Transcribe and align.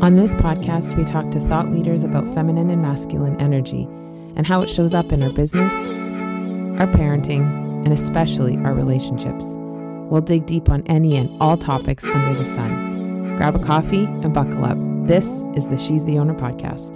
On 0.00 0.14
this 0.14 0.32
podcast, 0.36 0.96
we 0.96 1.04
talk 1.04 1.28
to 1.32 1.40
thought 1.40 1.72
leaders 1.72 2.04
about 2.04 2.24
feminine 2.32 2.70
and 2.70 2.80
masculine 2.80 3.38
energy 3.40 3.82
and 4.36 4.46
how 4.46 4.62
it 4.62 4.70
shows 4.70 4.94
up 4.94 5.10
in 5.10 5.24
our 5.24 5.32
business, 5.32 5.72
our 6.78 6.86
parenting, 6.86 7.42
and 7.84 7.92
especially 7.92 8.56
our 8.58 8.74
relationships. 8.74 9.54
We'll 9.56 10.20
dig 10.20 10.46
deep 10.46 10.70
on 10.70 10.84
any 10.86 11.16
and 11.16 11.28
all 11.42 11.56
topics 11.56 12.04
under 12.04 12.38
the 12.38 12.46
sun. 12.46 13.36
Grab 13.38 13.56
a 13.56 13.58
coffee 13.58 14.04
and 14.04 14.32
buckle 14.32 14.64
up. 14.64 14.78
This 15.08 15.42
is 15.56 15.68
the 15.68 15.76
She's 15.76 16.04
the 16.04 16.16
Owner 16.20 16.34
podcast. 16.34 16.94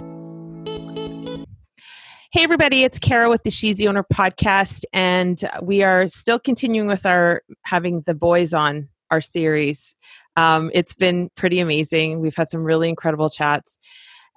Hey, 2.31 2.43
everybody, 2.43 2.83
it's 2.83 2.99
Kara 2.99 3.29
with 3.29 3.43
the 3.43 3.51
She's 3.51 3.75
the 3.75 3.89
Owner 3.89 4.05
podcast, 4.13 4.85
and 4.93 5.43
we 5.61 5.83
are 5.83 6.07
still 6.07 6.39
continuing 6.39 6.87
with 6.87 7.05
our 7.05 7.43
having 7.65 8.03
the 8.05 8.13
boys 8.13 8.53
on 8.53 8.87
our 9.11 9.19
series. 9.19 9.93
Um, 10.35 10.71
it's 10.73 10.93
been 10.93 11.29
pretty 11.35 11.59
amazing. 11.59 12.19
We've 12.19 12.35
had 12.35 12.49
some 12.49 12.63
really 12.63 12.89
incredible 12.89 13.29
chats. 13.29 13.79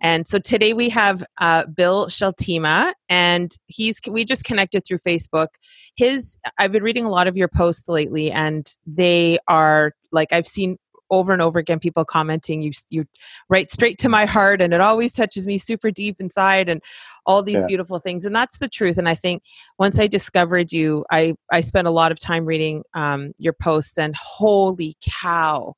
And 0.02 0.26
so 0.26 0.38
today 0.38 0.74
we 0.74 0.90
have 0.90 1.24
uh, 1.40 1.64
Bill 1.66 2.06
Scheltema, 2.08 2.92
and 3.08 3.54
he's 3.66 3.98
we 4.06 4.26
just 4.26 4.44
connected 4.44 4.84
through 4.86 4.98
Facebook. 4.98 5.48
His 5.96 6.38
I've 6.58 6.72
been 6.72 6.82
reading 6.82 7.06
a 7.06 7.10
lot 7.10 7.28
of 7.28 7.36
your 7.36 7.48
posts 7.48 7.88
lately, 7.88 8.30
and 8.30 8.70
they 8.86 9.38
are 9.48 9.92
like 10.12 10.32
I've 10.32 10.46
seen 10.46 10.76
over 11.10 11.32
and 11.32 11.40
over 11.40 11.58
again 11.58 11.78
people 11.78 12.04
commenting 12.04 12.62
you 12.62 12.72
you 12.88 13.04
write 13.48 13.70
straight 13.70 13.98
to 13.98 14.08
my 14.08 14.24
heart 14.24 14.60
and 14.60 14.74
it 14.74 14.80
always 14.80 15.12
touches 15.12 15.46
me 15.46 15.58
super 15.58 15.90
deep 15.90 16.16
inside 16.20 16.68
and 16.68 16.82
all 17.26 17.42
these 17.42 17.60
yeah. 17.60 17.66
beautiful 17.66 17.98
things 17.98 18.24
and 18.24 18.34
that's 18.34 18.58
the 18.58 18.68
truth 18.68 18.98
and 18.98 19.08
i 19.08 19.14
think 19.14 19.40
once 19.78 20.00
i 20.00 20.06
discovered 20.08 20.72
you 20.72 21.04
i 21.12 21.32
i 21.52 21.60
spent 21.60 21.86
a 21.86 21.92
lot 21.92 22.10
of 22.10 22.18
time 22.18 22.44
reading 22.44 22.82
um, 22.94 23.32
your 23.38 23.52
posts 23.52 23.98
and 23.98 24.16
holy 24.16 24.96
cow 25.00 25.74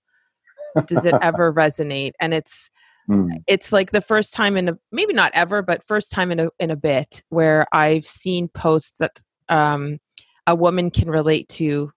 does 0.86 1.04
it 1.04 1.14
ever 1.22 1.52
resonate 1.52 2.12
and 2.20 2.34
it's 2.34 2.70
mm. 3.08 3.28
it's 3.46 3.72
like 3.72 3.90
the 3.90 4.00
first 4.00 4.34
time 4.34 4.56
in 4.56 4.68
a 4.68 4.78
maybe 4.92 5.12
not 5.12 5.32
ever 5.34 5.62
but 5.62 5.86
first 5.86 6.10
time 6.12 6.30
in 6.30 6.40
a 6.40 6.48
in 6.58 6.70
a 6.70 6.76
bit 6.76 7.22
where 7.28 7.66
i've 7.72 8.06
seen 8.06 8.48
posts 8.48 8.98
that 8.98 9.22
um, 9.48 9.98
a 10.46 10.54
woman 10.54 10.90
can 10.90 11.08
relate 11.10 11.48
to 11.48 11.90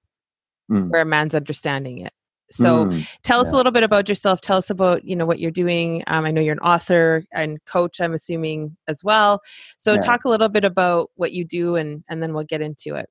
mm. 0.72 0.90
where 0.90 1.02
a 1.02 1.06
man's 1.06 1.36
understanding 1.36 2.00
it 2.00 2.14
so 2.52 2.86
mm, 2.86 3.08
tell 3.24 3.40
us 3.40 3.48
yeah. 3.48 3.54
a 3.54 3.58
little 3.58 3.72
bit 3.72 3.84
about 3.84 4.10
yourself. 4.10 4.42
Tell 4.42 4.58
us 4.58 4.70
about 4.70 5.06
you 5.06 5.16
know 5.16 5.26
what 5.26 5.40
you're 5.40 5.52
doing. 5.52 6.04
Um, 6.08 6.26
I 6.26 6.32
know 6.32 6.42
you're 6.42 6.54
an 6.54 6.60
author 6.60 7.24
and 7.32 7.64
coach. 7.66 8.02
I'm 8.02 8.14
assuming 8.14 8.76
as 8.88 9.04
well. 9.04 9.42
So 9.78 9.94
yeah. 9.94 10.02
talk 10.02 10.26
a 10.26 10.30
little 10.30 10.50
bit 10.50 10.66
about 10.66 11.10
what 11.16 11.32
you 11.32 11.46
do, 11.46 11.76
and 11.76 12.04
and 12.10 12.22
then 12.22 12.34
we'll 12.34 12.44
get 12.44 12.62
into 12.62 12.96
it. 12.96 13.10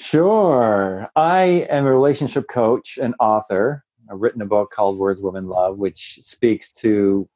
Sure. 0.00 1.08
I 1.16 1.66
am 1.70 1.84
a 1.84 1.92
relationship 1.92 2.46
coach 2.48 2.98
and 3.02 3.14
author. 3.18 3.84
I've 4.10 4.20
written 4.20 4.42
a 4.42 4.46
book 4.46 4.70
called 4.70 4.98
Words 4.98 5.20
Women 5.20 5.46
Love, 5.46 5.78
which 5.78 6.20
speaks 6.22 6.72
to 6.74 7.28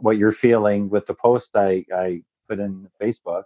what 0.00 0.16
you're 0.16 0.32
feeling 0.32 0.88
with 0.88 1.06
the 1.06 1.14
post 1.14 1.56
I, 1.56 1.84
I 1.94 2.22
put 2.48 2.58
in 2.58 2.88
Facebook. 3.00 3.44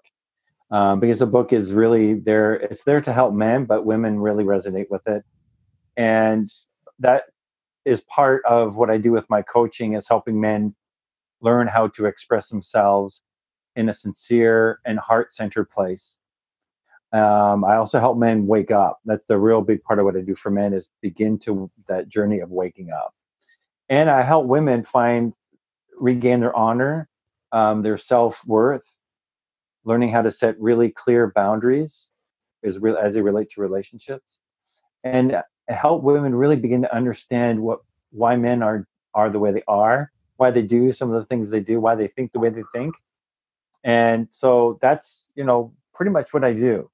Um, 0.70 1.00
because 1.00 1.18
the 1.18 1.26
book 1.26 1.52
is 1.52 1.72
really 1.72 2.14
there, 2.14 2.54
it's 2.54 2.84
there 2.84 3.02
to 3.02 3.12
help 3.12 3.34
men, 3.34 3.66
but 3.66 3.84
women 3.84 4.18
really 4.18 4.44
resonate 4.44 4.88
with 4.88 5.06
it. 5.06 5.22
And 5.98 6.50
that 7.00 7.24
is 7.84 8.00
part 8.02 8.42
of 8.46 8.76
what 8.76 8.88
I 8.88 8.96
do 8.96 9.12
with 9.12 9.28
my 9.28 9.42
coaching 9.42 9.94
is 9.94 10.08
helping 10.08 10.40
men 10.40 10.74
learn 11.42 11.66
how 11.66 11.88
to 11.88 12.06
express 12.06 12.48
themselves 12.48 13.22
in 13.76 13.88
a 13.88 13.94
sincere 13.94 14.78
and 14.86 14.98
heart-centered 14.98 15.68
place. 15.68 16.18
Um, 17.12 17.64
I 17.64 17.76
also 17.76 18.00
help 18.00 18.16
men 18.16 18.46
wake 18.46 18.70
up. 18.70 19.00
That's 19.04 19.26
the 19.26 19.38
real 19.38 19.60
big 19.60 19.82
part 19.82 19.98
of 19.98 20.06
what 20.06 20.16
I 20.16 20.20
do 20.20 20.34
for 20.34 20.50
men 20.50 20.72
is 20.72 20.88
begin 21.02 21.38
to 21.40 21.70
that 21.86 22.08
journey 22.08 22.40
of 22.40 22.50
waking 22.50 22.90
up. 22.90 23.14
And 23.88 24.08
I 24.08 24.22
help 24.22 24.46
women 24.46 24.82
find 24.82 25.34
regain 25.98 26.40
their 26.40 26.56
honor, 26.56 27.08
um, 27.52 27.82
their 27.82 27.98
self 27.98 28.42
worth, 28.46 28.98
learning 29.84 30.10
how 30.10 30.22
to 30.22 30.30
set 30.30 30.58
really 30.58 30.90
clear 30.90 31.32
boundaries 31.34 32.10
as, 32.64 32.78
they 32.80 33.20
relate 33.20 33.50
to 33.50 33.60
relationships, 33.60 34.40
and 35.04 35.42
help 35.68 36.02
women 36.02 36.34
really 36.34 36.56
begin 36.56 36.82
to 36.82 36.94
understand 36.94 37.60
what 37.60 37.80
why 38.10 38.36
men 38.36 38.62
are 38.62 38.86
are 39.14 39.28
the 39.28 39.38
way 39.38 39.52
they 39.52 39.62
are, 39.68 40.10
why 40.36 40.50
they 40.50 40.62
do 40.62 40.92
some 40.92 41.12
of 41.12 41.20
the 41.20 41.26
things 41.26 41.50
they 41.50 41.60
do, 41.60 41.80
why 41.80 41.94
they 41.94 42.08
think 42.08 42.32
the 42.32 42.38
way 42.38 42.48
they 42.48 42.64
think. 42.72 42.94
And 43.84 44.28
so 44.30 44.78
that's, 44.80 45.30
you 45.34 45.44
know, 45.44 45.74
pretty 45.92 46.10
much 46.10 46.32
what 46.32 46.44
I 46.44 46.52
do. 46.52 46.90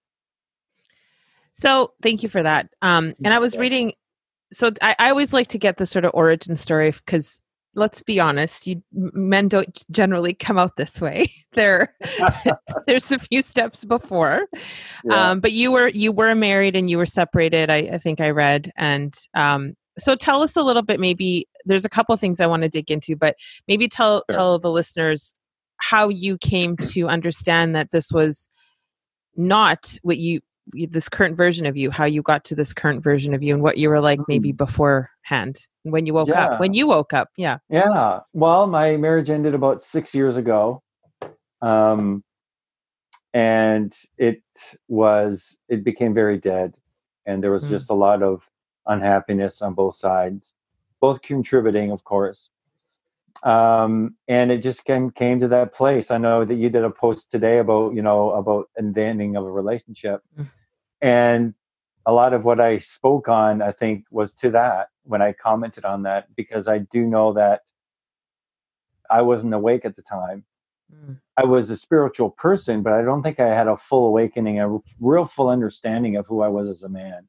So 1.58 1.92
thank 2.02 2.22
you 2.22 2.28
for 2.28 2.42
that. 2.42 2.68
Um, 2.82 3.14
and 3.24 3.34
I 3.34 3.40
was 3.40 3.56
reading, 3.56 3.92
so 4.52 4.70
I, 4.80 4.94
I 5.00 5.10
always 5.10 5.32
like 5.32 5.48
to 5.48 5.58
get 5.58 5.76
the 5.76 5.86
sort 5.86 6.04
of 6.04 6.12
origin 6.14 6.54
story 6.54 6.92
because 6.92 7.40
let's 7.74 8.00
be 8.00 8.20
honest, 8.20 8.66
you 8.68 8.80
men 8.92 9.48
don't 9.48 9.82
generally 9.90 10.34
come 10.34 10.56
out 10.56 10.76
this 10.76 11.00
way. 11.00 11.32
there, 11.54 11.94
there's 12.86 13.10
a 13.10 13.18
few 13.18 13.42
steps 13.42 13.84
before. 13.84 14.46
Yeah. 15.04 15.30
Um, 15.30 15.40
but 15.40 15.50
you 15.50 15.72
were 15.72 15.88
you 15.88 16.12
were 16.12 16.36
married 16.36 16.76
and 16.76 16.88
you 16.88 16.96
were 16.96 17.06
separated. 17.06 17.70
I, 17.70 17.78
I 17.78 17.98
think 17.98 18.20
I 18.20 18.30
read, 18.30 18.70
and 18.76 19.12
um, 19.34 19.74
so 19.98 20.14
tell 20.14 20.42
us 20.42 20.54
a 20.56 20.62
little 20.62 20.82
bit. 20.82 21.00
Maybe 21.00 21.48
there's 21.64 21.84
a 21.84 21.90
couple 21.90 22.12
of 22.12 22.20
things 22.20 22.38
I 22.38 22.46
want 22.46 22.62
to 22.62 22.68
dig 22.68 22.88
into, 22.88 23.16
but 23.16 23.34
maybe 23.66 23.88
tell 23.88 24.22
sure. 24.30 24.36
tell 24.36 24.58
the 24.60 24.70
listeners 24.70 25.34
how 25.80 26.08
you 26.08 26.38
came 26.38 26.76
to 26.76 27.08
understand 27.08 27.74
that 27.74 27.90
this 27.90 28.12
was 28.12 28.48
not 29.36 29.96
what 30.02 30.18
you 30.18 30.40
this 30.72 31.08
current 31.08 31.36
version 31.36 31.66
of 31.66 31.76
you 31.76 31.90
how 31.90 32.04
you 32.04 32.22
got 32.22 32.44
to 32.44 32.54
this 32.54 32.72
current 32.72 33.02
version 33.02 33.34
of 33.34 33.42
you 33.42 33.54
and 33.54 33.62
what 33.62 33.78
you 33.78 33.88
were 33.88 34.00
like 34.00 34.20
maybe 34.28 34.50
mm-hmm. 34.50 34.56
beforehand 34.56 35.66
when 35.82 36.06
you 36.06 36.14
woke 36.14 36.28
yeah. 36.28 36.44
up 36.46 36.60
when 36.60 36.74
you 36.74 36.86
woke 36.86 37.12
up 37.12 37.30
yeah 37.36 37.58
yeah 37.70 38.20
well 38.32 38.66
my 38.66 38.96
marriage 38.96 39.30
ended 39.30 39.54
about 39.54 39.82
six 39.82 40.14
years 40.14 40.36
ago 40.36 40.82
um 41.62 42.22
and 43.34 43.94
it 44.16 44.42
was 44.88 45.58
it 45.68 45.84
became 45.84 46.14
very 46.14 46.38
dead 46.38 46.74
and 47.26 47.42
there 47.42 47.52
was 47.52 47.64
mm. 47.64 47.70
just 47.70 47.90
a 47.90 47.94
lot 47.94 48.22
of 48.22 48.48
unhappiness 48.86 49.62
on 49.62 49.74
both 49.74 49.96
sides 49.96 50.54
both 51.00 51.20
contributing 51.22 51.90
of 51.90 52.02
course 52.04 52.50
um, 53.42 54.16
and 54.26 54.50
it 54.50 54.62
just 54.62 54.84
came 54.84 55.10
came 55.10 55.40
to 55.40 55.48
that 55.48 55.72
place. 55.72 56.10
I 56.10 56.18
know 56.18 56.44
that 56.44 56.54
you 56.54 56.68
did 56.70 56.84
a 56.84 56.90
post 56.90 57.30
today 57.30 57.58
about 57.58 57.94
you 57.94 58.02
know 58.02 58.30
about 58.30 58.68
the 58.76 59.02
ending 59.02 59.36
of 59.36 59.44
a 59.44 59.50
relationship, 59.50 60.22
mm. 60.38 60.48
And 61.00 61.54
a 62.06 62.12
lot 62.12 62.32
of 62.32 62.44
what 62.44 62.60
I 62.60 62.78
spoke 62.78 63.28
on, 63.28 63.60
I 63.60 63.72
think, 63.72 64.04
was 64.10 64.34
to 64.36 64.50
that 64.50 64.88
when 65.04 65.20
I 65.20 65.32
commented 65.32 65.84
on 65.84 66.04
that 66.04 66.34
because 66.34 66.66
I 66.66 66.78
do 66.78 67.04
know 67.04 67.34
that 67.34 67.62
I 69.10 69.22
wasn't 69.22 69.54
awake 69.54 69.84
at 69.84 69.96
the 69.96 70.02
time. 70.02 70.44
Mm. 70.92 71.20
I 71.36 71.44
was 71.44 71.70
a 71.70 71.76
spiritual 71.76 72.30
person, 72.30 72.82
but 72.82 72.94
I 72.94 73.02
don't 73.02 73.22
think 73.22 73.40
I 73.40 73.48
had 73.54 73.68
a 73.68 73.76
full 73.76 74.06
awakening, 74.06 74.58
a 74.58 74.78
real 75.00 75.26
full 75.26 75.48
understanding 75.48 76.16
of 76.16 76.26
who 76.26 76.40
I 76.40 76.48
was 76.48 76.68
as 76.68 76.82
a 76.82 76.88
man. 76.88 77.28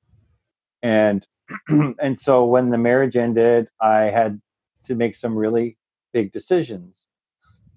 And 0.81 1.27
and 1.67 2.19
so 2.19 2.45
when 2.45 2.69
the 2.69 2.77
marriage 2.77 3.17
ended, 3.17 3.67
I 3.81 4.03
had 4.03 4.39
to 4.85 4.95
make 4.95 5.15
some 5.15 5.35
really 5.35 5.77
big 6.13 6.31
decisions, 6.31 7.07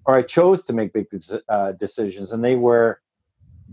or 0.05 0.17
I 0.17 0.21
chose 0.21 0.65
to 0.65 0.73
make 0.73 0.93
big 0.93 1.07
uh, 1.49 1.73
decisions, 1.73 2.31
and 2.31 2.43
they 2.43 2.55
were 2.55 3.01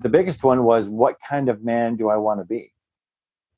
the 0.01 0.09
biggest 0.09 0.43
one 0.43 0.65
was 0.65 0.89
what 0.89 1.17
kind 1.27 1.49
of 1.49 1.63
man 1.63 1.97
do 1.97 2.09
I 2.09 2.17
want 2.17 2.41
to 2.41 2.45
be? 2.45 2.73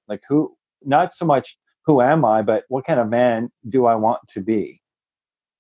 Like 0.08 0.22
who? 0.28 0.56
Not 0.84 1.14
so 1.14 1.25
much 1.25 1.56
who 1.86 2.00
am 2.00 2.25
I, 2.25 2.42
but 2.42 2.64
what 2.69 2.84
kind 2.84 3.00
of 3.00 3.08
man 3.08 3.50
do 3.69 3.86
I 3.86 3.94
want 3.94 4.20
to 4.30 4.41
be? 4.41 4.80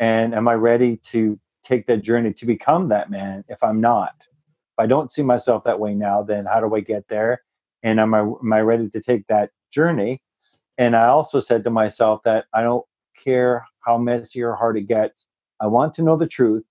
And 0.00 0.34
am 0.34 0.48
I 0.48 0.54
ready 0.54 0.96
to 1.10 1.38
take 1.64 1.86
that 1.86 2.02
journey 2.02 2.32
to 2.34 2.46
become 2.46 2.88
that 2.88 3.10
man 3.10 3.44
if 3.48 3.62
I'm 3.62 3.80
not? 3.80 4.14
If 4.18 4.78
I 4.78 4.86
don't 4.86 5.12
see 5.12 5.22
myself 5.22 5.64
that 5.64 5.78
way 5.78 5.94
now, 5.94 6.22
then 6.22 6.44
how 6.44 6.60
do 6.60 6.74
I 6.74 6.80
get 6.80 7.04
there? 7.08 7.42
And 7.82 8.00
am 8.00 8.14
I 8.14 8.20
am 8.20 8.52
I 8.52 8.60
ready 8.60 8.88
to 8.90 9.00
take 9.00 9.26
that 9.28 9.50
journey? 9.72 10.20
And 10.78 10.96
I 10.96 11.06
also 11.06 11.38
said 11.38 11.62
to 11.64 11.70
myself 11.70 12.22
that 12.24 12.46
I 12.52 12.62
don't 12.62 12.84
care 13.22 13.64
how 13.80 13.98
messy 13.98 14.42
or 14.42 14.54
hard 14.54 14.76
it 14.76 14.88
gets. 14.88 15.28
I 15.60 15.66
want 15.68 15.94
to 15.94 16.02
know 16.02 16.16
the 16.16 16.26
truth 16.26 16.64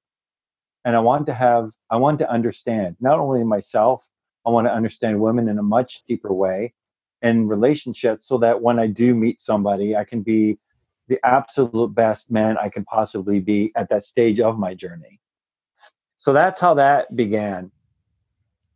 and 0.85 0.95
I 0.95 0.99
want 0.99 1.25
to 1.27 1.33
have, 1.33 1.71
I 1.89 1.97
want 1.97 2.19
to 2.19 2.29
understand 2.29 2.95
not 2.99 3.19
only 3.19 3.43
myself, 3.43 4.03
I 4.45 4.49
want 4.49 4.67
to 4.67 4.73
understand 4.73 5.19
women 5.19 5.47
in 5.47 5.59
a 5.59 5.63
much 5.63 6.03
deeper 6.07 6.33
way 6.33 6.73
and 7.21 7.49
relationships 7.49 8.27
so 8.27 8.37
that 8.39 8.61
when 8.61 8.79
I 8.79 8.87
do 8.87 9.13
meet 9.13 9.41
somebody, 9.41 9.95
I 9.95 10.03
can 10.03 10.21
be 10.21 10.57
the 11.07 11.19
absolute 11.23 11.93
best 11.93 12.31
man 12.31 12.57
I 12.57 12.69
can 12.69 12.85
possibly 12.85 13.39
be 13.39 13.71
at 13.75 13.89
that 13.89 14.05
stage 14.05 14.39
of 14.39 14.57
my 14.57 14.73
journey. 14.73 15.19
So 16.17 16.33
that's 16.33 16.59
how 16.59 16.73
that 16.75 17.15
began. 17.15 17.71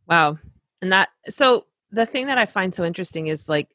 Wow. 0.06 0.38
And 0.82 0.92
that, 0.92 1.08
so 1.28 1.66
the 1.90 2.06
thing 2.06 2.26
that 2.26 2.38
I 2.38 2.46
find 2.46 2.74
so 2.74 2.84
interesting 2.84 3.26
is 3.28 3.48
like 3.48 3.68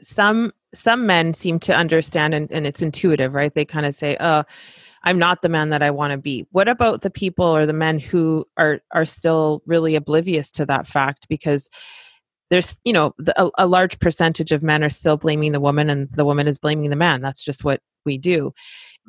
some, 0.00 0.52
some 0.74 1.06
men 1.06 1.32
seem 1.32 1.58
to 1.60 1.74
understand 1.74 2.34
and, 2.34 2.50
and 2.50 2.66
it's 2.66 2.82
intuitive, 2.82 3.34
right? 3.34 3.54
They 3.54 3.64
kind 3.64 3.86
of 3.86 3.94
say, 3.94 4.16
oh, 4.20 4.44
I'm 5.04 5.18
not 5.18 5.42
the 5.42 5.48
man 5.48 5.70
that 5.70 5.82
I 5.82 5.90
want 5.90 6.12
to 6.12 6.18
be. 6.18 6.46
What 6.50 6.68
about 6.68 7.02
the 7.02 7.10
people 7.10 7.44
or 7.44 7.66
the 7.66 7.72
men 7.72 7.98
who 7.98 8.44
are 8.56 8.80
are 8.92 9.04
still 9.04 9.62
really 9.66 9.94
oblivious 9.94 10.50
to 10.52 10.66
that 10.66 10.86
fact? 10.86 11.26
Because 11.28 11.70
there's 12.50 12.78
you 12.84 12.92
know 12.92 13.14
the, 13.18 13.40
a, 13.42 13.50
a, 13.58 13.66
large 13.66 13.98
percentage 14.00 14.52
of 14.52 14.62
men 14.62 14.82
are 14.82 14.90
still 14.90 15.16
blaming 15.16 15.52
the 15.52 15.60
woman 15.60 15.90
and 15.90 16.08
the 16.12 16.24
woman 16.24 16.46
is 16.48 16.58
blaming 16.58 16.90
the 16.90 16.96
man. 16.96 17.20
That's 17.20 17.44
just 17.44 17.64
what 17.64 17.80
we 18.04 18.18
do. 18.18 18.52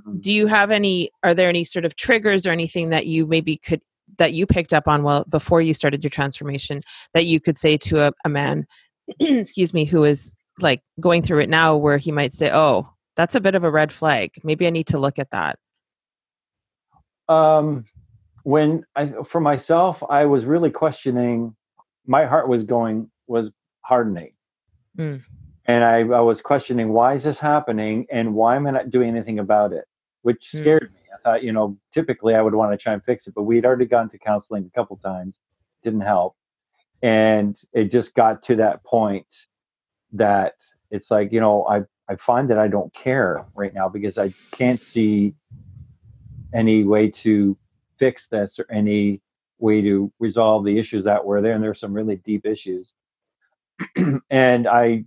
Mm-hmm. 0.07 0.19
do 0.19 0.31
you 0.31 0.47
have 0.47 0.71
any 0.71 1.09
are 1.24 1.33
there 1.33 1.50
any 1.50 1.63
sort 1.63 1.86
of 1.86 1.95
triggers 1.95 2.45
or 2.45 2.51
anything 2.51 2.89
that 2.89 3.06
you 3.07 3.25
maybe 3.25 3.57
could 3.57 3.81
that 4.18 4.33
you 4.33 4.45
picked 4.45 4.74
up 4.74 4.88
on 4.88 5.03
well 5.03 5.25
before 5.30 5.62
you 5.62 5.74
started 5.74 6.03
your 6.03 6.09
transformation 6.09 6.81
that 7.13 7.25
you 7.25 7.39
could 7.39 7.57
say 7.57 7.77
to 7.77 8.01
a, 8.01 8.12
a 8.24 8.30
man 8.30 8.65
excuse 9.19 9.74
me 9.74 9.85
who 9.85 10.03
is 10.03 10.33
like 10.59 10.81
going 11.00 11.21
through 11.21 11.39
it 11.39 11.50
now 11.50 11.75
where 11.75 11.97
he 11.97 12.12
might 12.12 12.33
say 12.33 12.51
oh 12.51 12.88
that's 13.15 13.35
a 13.35 13.42
bit 13.42 13.56
of 13.56 13.65
a 13.65 13.71
red 13.71 13.92
flag. 13.92 14.31
Maybe 14.44 14.68
i 14.68 14.69
need 14.69 14.88
to 14.88 15.00
look 15.00 15.19
at 15.19 15.31
that 15.31 15.57
um 17.29 17.85
when 18.43 18.83
i 18.95 19.11
for 19.25 19.39
myself 19.39 20.03
i 20.09 20.25
was 20.25 20.45
really 20.45 20.71
questioning 20.71 21.55
my 22.05 22.25
heart 22.25 22.47
was 22.47 22.63
going 22.63 23.09
was 23.27 23.51
hardening 23.81 24.33
mm. 24.97 25.21
and 25.65 25.83
I, 25.83 25.99
I 25.99 26.21
was 26.21 26.41
questioning 26.41 26.89
why 26.89 27.13
is 27.13 27.23
this 27.23 27.39
happening 27.39 28.07
and 28.11 28.33
why 28.33 28.55
am 28.55 28.67
i 28.67 28.71
not 28.71 28.89
doing 28.89 29.09
anything 29.09 29.39
about 29.39 29.71
it 29.71 29.85
which 30.23 30.49
hmm. 30.51 30.59
scared 30.59 30.91
mm. 30.91 30.95
me 30.95 31.01
i 31.15 31.21
thought 31.21 31.43
you 31.43 31.51
know 31.51 31.77
typically 31.93 32.35
i 32.35 32.41
would 32.41 32.55
want 32.55 32.71
to 32.71 32.77
try 32.77 32.93
and 32.93 33.03
fix 33.03 33.27
it 33.27 33.35
but 33.35 33.43
we'd 33.43 33.65
already 33.65 33.85
gone 33.85 34.09
to 34.09 34.17
counseling 34.17 34.65
a 34.65 34.77
couple 34.77 34.97
times 34.97 35.39
didn't 35.83 36.01
help 36.01 36.35
and 37.01 37.61
it 37.73 37.91
just 37.91 38.13
got 38.15 38.43
to 38.43 38.55
that 38.55 38.83
point 38.83 39.27
that 40.13 40.53
it's 40.91 41.11
like 41.11 41.31
you 41.31 41.39
know 41.39 41.65
i 41.67 41.81
i 42.11 42.15
find 42.15 42.49
that 42.49 42.57
i 42.57 42.67
don't 42.67 42.93
care 42.93 43.45
right 43.55 43.73
now 43.73 43.87
because 43.87 44.17
i 44.17 44.33
can't 44.51 44.81
see 44.81 45.33
any 46.53 46.83
way 46.83 47.09
to 47.09 47.57
fix 47.97 48.27
this 48.27 48.59
or 48.59 48.65
any 48.71 49.21
way 49.59 49.81
to 49.81 50.11
resolve 50.19 50.63
the 50.65 50.79
issues 50.79 51.03
that 51.03 51.23
were 51.23 51.41
there 51.41 51.53
and 51.53 51.63
there's 51.63 51.79
some 51.79 51.93
really 51.93 52.15
deep 52.17 52.45
issues. 52.45 52.93
And 54.29 54.67
i 54.67 55.05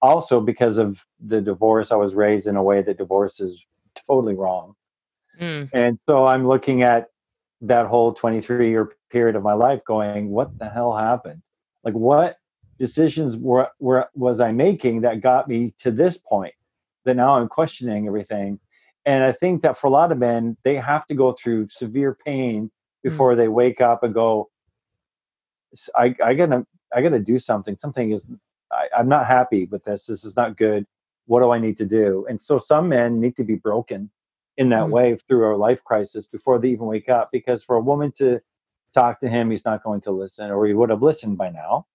also 0.00 0.40
because 0.40 0.78
of 0.78 0.98
the 1.20 1.40
divorce 1.40 1.90
i 1.90 1.96
was 1.96 2.14
raised 2.14 2.46
in 2.46 2.56
a 2.56 2.62
way 2.62 2.82
that 2.82 2.98
divorce 2.98 3.40
is 3.40 3.64
totally 4.06 4.34
wrong. 4.34 4.74
Mm. 5.40 5.70
and 5.72 5.98
so 5.98 6.26
i'm 6.26 6.46
looking 6.46 6.82
at 6.82 7.08
that 7.60 7.86
whole 7.86 8.12
23 8.12 8.70
year 8.70 8.92
period 9.10 9.36
of 9.36 9.42
my 9.42 9.52
life 9.52 9.80
going 9.86 10.30
what 10.30 10.56
the 10.58 10.68
hell 10.68 10.96
happened? 10.96 11.42
Like 11.84 11.94
what 11.94 12.36
decisions 12.78 13.36
were, 13.36 13.68
were 13.80 14.08
was 14.14 14.40
i 14.40 14.52
making 14.52 15.00
that 15.02 15.20
got 15.20 15.48
me 15.48 15.74
to 15.80 15.90
this 15.90 16.16
point? 16.16 16.54
That 17.04 17.14
now 17.14 17.36
i'm 17.36 17.48
questioning 17.48 18.06
everything 18.06 18.60
and 19.08 19.24
i 19.24 19.32
think 19.32 19.62
that 19.62 19.76
for 19.78 19.86
a 19.86 19.90
lot 19.90 20.12
of 20.12 20.18
men 20.18 20.56
they 20.64 20.76
have 20.76 21.06
to 21.06 21.14
go 21.14 21.32
through 21.32 21.66
severe 21.70 22.16
pain 22.24 22.64
mm. 22.64 22.70
before 23.10 23.34
mm. 23.34 23.38
they 23.38 23.48
wake 23.48 23.80
up 23.80 24.02
and 24.02 24.14
go 24.14 24.48
I, 25.96 26.14
I 26.24 26.34
gotta 26.34 26.66
i 26.94 27.02
gotta 27.02 27.18
do 27.18 27.38
something 27.38 27.76
something 27.76 28.12
is 28.12 28.30
I, 28.72 28.88
i'm 28.96 29.08
not 29.08 29.26
happy 29.26 29.66
with 29.66 29.84
this 29.84 30.06
this 30.06 30.24
is 30.24 30.36
not 30.36 30.56
good 30.56 30.86
what 31.26 31.40
do 31.40 31.50
i 31.50 31.58
need 31.58 31.78
to 31.78 31.86
do 31.86 32.26
and 32.28 32.40
so 32.40 32.58
some 32.58 32.88
men 32.88 33.20
need 33.20 33.36
to 33.36 33.44
be 33.44 33.56
broken 33.56 34.10
in 34.58 34.68
that 34.70 34.86
mm. 34.86 34.90
way 34.90 35.16
through 35.28 35.54
a 35.54 35.56
life 35.56 35.82
crisis 35.84 36.26
before 36.26 36.58
they 36.58 36.68
even 36.68 36.86
wake 36.86 37.08
up. 37.08 37.30
Because 37.32 37.64
for 37.64 37.76
a 37.76 37.80
woman 37.80 38.12
to 38.18 38.40
talk 38.92 39.20
to 39.20 39.28
him, 39.28 39.50
he's 39.50 39.64
not 39.64 39.82
going 39.82 40.00
to 40.02 40.10
listen, 40.10 40.50
or 40.50 40.66
he 40.66 40.74
would 40.74 40.90
have 40.90 41.02
listened 41.02 41.38
by 41.38 41.48
now. 41.48 41.86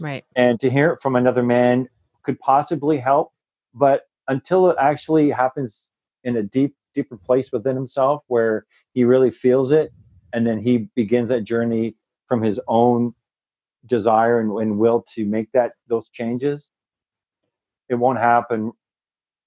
Right. 0.00 0.24
And 0.36 0.58
to 0.60 0.70
hear 0.70 0.92
it 0.92 1.02
from 1.02 1.16
another 1.16 1.42
man 1.42 1.88
could 2.22 2.38
possibly 2.38 2.98
help, 2.98 3.32
but 3.74 4.02
until 4.28 4.70
it 4.70 4.76
actually 4.80 5.30
happens 5.30 5.90
in 6.24 6.36
a 6.36 6.42
deep, 6.42 6.74
deeper 6.94 7.16
place 7.16 7.52
within 7.52 7.76
himself 7.76 8.22
where 8.28 8.66
he 8.92 9.04
really 9.04 9.30
feels 9.30 9.72
it, 9.72 9.92
and 10.32 10.46
then 10.46 10.58
he 10.58 10.88
begins 10.94 11.28
that 11.28 11.44
journey 11.44 11.96
from 12.26 12.42
his 12.42 12.60
own 12.68 13.14
desire 13.86 14.40
and, 14.40 14.50
and 14.60 14.78
will 14.78 15.04
to 15.14 15.24
make 15.26 15.50
that 15.52 15.72
those 15.88 16.08
changes, 16.08 16.70
it 17.88 17.94
won't 17.94 18.18
happen 18.18 18.72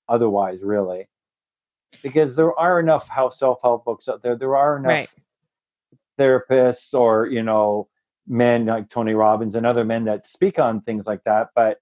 otherwise, 0.08 0.60
really. 0.62 1.08
Because 2.04 2.36
there 2.36 2.58
are 2.60 2.80
enough 2.80 3.10
self-help 3.34 3.86
books 3.86 4.08
out 4.10 4.22
there. 4.22 4.36
There 4.36 4.56
are 4.56 4.78
enough 4.78 4.90
right. 4.90 5.10
therapists 6.20 6.94
or 6.94 7.28
you 7.28 7.42
know 7.42 7.88
men 8.28 8.66
like 8.66 8.90
tony 8.90 9.14
robbins 9.14 9.56
and 9.56 9.66
other 9.66 9.86
men 9.86 10.04
that 10.04 10.28
speak 10.28 10.58
on 10.58 10.82
things 10.82 11.06
like 11.06 11.24
that 11.26 11.50
but 11.54 11.78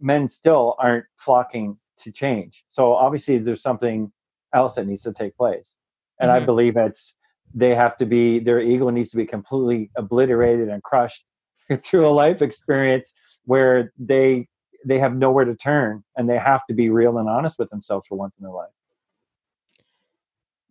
men 0.00 0.28
still 0.28 0.76
aren't 0.78 1.04
flocking 1.16 1.76
to 1.98 2.10
change. 2.10 2.64
So 2.68 2.94
obviously 2.94 3.38
there's 3.38 3.62
something 3.62 4.10
else 4.54 4.74
that 4.74 4.86
needs 4.86 5.02
to 5.02 5.12
take 5.12 5.36
place. 5.36 5.76
And 6.18 6.30
mm-hmm. 6.30 6.42
i 6.42 6.46
believe 6.46 6.76
it's 6.76 7.16
they 7.54 7.74
have 7.74 7.96
to 7.96 8.06
be 8.06 8.38
their 8.38 8.60
ego 8.60 8.90
needs 8.90 9.10
to 9.10 9.16
be 9.16 9.26
completely 9.26 9.90
obliterated 9.96 10.68
and 10.68 10.82
crushed 10.82 11.24
through 11.82 12.06
a 12.06 12.10
life 12.10 12.42
experience 12.42 13.12
where 13.44 13.92
they 13.98 14.46
they 14.86 14.98
have 14.98 15.14
nowhere 15.14 15.44
to 15.44 15.54
turn 15.54 16.02
and 16.16 16.28
they 16.28 16.38
have 16.38 16.64
to 16.66 16.74
be 16.74 16.88
real 16.88 17.18
and 17.18 17.28
honest 17.28 17.58
with 17.58 17.68
themselves 17.70 18.06
for 18.06 18.16
once 18.16 18.34
in 18.38 18.44
their 18.44 18.52
life. 18.52 18.70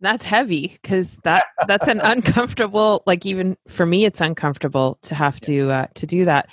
That's 0.00 0.24
heavy 0.24 0.78
because 0.80 1.18
that 1.24 1.44
that's 1.66 1.86
an 1.86 2.00
uncomfortable 2.00 3.02
like 3.06 3.26
even 3.26 3.56
for 3.68 3.84
me 3.84 4.04
it's 4.04 4.20
uncomfortable 4.20 4.98
to 5.02 5.14
have 5.14 5.40
to 5.42 5.70
uh, 5.70 5.86
to 5.94 6.06
do 6.06 6.24
that. 6.24 6.48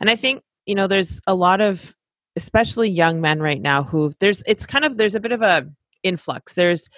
And 0.00 0.08
i 0.08 0.16
think 0.16 0.42
you 0.66 0.74
know 0.74 0.86
there's 0.86 1.20
a 1.26 1.34
lot 1.34 1.60
of 1.60 1.94
especially 2.36 2.88
young 2.88 3.20
men 3.20 3.40
right 3.40 3.60
now 3.60 3.82
who 3.82 4.12
there's 4.20 4.42
it's 4.46 4.64
kind 4.64 4.84
of 4.84 4.96
there's 4.96 5.14
a 5.14 5.20
bit 5.20 5.32
of 5.32 5.42
a 5.42 5.68
influx. 6.02 6.54
There's 6.54 6.88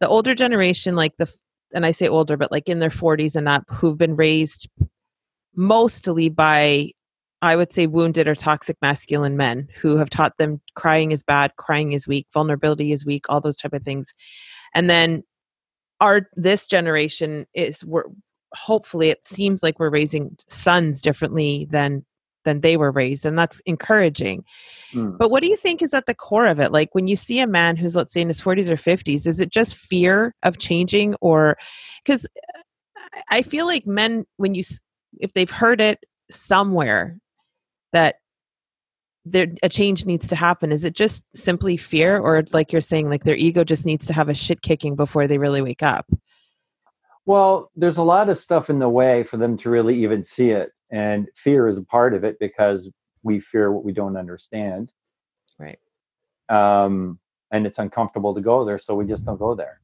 the 0.00 0.08
older 0.08 0.34
generation 0.34 0.94
like 0.94 1.16
the 1.18 1.32
and 1.72 1.86
i 1.86 1.90
say 1.90 2.06
older 2.06 2.36
but 2.36 2.52
like 2.52 2.68
in 2.68 2.80
their 2.80 2.90
40s 2.90 3.34
and 3.34 3.48
up 3.48 3.64
who've 3.70 3.98
been 3.98 4.14
raised 4.14 4.68
mostly 5.54 6.28
by 6.28 6.90
i 7.42 7.56
would 7.56 7.72
say 7.72 7.86
wounded 7.86 8.28
or 8.28 8.34
toxic 8.34 8.76
masculine 8.82 9.36
men 9.36 9.68
who 9.80 9.96
have 9.96 10.10
taught 10.10 10.36
them 10.36 10.60
crying 10.74 11.12
is 11.12 11.22
bad 11.22 11.56
crying 11.56 11.92
is 11.92 12.06
weak 12.06 12.26
vulnerability 12.32 12.92
is 12.92 13.06
weak 13.06 13.24
all 13.28 13.40
those 13.40 13.56
type 13.56 13.72
of 13.72 13.82
things. 13.82 14.12
And 14.74 14.90
then 14.90 15.22
our 16.00 16.28
this 16.34 16.66
generation 16.66 17.46
is 17.54 17.84
we're 17.84 18.04
hopefully 18.52 19.08
it 19.08 19.24
seems 19.24 19.62
like 19.62 19.78
we're 19.78 19.90
raising 19.90 20.36
sons 20.46 21.00
differently 21.00 21.66
than 21.70 22.04
than 22.46 22.62
they 22.62 22.78
were 22.78 22.90
raised 22.90 23.26
and 23.26 23.38
that's 23.38 23.60
encouraging. 23.66 24.42
Mm. 24.94 25.18
but 25.18 25.30
what 25.30 25.42
do 25.42 25.48
you 25.48 25.56
think 25.56 25.82
is 25.82 25.92
at 25.92 26.06
the 26.06 26.14
core 26.14 26.46
of 26.46 26.58
it? 26.58 26.72
Like 26.72 26.94
when 26.94 27.06
you 27.06 27.16
see 27.16 27.40
a 27.40 27.46
man 27.46 27.76
who's 27.76 27.94
let's 27.94 28.12
say 28.12 28.22
in 28.22 28.28
his 28.28 28.40
40s 28.40 28.70
or 28.70 28.76
50s 28.76 29.26
is 29.26 29.40
it 29.40 29.50
just 29.50 29.76
fear 29.76 30.34
of 30.42 30.58
changing 30.58 31.14
or 31.20 31.58
because 32.02 32.26
i 33.30 33.42
feel 33.42 33.66
like 33.66 33.86
men 33.86 34.24
when 34.36 34.54
you 34.54 34.62
if 35.18 35.32
they've 35.32 35.50
heard 35.50 35.80
it 35.80 35.98
somewhere 36.30 37.18
that 37.92 38.16
there 39.24 39.46
a 39.62 39.68
change 39.68 40.06
needs 40.06 40.28
to 40.28 40.36
happen 40.36 40.70
is 40.70 40.84
it 40.84 40.94
just 40.94 41.24
simply 41.34 41.76
fear 41.76 42.18
or 42.18 42.44
like 42.52 42.72
you're 42.72 42.80
saying 42.80 43.10
like 43.10 43.24
their 43.24 43.34
ego 43.34 43.64
just 43.64 43.84
needs 43.84 44.06
to 44.06 44.12
have 44.12 44.28
a 44.28 44.34
shit 44.34 44.62
kicking 44.62 44.94
before 44.94 45.26
they 45.26 45.38
really 45.38 45.60
wake 45.60 45.82
up? 45.82 46.06
Well 47.24 47.72
there's 47.74 47.96
a 47.96 48.02
lot 48.02 48.28
of 48.28 48.38
stuff 48.38 48.70
in 48.70 48.78
the 48.78 48.88
way 48.88 49.24
for 49.24 49.36
them 49.36 49.56
to 49.58 49.70
really 49.70 50.00
even 50.02 50.22
see 50.22 50.50
it 50.50 50.70
and 50.90 51.28
fear 51.34 51.68
is 51.68 51.78
a 51.78 51.82
part 51.82 52.14
of 52.14 52.24
it 52.24 52.38
because 52.38 52.88
we 53.22 53.40
fear 53.40 53.72
what 53.72 53.84
we 53.84 53.92
don't 53.92 54.16
understand 54.16 54.92
right 55.58 55.78
um 56.48 57.18
and 57.52 57.66
it's 57.66 57.78
uncomfortable 57.78 58.34
to 58.34 58.40
go 58.40 58.64
there 58.64 58.78
so 58.78 58.94
we 58.94 59.06
just 59.06 59.24
don't 59.24 59.38
go 59.38 59.54
there 59.54 59.80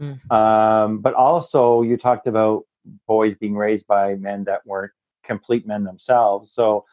mm. 0.00 0.18
um 0.30 0.98
but 0.98 1.14
also 1.14 1.82
you 1.82 1.96
talked 1.96 2.26
about 2.26 2.64
boys 3.06 3.34
being 3.34 3.54
raised 3.54 3.86
by 3.86 4.14
men 4.14 4.44
that 4.44 4.64
weren't 4.66 4.92
complete 5.24 5.66
men 5.66 5.84
themselves 5.84 6.52
so 6.52 6.84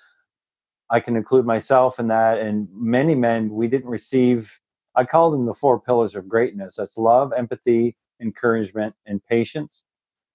I 0.89 0.99
can 0.99 1.15
include 1.15 1.45
myself 1.45 1.99
in 1.99 2.07
that. 2.07 2.39
And 2.39 2.67
many 2.73 3.15
men, 3.15 3.49
we 3.49 3.67
didn't 3.67 3.89
receive, 3.89 4.51
I 4.95 5.03
call 5.03 5.31
them 5.31 5.45
the 5.45 5.53
four 5.53 5.79
pillars 5.79 6.15
of 6.15 6.29
greatness 6.29 6.75
that's 6.75 6.97
love, 6.97 7.33
empathy, 7.35 7.95
encouragement, 8.21 8.95
and 9.05 9.23
patience. 9.25 9.83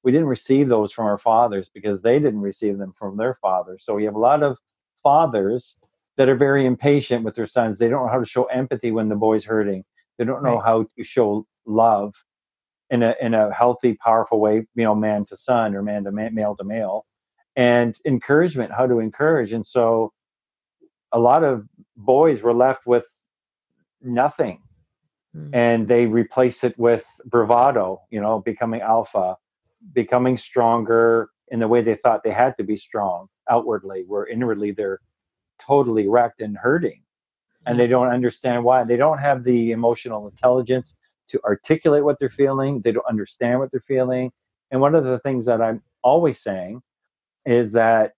We 0.02 0.12
didn't 0.12 0.28
receive 0.28 0.68
those 0.68 0.92
from 0.92 1.06
our 1.06 1.18
fathers 1.18 1.70
because 1.72 2.00
they 2.00 2.18
didn't 2.18 2.40
receive 2.40 2.78
them 2.78 2.92
from 2.96 3.16
their 3.16 3.34
fathers. 3.34 3.84
So 3.84 3.94
we 3.94 4.04
have 4.04 4.14
a 4.14 4.20
lot 4.20 4.42
of 4.42 4.58
fathers 5.02 5.76
that 6.16 6.28
are 6.28 6.36
very 6.36 6.66
impatient 6.66 7.24
with 7.24 7.34
their 7.34 7.46
sons. 7.46 7.78
They 7.78 7.88
don't 7.88 8.06
know 8.06 8.12
how 8.12 8.20
to 8.20 8.26
show 8.26 8.44
empathy 8.44 8.90
when 8.90 9.08
the 9.08 9.16
boy's 9.16 9.44
hurting. 9.44 9.84
They 10.18 10.24
don't 10.24 10.42
know 10.42 10.56
right. 10.56 10.64
how 10.64 10.86
to 10.96 11.04
show 11.04 11.46
love 11.66 12.14
in 12.90 13.02
a 13.02 13.14
in 13.20 13.34
a 13.34 13.52
healthy, 13.52 13.94
powerful 13.94 14.38
way, 14.38 14.66
you 14.74 14.84
know, 14.84 14.94
man 14.94 15.24
to 15.26 15.36
son 15.36 15.74
or 15.74 15.82
man 15.82 16.04
to 16.04 16.12
man, 16.12 16.34
male 16.34 16.54
to 16.56 16.64
male, 16.64 17.06
and 17.56 17.96
encouragement, 18.04 18.72
how 18.72 18.86
to 18.86 18.98
encourage. 18.98 19.52
And 19.52 19.64
so 19.66 20.12
a 21.12 21.18
lot 21.18 21.44
of 21.44 21.66
boys 21.96 22.42
were 22.42 22.54
left 22.54 22.86
with 22.86 23.06
nothing 24.02 24.60
mm. 25.36 25.50
and 25.52 25.88
they 25.88 26.06
replace 26.06 26.64
it 26.64 26.76
with 26.78 27.06
bravado 27.24 28.00
you 28.10 28.20
know 28.20 28.40
becoming 28.40 28.80
alpha 28.80 29.36
becoming 29.92 30.38
stronger 30.38 31.30
in 31.48 31.60
the 31.60 31.68
way 31.68 31.82
they 31.82 31.96
thought 31.96 32.22
they 32.22 32.32
had 32.32 32.56
to 32.56 32.64
be 32.64 32.76
strong 32.76 33.26
outwardly 33.50 34.04
where 34.06 34.26
inwardly 34.26 34.70
they're 34.70 35.00
totally 35.60 36.08
wrecked 36.08 36.40
and 36.40 36.56
hurting 36.56 37.02
and 37.66 37.78
they 37.78 37.86
don't 37.86 38.08
understand 38.08 38.64
why 38.64 38.84
they 38.84 38.96
don't 38.96 39.18
have 39.18 39.44
the 39.44 39.72
emotional 39.72 40.28
intelligence 40.28 40.94
to 41.28 41.40
articulate 41.44 42.04
what 42.04 42.18
they're 42.18 42.30
feeling 42.30 42.80
they 42.80 42.92
don't 42.92 43.06
understand 43.08 43.58
what 43.58 43.70
they're 43.70 43.84
feeling 43.86 44.30
and 44.70 44.80
one 44.80 44.94
of 44.94 45.04
the 45.04 45.18
things 45.20 45.46
that 45.46 45.60
i'm 45.60 45.82
always 46.02 46.40
saying 46.40 46.80
is 47.44 47.72
that 47.72 48.12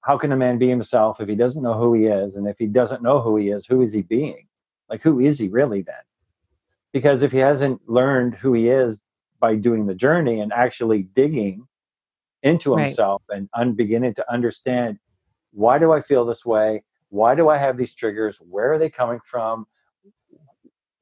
how 0.00 0.16
can 0.16 0.32
a 0.32 0.36
man 0.36 0.58
be 0.58 0.68
himself 0.68 1.20
if 1.20 1.28
he 1.28 1.34
doesn't 1.34 1.62
know 1.62 1.74
who 1.74 1.92
he 1.92 2.06
is? 2.06 2.36
And 2.36 2.46
if 2.46 2.56
he 2.56 2.66
doesn't 2.66 3.02
know 3.02 3.20
who 3.20 3.36
he 3.36 3.50
is, 3.50 3.66
who 3.66 3.82
is 3.82 3.92
he 3.92 4.00
being? 4.00 4.46
Like, 4.88 5.02
who 5.02 5.20
is 5.20 5.38
he 5.38 5.48
really 5.48 5.82
then? 5.82 5.96
because 6.92 7.22
if 7.22 7.32
he 7.32 7.38
hasn't 7.38 7.80
learned 7.88 8.34
who 8.34 8.52
he 8.54 8.68
is 8.68 9.00
by 9.40 9.54
doing 9.54 9.86
the 9.86 9.94
journey 9.94 10.40
and 10.40 10.52
actually 10.52 11.02
digging 11.02 11.66
into 12.42 12.74
Right. 12.74 12.84
himself 12.86 13.22
and 13.30 13.48
un- 13.54 13.74
beginning 13.74 14.14
to 14.14 14.32
understand 14.32 14.98
why 15.52 15.78
do 15.78 15.92
I 15.92 16.02
feel 16.02 16.24
this 16.24 16.44
way? 16.44 16.84
Why 17.08 17.34
do 17.34 17.48
I 17.48 17.56
have 17.56 17.76
these 17.76 17.94
triggers? 17.94 18.38
Where 18.38 18.72
are 18.72 18.78
they 18.78 18.90
coming 18.90 19.20
from? 19.24 19.66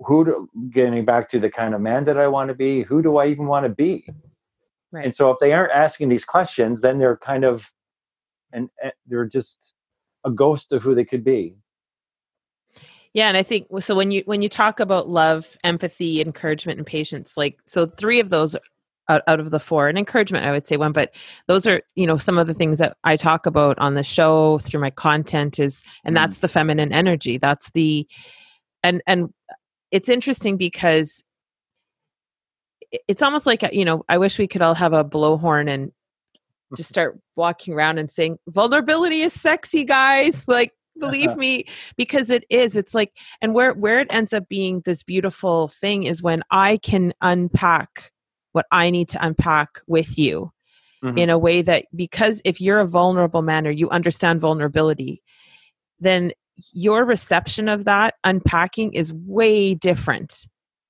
Who 0.00 0.24
do, 0.24 0.48
getting 0.70 1.04
back 1.04 1.28
to 1.30 1.40
the 1.40 1.50
kind 1.50 1.74
of 1.74 1.80
man 1.80 2.04
that 2.04 2.18
I 2.18 2.28
want 2.28 2.48
to 2.48 2.54
be? 2.54 2.82
Who 2.82 3.02
do 3.02 3.16
I 3.16 3.26
even 3.26 3.46
want 3.46 3.64
to 3.64 3.70
be? 3.70 4.06
Right. 4.92 5.04
And 5.04 5.14
so 5.14 5.30
if 5.30 5.38
they 5.40 5.52
aren't 5.52 5.72
asking 5.72 6.08
these 6.08 6.24
questions, 6.24 6.80
then 6.80 6.98
they're 6.98 7.16
kind 7.16 7.44
of 7.44 7.70
and, 8.52 8.70
and 8.82 8.90
eh, 8.90 8.94
they're 9.06 9.26
just 9.26 9.74
a 10.24 10.30
ghost 10.30 10.72
of 10.72 10.82
who 10.82 10.94
they 10.94 11.04
could 11.04 11.24
be. 11.24 11.56
Yeah, 13.16 13.28
and 13.28 13.36
I 13.38 13.42
think 13.42 13.66
so 13.80 13.94
when 13.94 14.10
you 14.10 14.22
when 14.26 14.42
you 14.42 14.48
talk 14.50 14.78
about 14.78 15.08
love, 15.08 15.56
empathy, 15.64 16.20
encouragement, 16.20 16.78
and 16.78 16.86
patience, 16.86 17.34
like 17.34 17.58
so 17.64 17.86
three 17.86 18.20
of 18.20 18.28
those 18.28 18.54
out, 19.08 19.22
out 19.26 19.40
of 19.40 19.50
the 19.50 19.58
four, 19.58 19.88
and 19.88 19.96
encouragement 19.96 20.44
I 20.44 20.50
would 20.50 20.66
say 20.66 20.76
one, 20.76 20.92
but 20.92 21.14
those 21.48 21.66
are 21.66 21.80
you 21.94 22.06
know 22.06 22.18
some 22.18 22.36
of 22.36 22.46
the 22.46 22.52
things 22.52 22.76
that 22.76 22.98
I 23.04 23.16
talk 23.16 23.46
about 23.46 23.78
on 23.78 23.94
the 23.94 24.02
show 24.02 24.58
through 24.58 24.80
my 24.80 24.90
content 24.90 25.58
is, 25.58 25.82
and 26.04 26.14
Mhm. 26.14 26.18
that's 26.20 26.38
the 26.40 26.48
feminine 26.48 26.92
energy. 26.92 27.38
That's 27.38 27.70
the, 27.70 28.06
and 28.82 29.00
and 29.06 29.30
it's 29.90 30.10
interesting 30.10 30.58
because 30.58 31.24
it's 33.08 33.22
almost 33.22 33.46
like 33.46 33.62
you 33.72 33.86
know 33.86 34.04
I 34.10 34.18
wish 34.18 34.38
we 34.38 34.46
could 34.46 34.60
all 34.60 34.74
have 34.74 34.92
a 34.92 35.02
blowhorn 35.06 35.70
and 35.72 35.90
just 36.76 36.90
start 36.90 37.18
walking 37.34 37.72
around 37.72 37.96
and 37.98 38.10
saying 38.10 38.36
vulnerability 38.48 39.22
is 39.22 39.32
sexy, 39.32 39.84
guys. 39.84 40.44
Like 40.48 40.72
believe 41.00 41.36
me 41.36 41.64
because 41.96 42.30
it 42.30 42.44
is 42.50 42.76
it's 42.76 42.94
like 42.94 43.12
and 43.40 43.54
where 43.54 43.72
where 43.74 43.98
it 44.00 44.12
ends 44.14 44.32
up 44.32 44.48
being 44.48 44.80
this 44.84 45.02
beautiful 45.02 45.68
thing 45.68 46.04
is 46.04 46.22
when 46.22 46.42
i 46.50 46.76
can 46.78 47.12
unpack 47.20 48.12
what 48.52 48.66
i 48.70 48.90
need 48.90 49.08
to 49.08 49.24
unpack 49.24 49.80
with 49.86 50.16
you 50.18 50.50
Mhm. 51.02 51.18
in 51.18 51.30
a 51.30 51.38
way 51.38 51.60
that 51.62 51.84
because 51.94 52.40
if 52.44 52.60
you're 52.60 52.80
a 52.80 52.86
vulnerable 52.86 53.42
man 53.42 53.66
or 53.66 53.70
you 53.70 53.90
understand 53.90 54.40
vulnerability 54.40 55.22
then 56.00 56.32
your 56.72 57.04
reception 57.04 57.68
of 57.68 57.84
that 57.84 58.14
unpacking 58.24 58.94
is 58.94 59.12
way 59.12 59.74
different 59.74 60.46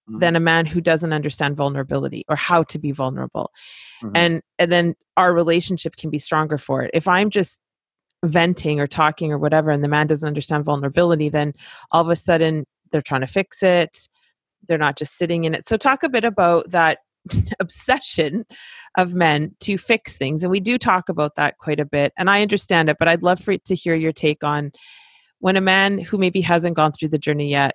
Mhm. 0.08 0.20
than 0.20 0.36
a 0.36 0.40
man 0.40 0.64
who 0.66 0.80
doesn't 0.80 1.12
understand 1.12 1.56
vulnerability 1.56 2.24
or 2.28 2.36
how 2.36 2.62
to 2.62 2.78
be 2.78 2.92
vulnerable 2.92 3.50
Mhm. 4.02 4.12
and 4.14 4.42
and 4.60 4.70
then 4.70 4.94
our 5.16 5.34
relationship 5.34 5.96
can 5.96 6.10
be 6.10 6.18
stronger 6.20 6.58
for 6.58 6.82
it 6.84 6.90
if 6.94 7.08
i'm 7.08 7.30
just 7.30 7.60
venting 8.26 8.80
or 8.80 8.86
talking 8.86 9.32
or 9.32 9.38
whatever 9.38 9.70
and 9.70 9.82
the 9.84 9.88
man 9.88 10.06
doesn't 10.06 10.26
understand 10.26 10.64
vulnerability 10.64 11.28
then 11.28 11.52
all 11.92 12.02
of 12.02 12.08
a 12.08 12.16
sudden 12.16 12.64
they're 12.90 13.02
trying 13.02 13.20
to 13.20 13.26
fix 13.26 13.62
it 13.62 14.08
they're 14.68 14.78
not 14.78 14.96
just 14.96 15.16
sitting 15.16 15.44
in 15.44 15.54
it 15.54 15.66
so 15.66 15.76
talk 15.76 16.02
a 16.02 16.08
bit 16.08 16.24
about 16.24 16.68
that 16.70 16.98
obsession 17.60 18.44
of 18.98 19.14
men 19.14 19.54
to 19.60 19.76
fix 19.76 20.16
things 20.16 20.42
and 20.42 20.50
we 20.50 20.60
do 20.60 20.78
talk 20.78 21.08
about 21.08 21.34
that 21.36 21.58
quite 21.58 21.80
a 21.80 21.84
bit 21.84 22.12
and 22.16 22.30
i 22.30 22.40
understand 22.42 22.88
it 22.88 22.96
but 22.98 23.08
i'd 23.08 23.22
love 23.22 23.40
for 23.40 23.52
it 23.52 23.64
to 23.64 23.74
hear 23.74 23.94
your 23.94 24.12
take 24.12 24.42
on 24.44 24.70
when 25.40 25.56
a 25.56 25.60
man 25.60 25.98
who 25.98 26.16
maybe 26.18 26.40
hasn't 26.40 26.76
gone 26.76 26.92
through 26.92 27.08
the 27.08 27.18
journey 27.18 27.50
yet 27.50 27.74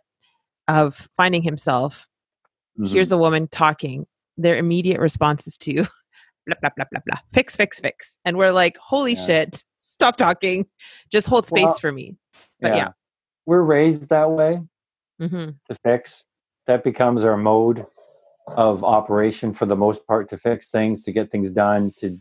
of 0.67 1.09
finding 1.15 1.43
himself 1.43 2.07
Mhm. 2.79 2.89
here's 2.89 3.11
a 3.11 3.17
woman 3.17 3.47
talking 3.49 4.05
their 4.37 4.55
immediate 4.55 4.99
response 5.01 5.45
is 5.45 5.57
to 5.57 5.73
blah 6.47 6.55
blah 6.61 6.69
blah 6.77 6.85
blah 6.89 7.01
blah 7.05 7.19
fix 7.33 7.55
fix 7.57 7.79
fix 7.81 8.17
and 8.23 8.37
we're 8.37 8.53
like 8.53 8.77
holy 8.77 9.13
Yeah. 9.13 9.25
shit 9.25 9.63
stop 10.01 10.15
talking 10.17 10.65
just 11.11 11.27
hold 11.27 11.45
space 11.45 11.63
Well, 11.63 11.79
for 11.79 11.91
me 11.91 12.15
but 12.59 12.75
yeah. 12.75 12.89
We're 13.45 13.61
raised 13.61 14.09
that 14.09 14.29
way 14.29 14.61
hmm 15.19 15.49
to 15.69 15.75
fix. 15.83 16.25
That 16.67 16.83
becomes 16.83 17.23
our 17.23 17.37
mode 17.37 17.85
of 18.47 18.83
operation 18.83 19.53
for 19.53 19.65
the 19.65 19.75
most 19.75 20.05
part 20.07 20.29
to 20.29 20.37
fix 20.37 20.69
things, 20.69 21.03
to 21.03 21.11
get 21.11 21.31
things 21.31 21.51
done, 21.51 21.91
to 21.99 22.19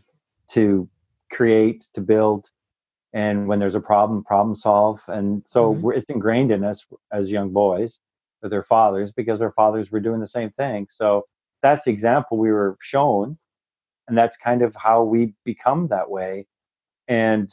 to 0.49 0.89
create, 1.31 1.87
to 1.93 2.01
build. 2.01 2.49
And 3.13 3.47
when 3.47 3.59
there's 3.59 3.75
a 3.75 3.81
problem, 3.81 4.23
problem 4.23 4.55
solve. 4.55 5.01
And 5.07 5.43
so 5.47 5.73
Mhm. 5.73 5.81
we're, 5.81 5.93
it's 5.93 6.09
ingrained 6.09 6.51
in 6.51 6.63
us 6.63 6.85
as 7.11 7.29
young 7.31 7.49
boys 7.51 7.99
with 8.41 8.51
their 8.51 8.63
fathers 8.63 9.11
because 9.11 9.41
our 9.41 9.51
fathers 9.51 9.91
were 9.91 9.99
doing 9.99 10.19
the 10.21 10.27
same 10.27 10.51
thing. 10.51 10.87
So 10.89 11.25
that's 11.61 11.83
the 11.85 11.91
example 11.91 12.37
we 12.37 12.51
were 12.51 12.77
shown. 12.81 13.37
And 14.07 14.17
that's 14.17 14.37
kind 14.37 14.61
of 14.61 14.75
how 14.75 15.03
we 15.03 15.33
become 15.45 15.87
that 15.89 16.09
way. 16.09 16.47
And 17.07 17.49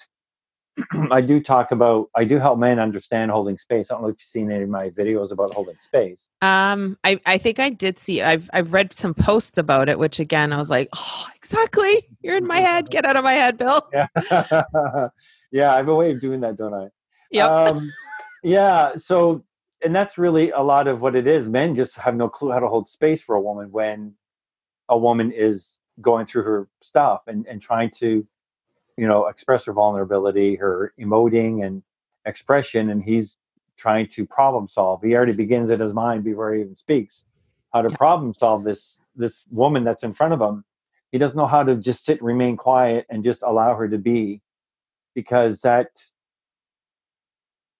I 1.10 1.20
do 1.20 1.40
talk 1.40 1.72
about, 1.72 2.08
I 2.14 2.24
do 2.24 2.38
help 2.38 2.58
men 2.58 2.78
understand 2.78 3.30
holding 3.30 3.58
space. 3.58 3.90
I 3.90 3.94
don't 3.94 4.02
know 4.02 4.08
if 4.08 4.16
you've 4.18 4.28
seen 4.28 4.50
any 4.50 4.64
of 4.64 4.68
my 4.68 4.90
videos 4.90 5.30
about 5.32 5.52
holding 5.54 5.76
space. 5.80 6.28
um 6.42 6.96
i 7.04 7.18
i 7.26 7.36
think 7.36 7.58
i 7.58 7.68
did 7.68 7.98
see 7.98 8.22
i've 8.22 8.48
i've 8.52 8.72
read 8.72 8.94
some 8.94 9.12
posts 9.14 9.58
about 9.58 9.88
it 9.88 9.98
which 9.98 10.20
again 10.20 10.52
i 10.52 10.56
was 10.56 10.70
like 10.70 10.88
oh 10.94 11.26
exactly 11.34 12.08
you're 12.22 12.36
in 12.36 12.46
my 12.46 12.58
head 12.58 12.88
get 12.90 13.04
out 13.04 13.16
of 13.16 13.24
my 13.24 13.32
head 13.32 13.58
bill 13.58 13.82
Yeah. 13.92 14.06
yeah, 15.50 15.72
I 15.72 15.76
have 15.76 15.88
a 15.88 15.94
way 15.94 16.10
of 16.12 16.20
doing 16.20 16.40
that, 16.40 16.56
don't 16.56 16.74
I? 16.74 16.88
yep 17.30 17.50
Um, 17.50 17.92
yeah. 18.42 18.96
So, 18.96 19.44
and 19.82 19.94
that's 19.94 20.18
really 20.18 20.50
a 20.50 20.60
lot 20.60 20.86
of 20.88 21.00
what 21.00 21.14
it 21.16 21.26
is. 21.26 21.48
Men 21.48 21.74
just 21.74 21.96
have 21.96 22.14
no 22.16 22.28
clue 22.28 22.50
how 22.52 22.58
to 22.60 22.68
hold 22.68 22.88
space 22.88 23.22
for 23.22 23.34
a 23.36 23.40
woman 23.40 23.70
when 23.70 24.14
a 24.88 24.98
woman 24.98 25.32
is 25.32 25.78
going 26.00 26.26
through 26.26 26.42
her 26.44 26.68
stuff 26.82 27.22
and, 27.26 27.46
and 27.46 27.60
trying 27.60 27.90
to, 27.98 28.26
you 28.98 29.08
know, 29.08 29.28
express 29.28 29.66
her 29.66 29.74
vulnerability, 29.74 30.56
her 30.56 30.94
emoting 31.00 31.66
and 31.66 31.84
expression. 32.26 32.90
And 32.90 33.02
he's 33.04 33.36
trying 33.78 34.08
to 34.10 34.26
problem 34.26 34.68
solve. 34.68 35.02
He 35.02 35.16
already 35.16 35.34
begins 35.34 35.70
in 35.70 35.80
his 35.80 35.94
mind 35.94 36.24
before 36.24 36.54
he 36.54 36.62
even 36.62 36.76
speaks 36.76 37.24
how 37.74 37.82
to 37.82 37.90
Yeah. 37.90 37.96
problem 37.98 38.34
solve 38.34 38.64
this 38.64 39.00
this 39.16 39.46
woman 39.52 39.84
that's 39.84 40.04
in 40.04 40.14
front 40.14 40.34
of 40.34 40.42
him. 40.42 40.64
He 41.12 41.18
doesn't 41.18 41.38
know 41.38 41.46
how 41.48 41.64
to 41.64 41.76
just 41.76 42.04
sit, 42.04 42.22
remain 42.22 42.58
quiet, 42.58 43.06
and 43.10 43.24
just 43.24 43.44
allow 43.44 43.76
her 43.76 43.88
to 43.88 43.98
be, 43.98 44.42
because 45.14 45.60
that, 45.62 45.88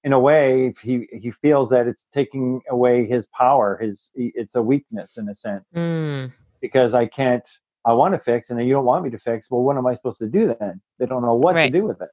in 0.05 0.15
a 0.15 0.21
way, 0.21 0.75
he 0.83 1.09
he 1.13 1.33
feels 1.33 1.71
that 1.71 1.89
it's 1.89 2.07
taking 2.13 2.63
away 2.71 3.07
his 3.07 3.27
power. 3.29 3.79
His 3.79 4.11
it's 4.17 4.57
a 4.57 4.63
weakness 4.63 5.19
in 5.19 5.29
a 5.31 5.37
sense 5.37 5.67
Mm, 5.77 6.33
because 6.63 6.95
I 6.95 7.07
can't. 7.07 7.49
I 7.89 7.93
want 7.95 8.13
to 8.13 8.19
fix, 8.19 8.51
and 8.51 8.59
then 8.59 8.67
you 8.67 8.75
don't 8.75 8.85
want 8.85 9.03
me 9.03 9.09
to 9.11 9.19
fix. 9.19 9.51
Well, 9.51 9.63
what 9.63 9.79
am 9.79 9.87
I 9.87 9.95
supposed 9.95 10.19
to 10.19 10.27
do 10.29 10.55
then? 10.61 10.79
They 10.99 11.07
don't 11.07 11.23
know 11.23 11.35
what 11.35 11.55
Right. 11.55 11.73
to 11.73 11.79
do 11.79 11.87
with 11.87 12.03
it. 12.03 12.11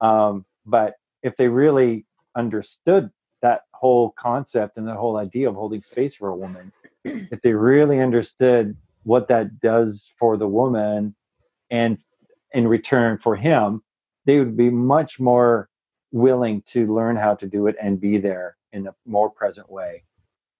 Um, 0.00 0.46
but 0.64 0.94
if 1.22 1.36
they 1.36 1.46
really 1.48 2.06
understood 2.34 3.10
that 3.42 3.62
whole 3.74 4.12
concept 4.12 4.78
and 4.78 4.88
that 4.88 4.96
whole 4.96 5.18
idea 5.18 5.46
of 5.46 5.56
holding 5.56 5.82
space 5.82 6.14
for 6.14 6.30
a 6.30 6.36
woman, 6.36 6.72
if 7.04 7.42
they 7.42 7.52
really 7.52 8.00
understood 8.00 8.74
what 9.02 9.28
that 9.28 9.60
does 9.60 10.10
for 10.18 10.38
the 10.38 10.48
woman, 10.48 11.14
and 11.70 11.98
in 12.52 12.66
return 12.66 13.18
for 13.18 13.36
him, 13.36 13.82
they 14.24 14.38
would 14.38 14.56
be 14.56 14.70
much 14.70 15.20
more 15.20 15.68
willing 16.12 16.62
to 16.62 16.92
learn 16.94 17.14
how 17.14 17.34
to 17.34 17.46
do 17.46 17.66
it 17.66 17.76
and 17.78 18.00
be 18.00 18.16
there 18.16 18.56
in 18.72 18.86
a 18.86 18.94
more 19.04 19.28
present 19.28 19.70
way. 19.70 20.02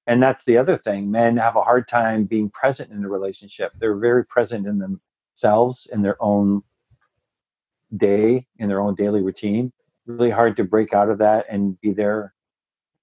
And 0.09 0.23
that's 0.23 0.43
the 0.45 0.57
other 0.57 0.77
thing. 0.79 1.11
Men 1.11 1.37
have 1.37 1.55
a 1.55 1.63
hard 1.63 1.87
time 1.87 2.25
being 2.25 2.49
present 2.49 2.91
in 2.91 3.05
a 3.05 3.09
relationship. 3.09 3.73
They're 3.79 3.99
very 3.99 4.25
present 4.25 4.67
in 4.67 4.79
themselves, 4.79 5.87
in 5.93 6.01
their 6.01 6.17
own 6.21 6.63
day, 7.95 8.47
in 8.59 8.69
their 8.69 8.81
own 8.81 8.95
daily 8.95 9.21
routine. 9.21 9.71
Really 10.07 10.31
hard 10.31 10.57
to 10.57 10.65
break 10.65 10.95
out 10.95 11.11
of 11.11 11.19
that 11.19 11.45
and 11.51 11.79
be 11.83 11.93
there 11.93 12.33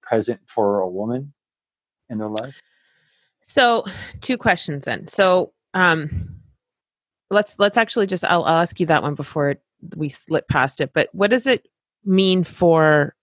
present 0.02 0.40
for 0.46 0.80
a 0.80 0.88
woman 0.88 1.32
in 2.08 2.18
their 2.18 2.28
life. 2.28 2.54
so 3.42 3.84
two 4.20 4.38
questions 4.38 4.84
then 4.84 5.06
so 5.08 5.52
um 5.74 6.28
let's 7.30 7.58
let's 7.58 7.76
actually 7.76 8.06
just 8.06 8.24
i'll, 8.24 8.44
I'll 8.44 8.62
ask 8.62 8.78
you 8.78 8.86
that 8.86 9.02
one 9.02 9.16
before 9.16 9.56
we 9.96 10.08
slip 10.08 10.46
past 10.48 10.80
it 10.80 10.92
but 10.94 11.08
what 11.12 11.30
does 11.30 11.46
it 11.46 11.66
mean 12.04 12.44
for 12.44 13.16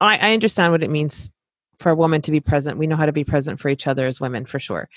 I, 0.00 0.30
I 0.30 0.34
understand 0.34 0.72
what 0.72 0.82
it 0.82 0.90
means 0.90 1.30
for 1.78 1.90
a 1.90 1.94
woman 1.96 2.20
to 2.20 2.30
be 2.30 2.40
present 2.40 2.78
we 2.78 2.86
know 2.86 2.96
how 2.96 3.06
to 3.06 3.12
be 3.12 3.24
present 3.24 3.60
for 3.60 3.68
each 3.68 3.86
other 3.86 4.06
as 4.06 4.20
women 4.20 4.44
for 4.44 4.58
sure 4.58 4.88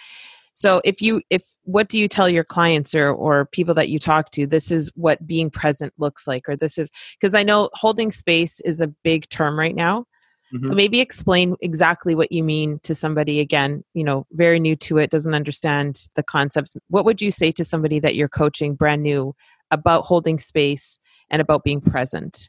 so 0.54 0.82
if 0.84 1.02
you 1.02 1.22
if 1.30 1.44
what 1.64 1.90
do 1.90 1.98
you 1.98 2.08
tell 2.08 2.30
your 2.30 2.44
clients 2.44 2.96
or 2.96 3.10
or 3.10 3.46
people 3.46 3.74
that 3.74 3.90
you 3.90 4.00
talk 4.00 4.32
to 4.32 4.48
this 4.48 4.72
is 4.72 4.92
what 4.96 5.26
being 5.28 5.50
present 5.50 5.94
looks 5.98 6.28
like 6.28 6.48
or 6.48 6.56
this 6.56 6.78
is 6.78 6.90
because 7.20 7.36
i 7.36 7.44
know 7.44 7.70
holding 7.74 8.12
space 8.12 8.60
is 8.62 8.82
a 8.82 8.88
big 9.04 9.28
term 9.30 9.58
right 9.58 9.76
now 9.76 10.06
so 10.52 10.58
mm-hmm. 10.60 10.76
maybe 10.76 11.00
explain 11.02 11.56
exactly 11.60 12.16
what 12.16 12.32
you 12.32 12.42
mean 12.42 12.80
to 12.84 12.96
somebody 12.96 13.42
again, 13.42 13.84
you 13.94 14.04
know, 14.04 14.26
very 14.32 14.62
new 14.62 14.78
to 14.78 14.98
it, 14.98 15.10
doesn't 15.10 15.34
understand 15.34 16.08
the 16.16 16.24
concepts. 16.24 16.74
What 16.88 17.04
would 17.04 17.22
you 17.22 17.32
say 17.32 17.52
to 17.52 17.66
somebody 17.66 18.00
that 18.00 18.16
you're 18.16 18.30
coaching 18.30 18.76
brand 18.76 19.04
new 19.04 19.36
about 19.72 20.06
holding 20.06 20.40
space 20.40 21.02
and 21.30 21.42
about 21.42 21.66
being 21.66 21.82
present? 21.82 22.48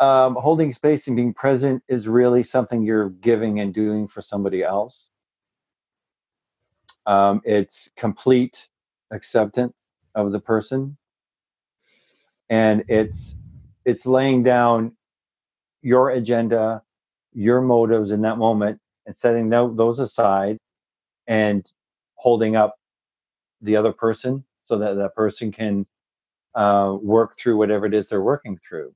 Um, 0.00 0.36
holding 0.36 0.72
space 0.72 1.06
and 1.08 1.16
being 1.16 1.34
present 1.34 1.82
is 1.88 2.08
really 2.08 2.42
something 2.42 2.82
you're 2.82 3.10
giving 3.10 3.60
and 3.60 3.74
doing 3.74 4.08
for 4.08 4.22
somebody 4.22 4.62
else. 4.62 5.10
Um, 7.06 7.40
it's 7.44 7.88
complete 7.96 8.68
acceptance 9.12 9.74
of 10.14 10.32
the 10.32 10.40
person, 10.40 10.96
and 12.50 12.84
it's 12.88 13.36
it's 13.84 14.06
laying 14.06 14.42
down 14.42 14.92
your 15.82 16.10
agenda, 16.10 16.82
your 17.32 17.60
motives 17.60 18.10
in 18.10 18.22
that 18.22 18.38
moment, 18.38 18.80
and 19.06 19.16
setting 19.16 19.48
those 19.50 19.98
aside 19.98 20.58
and 21.28 21.70
holding 22.16 22.56
up 22.56 22.76
the 23.62 23.76
other 23.76 23.92
person 23.92 24.44
so 24.66 24.78
that 24.78 24.94
that 24.94 25.14
person 25.14 25.52
can 25.52 25.86
uh, 26.54 26.96
work 27.02 27.38
through 27.38 27.56
whatever 27.56 27.86
it 27.86 27.94
is 27.94 28.08
they're 28.08 28.22
working 28.22 28.58
through. 28.68 28.94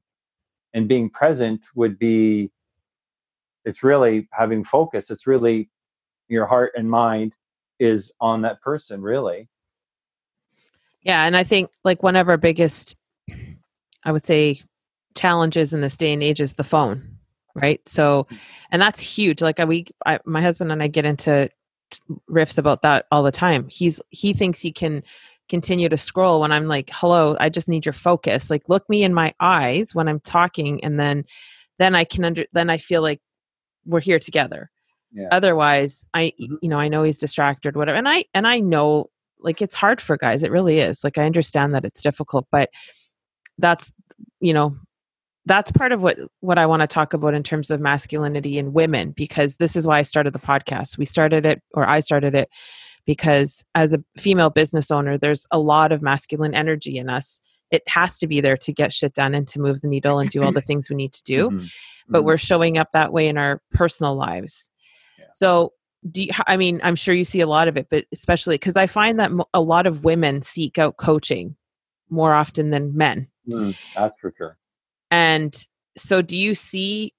And 0.74 0.88
being 0.88 1.10
present 1.10 1.60
would 1.74 1.98
be, 1.98 2.50
it's 3.64 3.82
really 3.82 4.28
having 4.32 4.64
focus. 4.64 5.10
It's 5.10 5.26
really 5.26 5.70
your 6.28 6.46
heart 6.46 6.72
and 6.76 6.90
mind 6.90 7.34
is 7.78 8.12
on 8.20 8.42
that 8.42 8.60
person, 8.62 9.00
really. 9.02 9.48
Yeah. 11.02 11.24
And 11.24 11.36
I 11.36 11.44
think 11.44 11.70
like 11.84 12.02
one 12.02 12.16
of 12.16 12.28
our 12.28 12.36
biggest, 12.36 12.96
I 14.04 14.12
would 14.12 14.24
say, 14.24 14.62
challenges 15.14 15.72
in 15.74 15.80
this 15.80 15.96
day 15.96 16.12
and 16.12 16.22
age 16.22 16.40
is 16.40 16.54
the 16.54 16.64
phone 16.64 17.18
right 17.54 17.86
so 17.86 18.26
and 18.70 18.80
that's 18.80 19.00
huge 19.00 19.42
like 19.42 19.58
we 19.66 19.86
I, 20.06 20.18
my 20.24 20.42
husband 20.42 20.72
and 20.72 20.82
i 20.82 20.86
get 20.88 21.04
into 21.04 21.50
riffs 22.30 22.58
about 22.58 22.82
that 22.82 23.06
all 23.12 23.22
the 23.22 23.30
time 23.30 23.68
he's 23.68 24.00
he 24.08 24.32
thinks 24.32 24.60
he 24.60 24.72
can 24.72 25.02
continue 25.52 25.86
to 25.86 25.98
scroll 25.98 26.40
when 26.40 26.50
i'm 26.50 26.66
like 26.66 26.88
hello 26.94 27.36
i 27.38 27.50
just 27.50 27.68
need 27.68 27.84
your 27.84 27.92
focus 27.92 28.48
like 28.48 28.66
look 28.70 28.88
me 28.88 29.02
in 29.02 29.12
my 29.12 29.34
eyes 29.38 29.94
when 29.94 30.08
i'm 30.08 30.18
talking 30.18 30.82
and 30.82 30.98
then 30.98 31.26
then 31.78 31.94
i 31.94 32.04
can 32.04 32.24
under 32.24 32.46
then 32.54 32.70
i 32.70 32.78
feel 32.78 33.02
like 33.02 33.20
we're 33.84 34.00
here 34.00 34.18
together 34.18 34.70
yeah. 35.12 35.28
otherwise 35.30 36.06
i 36.14 36.32
mm-hmm. 36.40 36.54
you 36.62 36.70
know 36.70 36.78
i 36.78 36.88
know 36.88 37.02
he's 37.02 37.18
distracted 37.18 37.76
whatever 37.76 37.98
and 37.98 38.08
i 38.08 38.24
and 38.32 38.48
i 38.48 38.58
know 38.60 39.10
like 39.40 39.60
it's 39.60 39.74
hard 39.74 40.00
for 40.00 40.16
guys 40.16 40.42
it 40.42 40.50
really 40.50 40.78
is 40.78 41.04
like 41.04 41.18
i 41.18 41.26
understand 41.26 41.74
that 41.74 41.84
it's 41.84 42.00
difficult 42.00 42.46
but 42.50 42.70
that's 43.58 43.92
you 44.40 44.54
know 44.54 44.74
that's 45.44 45.72
part 45.72 45.90
of 45.90 46.00
what 46.00 46.16
what 46.38 46.56
I 46.56 46.66
want 46.66 46.82
to 46.82 46.86
talk 46.86 47.14
about 47.14 47.34
in 47.34 47.42
terms 47.42 47.68
of 47.68 47.80
masculinity 47.80 48.58
in 48.58 48.72
women 48.72 49.10
because 49.10 49.56
this 49.56 49.74
is 49.74 49.88
why 49.88 49.98
I 49.98 50.02
started 50.02 50.32
the 50.32 50.38
podcast. 50.38 50.98
We 50.98 51.04
started 51.04 51.44
it 51.44 51.60
or 51.74 51.84
I 51.84 51.98
started 51.98 52.36
it 52.36 52.48
because 53.06 53.64
as 53.74 53.92
a 53.92 54.02
female 54.16 54.50
business 54.50 54.90
owner 54.90 55.18
there's 55.18 55.46
a 55.50 55.58
lot 55.58 55.92
of 55.92 56.02
masculine 56.02 56.54
energy 56.54 56.98
in 56.98 57.08
us. 57.08 57.40
It 57.70 57.82
has 57.88 58.18
to 58.18 58.26
be 58.26 58.40
there 58.40 58.56
to 58.58 58.72
get 58.72 58.92
shit 58.92 59.14
done 59.14 59.34
and 59.34 59.48
to 59.48 59.60
move 59.60 59.80
the 59.80 59.88
needle 59.88 60.18
and 60.18 60.28
do 60.30 60.42
all 60.42 60.52
the 60.52 60.60
things 60.68 60.90
we 60.90 60.96
need 60.96 61.12
to 61.14 61.22
do. 61.24 61.50
Mm-hmm. 61.50 61.66
But 62.08 62.18
mm-hmm. 62.18 62.26
we're 62.26 62.38
showing 62.38 62.78
up 62.78 62.92
that 62.92 63.12
way 63.12 63.28
in 63.28 63.38
our 63.38 63.62
personal 63.72 64.14
lives. 64.14 64.68
Yeah. 65.18 65.26
So 65.32 65.72
do 66.10 66.24
you, 66.24 66.30
I 66.46 66.56
mean 66.56 66.80
I'm 66.82 66.96
sure 66.96 67.14
you 67.14 67.24
see 67.24 67.40
a 67.40 67.46
lot 67.46 67.68
of 67.68 67.76
it 67.76 67.86
but 67.88 68.04
especially 68.12 68.58
cuz 68.58 68.76
I 68.76 68.86
find 68.86 69.20
that 69.20 69.30
a 69.54 69.60
lot 69.60 69.86
of 69.86 70.04
women 70.04 70.42
seek 70.42 70.78
out 70.78 70.96
coaching 70.96 71.56
more 72.10 72.34
often 72.34 72.70
than 72.70 72.96
men. 72.96 73.28
Mm, 73.48 73.76
that's 73.94 74.16
for 74.20 74.32
sure 74.36 74.58
and 75.12 75.66
so 75.96 76.22
do 76.22 76.36
you 76.36 76.54
see 76.54 77.12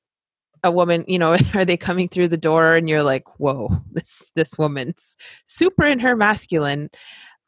a 0.64 0.72
woman, 0.72 1.04
you 1.08 1.20
know, 1.20 1.36
are 1.54 1.66
they 1.66 1.78
coming 1.78 2.08
through 2.08 2.30
the 2.30 2.38
door 2.38 2.76
and 2.76 2.88
you're 2.90 3.04
like, 3.04 3.40
whoa, 3.40 3.70
this 3.92 4.32
this 4.36 4.58
woman's 4.58 5.16
super 5.46 5.86
in 5.86 6.00
her 6.00 6.16
masculine. 6.16 6.90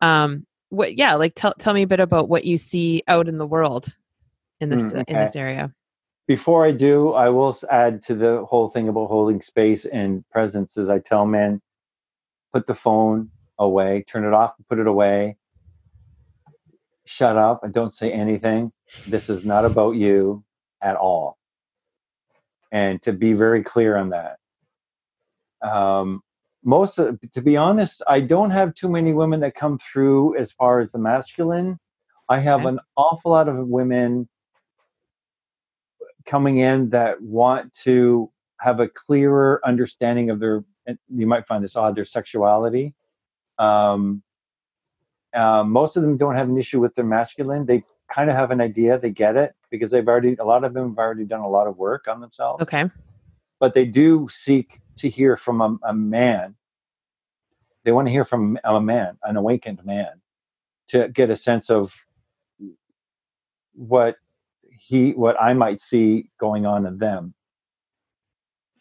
Um 0.02 0.46
what 0.70 0.98
yeah, 0.98 1.16
like 1.16 1.34
tell 1.36 1.54
tell 1.60 1.74
me 1.74 1.84
a 1.84 1.88
bit 1.88 2.00
about 2.00 2.30
what 2.30 2.46
you 2.46 2.58
see 2.58 3.04
out 3.08 3.28
in 3.28 3.38
the 3.38 3.46
world 3.46 3.98
in 4.60 4.70
this 4.70 4.92
mm, 4.92 5.02
okay. 5.02 5.14
in 5.14 5.20
this 5.20 5.36
area. 5.36 5.74
Before 6.28 6.66
I 6.66 6.72
do, 6.72 7.12
I 7.14 7.30
will 7.30 7.56
add 7.70 8.04
to 8.06 8.16
the 8.16 8.44
whole 8.46 8.70
thing 8.70 8.90
about 8.90 9.08
holding 9.08 9.42
space 9.42 9.86
and 9.86 10.28
presence 10.30 10.76
as 10.76 10.90
I 10.90 10.98
tell 10.98 11.26
men, 11.28 11.62
put 12.52 12.66
the 12.66 12.74
phone 12.74 13.30
away, 13.60 14.04
turn 14.10 14.26
it 14.26 14.34
off, 14.34 14.54
put 14.68 14.80
it 14.80 14.88
away, 14.88 15.38
shut 17.06 17.38
up 17.38 17.64
and 17.64 17.74
don't 17.74 17.94
say 17.94 18.12
anything. 18.12 18.72
This 19.08 19.30
is 19.30 19.46
not 19.46 19.66
about 19.66 19.92
you 19.92 20.44
at 20.82 20.96
all. 20.96 21.38
And 22.76 23.02
to 23.04 23.14
be 23.14 23.32
very 23.32 23.64
clear 23.64 23.96
on 23.96 24.10
that. 24.10 24.38
Um, 25.62 26.22
most 26.64 27.00
of, 27.00 27.20
to 27.34 27.42
be 27.42 27.56
honest, 27.56 28.02
I 28.08 28.20
don't 28.20 28.50
have 28.50 28.76
too 28.76 28.90
many 28.90 29.14
women 29.14 29.40
that 29.42 29.56
come 29.56 29.80
through 29.80 30.38
as 30.38 30.52
far 30.52 30.82
as 30.82 30.92
the 30.92 31.00
masculine. 31.00 31.80
I 32.28 32.40
have 32.40 32.62
okay. 32.62 32.70
an 32.70 32.80
awful 32.98 33.32
lot 33.32 33.48
of 33.48 33.56
women 33.68 34.28
coming 36.26 36.58
in 36.58 36.90
that 36.90 37.22
want 37.22 37.74
to 37.84 38.30
have 38.60 38.80
a 38.80 38.90
clearer 38.90 39.62
understanding 39.64 40.30
of 40.30 40.40
their 40.40 40.66
you 41.14 41.28
might 41.28 41.46
find 41.48 41.64
this 41.64 41.76
odd 41.76 41.96
their 41.96 42.06
sexuality 42.06 42.96
um, 43.58 44.24
uh, 45.36 45.64
most 45.64 45.98
of 45.98 46.04
them 46.04 46.18
don't 46.18 46.36
have 46.36 46.50
an 46.50 46.58
issue 46.58 46.80
with 46.80 46.96
their 46.96 47.06
masculine. 47.06 47.66
They 47.66 47.84
kind 48.12 48.30
of 48.30 48.36
have 48.36 48.52
an 48.52 48.62
idea, 48.62 48.98
they 48.98 49.10
get 49.10 49.36
it 49.36 49.54
because 49.76 49.92
they've 49.92 50.08
already, 50.08 50.36
a 50.40 50.46
lot 50.46 50.64
of 50.64 50.74
them 50.74 50.90
have 50.90 50.98
already 50.98 51.26
done 51.26 51.42
a 51.42 51.50
lot 51.50 51.68
of 51.68 51.78
work 51.78 52.08
on 52.08 52.22
themselves. 52.22 52.62
Okay. 52.64 52.90
But 53.60 53.74
they 53.74 53.86
do 53.86 54.28
seek 54.32 54.82
to 54.98 55.10
hear 55.10 55.38
from 55.38 55.62
a, 55.62 55.78
a 55.90 55.94
man. 55.94 56.56
They 57.84 57.92
want 57.92 58.08
to 58.08 58.12
hear 58.12 58.26
from 58.26 58.58
a 58.64 58.82
man, 58.82 59.18
an 59.24 59.38
awakened 59.38 59.86
man, 59.86 60.22
to 60.90 61.08
get 61.10 61.30
a 61.30 61.36
sense 61.36 61.70
of 61.70 61.94
what 63.74 64.18
he, 64.72 65.12
what 65.12 65.40
I 65.40 65.54
might 65.54 65.80
see 65.80 66.30
going 66.40 66.66
on 66.66 66.86
in 66.86 66.98
them 66.98 67.34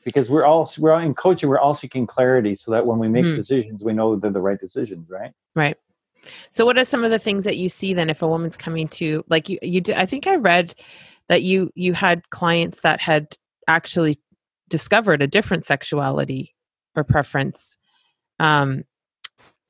because 0.04 0.28
we're 0.28 0.44
all 0.44 0.70
we're 0.78 0.92
all 0.92 1.00
in 1.00 1.14
coaching 1.14 1.48
we're 1.48 1.58
all 1.58 1.74
seeking 1.74 2.06
clarity 2.06 2.54
so 2.54 2.70
that 2.70 2.86
when 2.86 2.98
we 2.98 3.08
make 3.08 3.24
mm. 3.24 3.34
decisions 3.34 3.82
we 3.82 3.92
know 3.92 4.14
they're 4.16 4.30
the 4.30 4.40
right 4.40 4.60
decisions 4.60 5.08
right 5.08 5.32
right 5.54 5.76
so, 6.50 6.64
what 6.64 6.78
are 6.78 6.84
some 6.84 7.04
of 7.04 7.10
the 7.10 7.18
things 7.18 7.44
that 7.44 7.56
you 7.56 7.68
see 7.68 7.94
then 7.94 8.10
if 8.10 8.22
a 8.22 8.28
woman's 8.28 8.56
coming 8.56 8.88
to 8.88 9.24
like 9.28 9.48
you? 9.48 9.58
You 9.62 9.80
do, 9.80 9.94
I 9.94 10.06
think 10.06 10.26
I 10.26 10.36
read 10.36 10.74
that 11.28 11.42
you 11.42 11.70
you 11.74 11.92
had 11.92 12.28
clients 12.30 12.80
that 12.80 13.00
had 13.00 13.36
actually 13.66 14.18
discovered 14.68 15.22
a 15.22 15.26
different 15.26 15.64
sexuality 15.64 16.54
or 16.94 17.04
preference. 17.04 17.76
Um, 18.38 18.84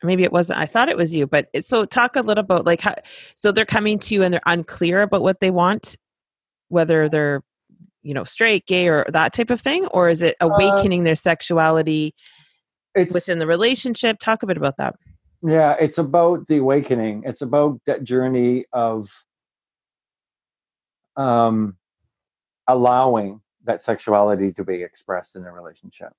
maybe 0.03 0.25
it 0.25 0.33
wasn't. 0.33 0.61
I 0.61 0.67
thought 0.67 0.88
it 0.88 0.97
was 0.97 1.14
you, 1.14 1.27
but 1.27 1.49
so 1.61 1.85
talk 1.85 2.17
a 2.17 2.21
little 2.21 2.45
about 2.45 2.67
like 2.67 2.81
how. 2.81 2.95
So 3.35 3.53
they're 3.53 3.64
coming 3.64 3.99
to 4.01 4.14
you 4.14 4.23
and 4.23 4.33
they're 4.33 4.40
unclear 4.47 5.03
about 5.03 5.23
what 5.23 5.40
they 5.40 5.51
want, 5.51 5.97
whether 6.69 7.09
they're 7.09 7.43
you 8.03 8.14
know 8.14 8.25
straight, 8.25 8.67
gay, 8.67 8.88
or 8.88 9.07
that 9.09 9.33
type 9.33 9.51
of 9.51 9.61
thing, 9.61 9.87
or 9.88 10.09
is 10.09 10.23
it 10.23 10.37
uh 10.40 10.49
awakening 10.49 11.03
uh, 11.03 11.05
their 11.05 11.14
sexuality 11.14 12.14
within 12.95 13.38
the 13.38 13.47
relationship? 13.47 14.19
Talk 14.19 14.43
a 14.43 14.47
bit 14.47 14.57
about 14.57 14.77
that. 14.79 14.95
Yeah, 15.46 15.76
it's 15.78 15.98
about 15.98 16.48
the 16.48 16.57
awakening. 16.57 17.24
It's 17.26 17.42
about 17.42 17.78
that 17.85 18.02
journey 18.02 18.64
of 18.72 19.11
um, 21.16 21.76
allowing 22.66 23.42
that 23.64 23.83
sexuality 23.83 24.52
to 24.52 24.64
be 24.64 24.83
expressed 24.83 25.37
in 25.37 25.44
a 25.44 25.52
relationship. 25.52 26.12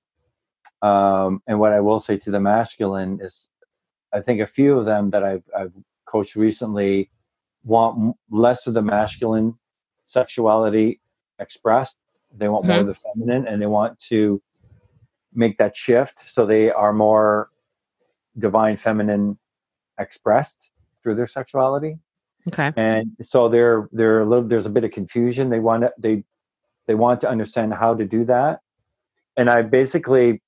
Um, 0.83 1.41
and 1.47 1.59
what 1.59 1.71
I 1.71 1.79
will 1.79 1.99
say 1.99 2.17
to 2.17 2.29
the 2.29 2.39
masculine 2.39 3.19
is, 3.19 3.49
I 4.13 4.21
think 4.21 4.41
a 4.41 4.47
few 4.47 4.77
of 4.77 4.85
them 4.85 5.09
that 5.09 5.23
I've, 5.23 5.43
I've 5.57 5.73
coached 6.05 6.35
recently 6.35 7.09
want 7.63 8.15
less 8.29 8.67
of 8.67 8.75
the 8.75 8.83
masculine 8.83 9.55
sexuality 10.05 11.01
expressed. 11.39 11.97
They 12.38 12.47
want 12.47 12.65
mm-hmm. 12.65 12.73
more 12.73 12.81
of 12.81 12.88
the 12.88 12.93
feminine, 12.93 13.47
and 13.47 13.59
they 13.59 13.65
want 13.65 13.99
to 14.01 14.39
make 15.33 15.57
that 15.57 15.75
shift 15.75 16.29
so 16.29 16.45
they 16.45 16.69
are 16.69 16.93
more 16.93 17.49
divine 18.38 18.78
feminine 18.78 19.38
expressed 20.00 20.71
through 21.02 21.15
their 21.15 21.28
sexuality. 21.28 22.00
Okay. 22.48 22.71
And 22.76 23.12
so 23.24 23.50
they're 23.50 23.89
they're 23.91 24.21
a 24.21 24.26
little 24.26 24.48
there's 24.48 24.65
a 24.65 24.69
bit 24.69 24.84
of 24.84 24.91
confusion. 24.91 25.50
They 25.50 25.60
want 25.60 25.84
to, 25.84 25.93
they 25.98 26.24
they 26.88 26.95
want 26.95 27.21
to 27.21 27.30
understand 27.30 27.74
how 27.74 27.95
to 27.95 28.06
do 28.06 28.26
that. 28.26 28.60
And 29.38 29.50
I 29.50 29.63
basically 29.63 30.41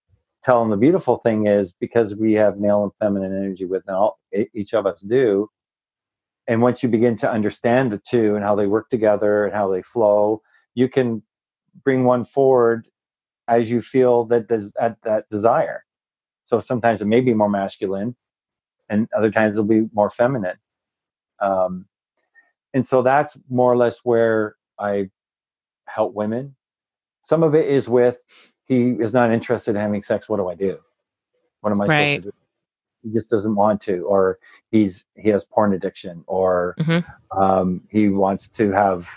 tell 0.43 0.59
them 0.61 0.69
the 0.69 0.77
beautiful 0.77 1.17
thing 1.17 1.47
is 1.47 1.73
because 1.73 2.15
we 2.15 2.33
have 2.33 2.59
male 2.59 2.83
and 2.83 2.91
feminine 2.99 3.35
energy 3.35 3.65
within 3.65 3.93
all 3.93 4.19
each 4.53 4.73
of 4.73 4.85
us 4.85 5.01
do. 5.01 5.49
And 6.47 6.61
once 6.61 6.81
you 6.81 6.89
begin 6.89 7.17
to 7.17 7.29
understand 7.29 7.91
the 7.91 8.01
two 8.07 8.35
and 8.35 8.43
how 8.43 8.55
they 8.55 8.67
work 8.67 8.89
together 8.89 9.45
and 9.45 9.53
how 9.53 9.69
they 9.69 9.81
flow, 9.81 10.41
you 10.75 10.87
can 10.87 11.21
bring 11.83 12.05
one 12.05 12.23
forward 12.23 12.87
as 13.47 13.69
you 13.69 13.81
feel 13.81 14.25
that 14.25 14.47
does 14.47 14.71
at 14.79 14.97
that 15.03 15.27
desire. 15.29 15.83
So 16.47 16.59
sometimes 16.61 17.01
it 17.01 17.05
may 17.05 17.21
be 17.21 17.33
more 17.33 17.49
masculine, 17.49 18.15
and 18.89 19.07
other 19.15 19.29
times 19.29 19.53
it'll 19.53 19.65
be 19.65 19.87
more 19.93 20.09
feminine. 20.09 20.57
Um, 21.39 21.85
and 22.73 22.87
so 22.87 23.01
that's 23.01 23.37
more 23.49 23.71
or 23.71 23.77
less 23.77 23.99
where 24.03 24.55
I 24.79 25.09
help 25.87 26.13
women. 26.13 26.55
Some 27.23 27.43
of 27.43 27.53
it 27.53 27.67
is 27.67 27.89
with 27.89 28.23
he 28.65 28.91
is 28.91 29.13
not 29.13 29.31
interested 29.31 29.71
in 29.75 29.81
having 29.81 30.03
sex. 30.03 30.29
What 30.29 30.37
do 30.37 30.47
I 30.47 30.55
do? 30.55 30.79
What 31.61 31.71
am 31.71 31.81
I 31.81 31.85
right. 31.85 32.15
supposed 32.15 32.23
to 32.23 32.31
do? 32.31 32.37
He 33.03 33.13
just 33.13 33.29
doesn't 33.29 33.55
want 33.55 33.81
to, 33.81 34.05
or 34.05 34.39
he's 34.71 35.05
he 35.15 35.29
has 35.29 35.43
porn 35.43 35.73
addiction, 35.73 36.23
or 36.27 36.75
mm-hmm. 36.79 37.39
um, 37.39 37.81
he 37.89 38.07
wants 38.09 38.47
to 38.49 38.71
have, 38.71 39.07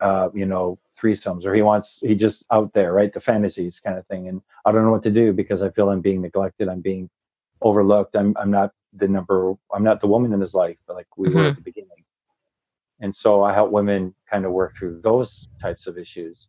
uh, 0.00 0.28
you 0.34 0.46
know, 0.46 0.78
threesomes 1.00 1.44
or 1.44 1.54
he 1.54 1.62
wants 1.62 1.98
he 2.00 2.14
just 2.14 2.44
out 2.50 2.72
there 2.72 2.92
right 2.92 3.12
the 3.12 3.20
fantasies 3.20 3.80
kind 3.80 3.98
of 3.98 4.06
thing 4.06 4.28
and 4.28 4.40
i 4.64 4.72
don't 4.72 4.84
know 4.84 4.90
what 4.90 5.02
to 5.02 5.10
do 5.10 5.32
because 5.32 5.62
i 5.62 5.70
feel 5.70 5.90
i'm 5.90 6.00
being 6.00 6.22
neglected 6.22 6.68
i'm 6.68 6.80
being 6.80 7.08
overlooked 7.62 8.16
i'm 8.16 8.34
i'm 8.38 8.50
not 8.50 8.70
the 8.94 9.06
number 9.06 9.52
i'm 9.74 9.84
not 9.84 10.00
the 10.00 10.06
woman 10.06 10.32
in 10.32 10.40
his 10.40 10.54
life 10.54 10.78
like 10.88 11.06
we 11.16 11.28
mm-hmm. 11.28 11.36
were 11.38 11.44
at 11.44 11.50
mm-hmm. 11.50 11.56
the 11.56 11.62
beginning 11.62 12.04
and 13.00 13.14
so 13.14 13.42
i 13.42 13.52
help 13.52 13.70
women 13.70 14.14
kind 14.30 14.44
of 14.46 14.52
work 14.52 14.74
through 14.74 15.00
those 15.02 15.48
types 15.60 15.86
of 15.86 15.98
issues 15.98 16.48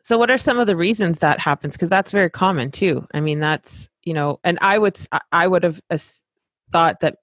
So, 0.00 0.16
what 0.16 0.30
are 0.30 0.38
some 0.38 0.58
of 0.58 0.66
the 0.66 0.76
reasons 0.76 1.18
that 1.18 1.40
happens? 1.40 1.76
Because 1.76 1.90
that's 1.90 2.12
very 2.12 2.30
common 2.30 2.70
too. 2.70 3.06
I 3.12 3.20
mean, 3.20 3.38
that's 3.40 3.88
you 4.02 4.14
know, 4.14 4.40
and 4.44 4.58
I 4.62 4.78
would 4.78 4.98
I 5.32 5.46
would 5.46 5.62
have 5.62 5.80
thought 6.72 7.00
that. 7.00 7.16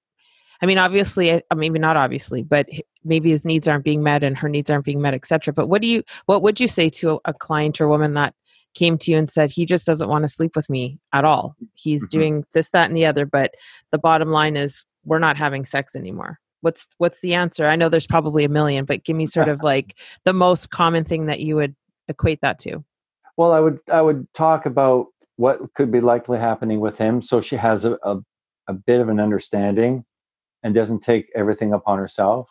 I 0.61 0.65
mean, 0.65 0.77
obviously, 0.77 1.31
uh, 1.31 1.55
maybe 1.55 1.79
not 1.79 1.97
obviously, 1.97 2.43
but 2.43 2.67
maybe 3.03 3.29
his 3.29 3.45
needs 3.45 3.67
aren't 3.67 3.83
being 3.83 4.03
met 4.03 4.23
and 4.23 4.37
her 4.37 4.49
needs 4.49 4.69
aren't 4.69 4.85
being 4.85 5.01
met, 5.01 5.13
etc. 5.13 5.53
But 5.53 5.67
what 5.67 5.81
do 5.81 5.87
you, 5.87 6.03
what 6.25 6.41
would 6.41 6.59
you 6.59 6.67
say 6.67 6.89
to 6.89 7.19
a 7.25 7.33
client 7.33 7.79
or 7.79 7.87
woman 7.87 8.13
that 8.15 8.33
came 8.73 8.97
to 8.99 9.11
you 9.11 9.17
and 9.17 9.29
said 9.29 9.49
he 9.49 9.65
just 9.65 9.85
doesn't 9.85 10.09
want 10.09 10.23
to 10.23 10.29
sleep 10.29 10.55
with 10.55 10.69
me 10.69 10.99
at 11.13 11.25
all? 11.25 11.55
He's 11.73 12.03
mm-hmm. 12.03 12.19
doing 12.19 12.45
this, 12.53 12.69
that, 12.71 12.87
and 12.87 12.97
the 12.97 13.05
other, 13.05 13.25
but 13.25 13.53
the 13.91 13.99
bottom 13.99 14.29
line 14.29 14.55
is 14.55 14.85
we're 15.05 15.19
not 15.19 15.37
having 15.37 15.65
sex 15.65 15.95
anymore. 15.95 16.39
What's 16.61 16.87
what's 16.97 17.21
the 17.21 17.35
answer? 17.35 17.67
I 17.67 17.75
know 17.75 17.87
there's 17.87 18.07
probably 18.07 18.43
a 18.43 18.49
million, 18.49 18.85
but 18.85 19.05
give 19.05 19.15
me 19.15 19.27
sort 19.27 19.47
of 19.47 19.61
like 19.61 19.97
the 20.25 20.33
most 20.33 20.69
common 20.71 21.03
thing 21.03 21.27
that 21.27 21.39
you 21.39 21.55
would 21.55 21.75
equate 22.07 22.41
that 22.41 22.59
to? 22.59 22.83
Well, 23.37 23.51
I 23.51 23.59
would 23.59 23.79
I 23.91 24.01
would 24.01 24.27
talk 24.33 24.65
about 24.65 25.07
what 25.35 25.59
could 25.75 25.91
be 25.91 26.01
likely 26.01 26.39
happening 26.39 26.79
with 26.79 26.97
him, 26.97 27.21
so 27.21 27.41
she 27.41 27.55
has 27.55 27.85
a, 27.85 27.97
a, 28.03 28.17
a 28.67 28.73
bit 28.73 28.99
of 28.99 29.09
an 29.09 29.19
understanding 29.19 30.03
and 30.63 30.73
doesn't 30.73 31.01
take 31.01 31.29
everything 31.35 31.73
upon 31.73 31.97
herself. 31.97 32.49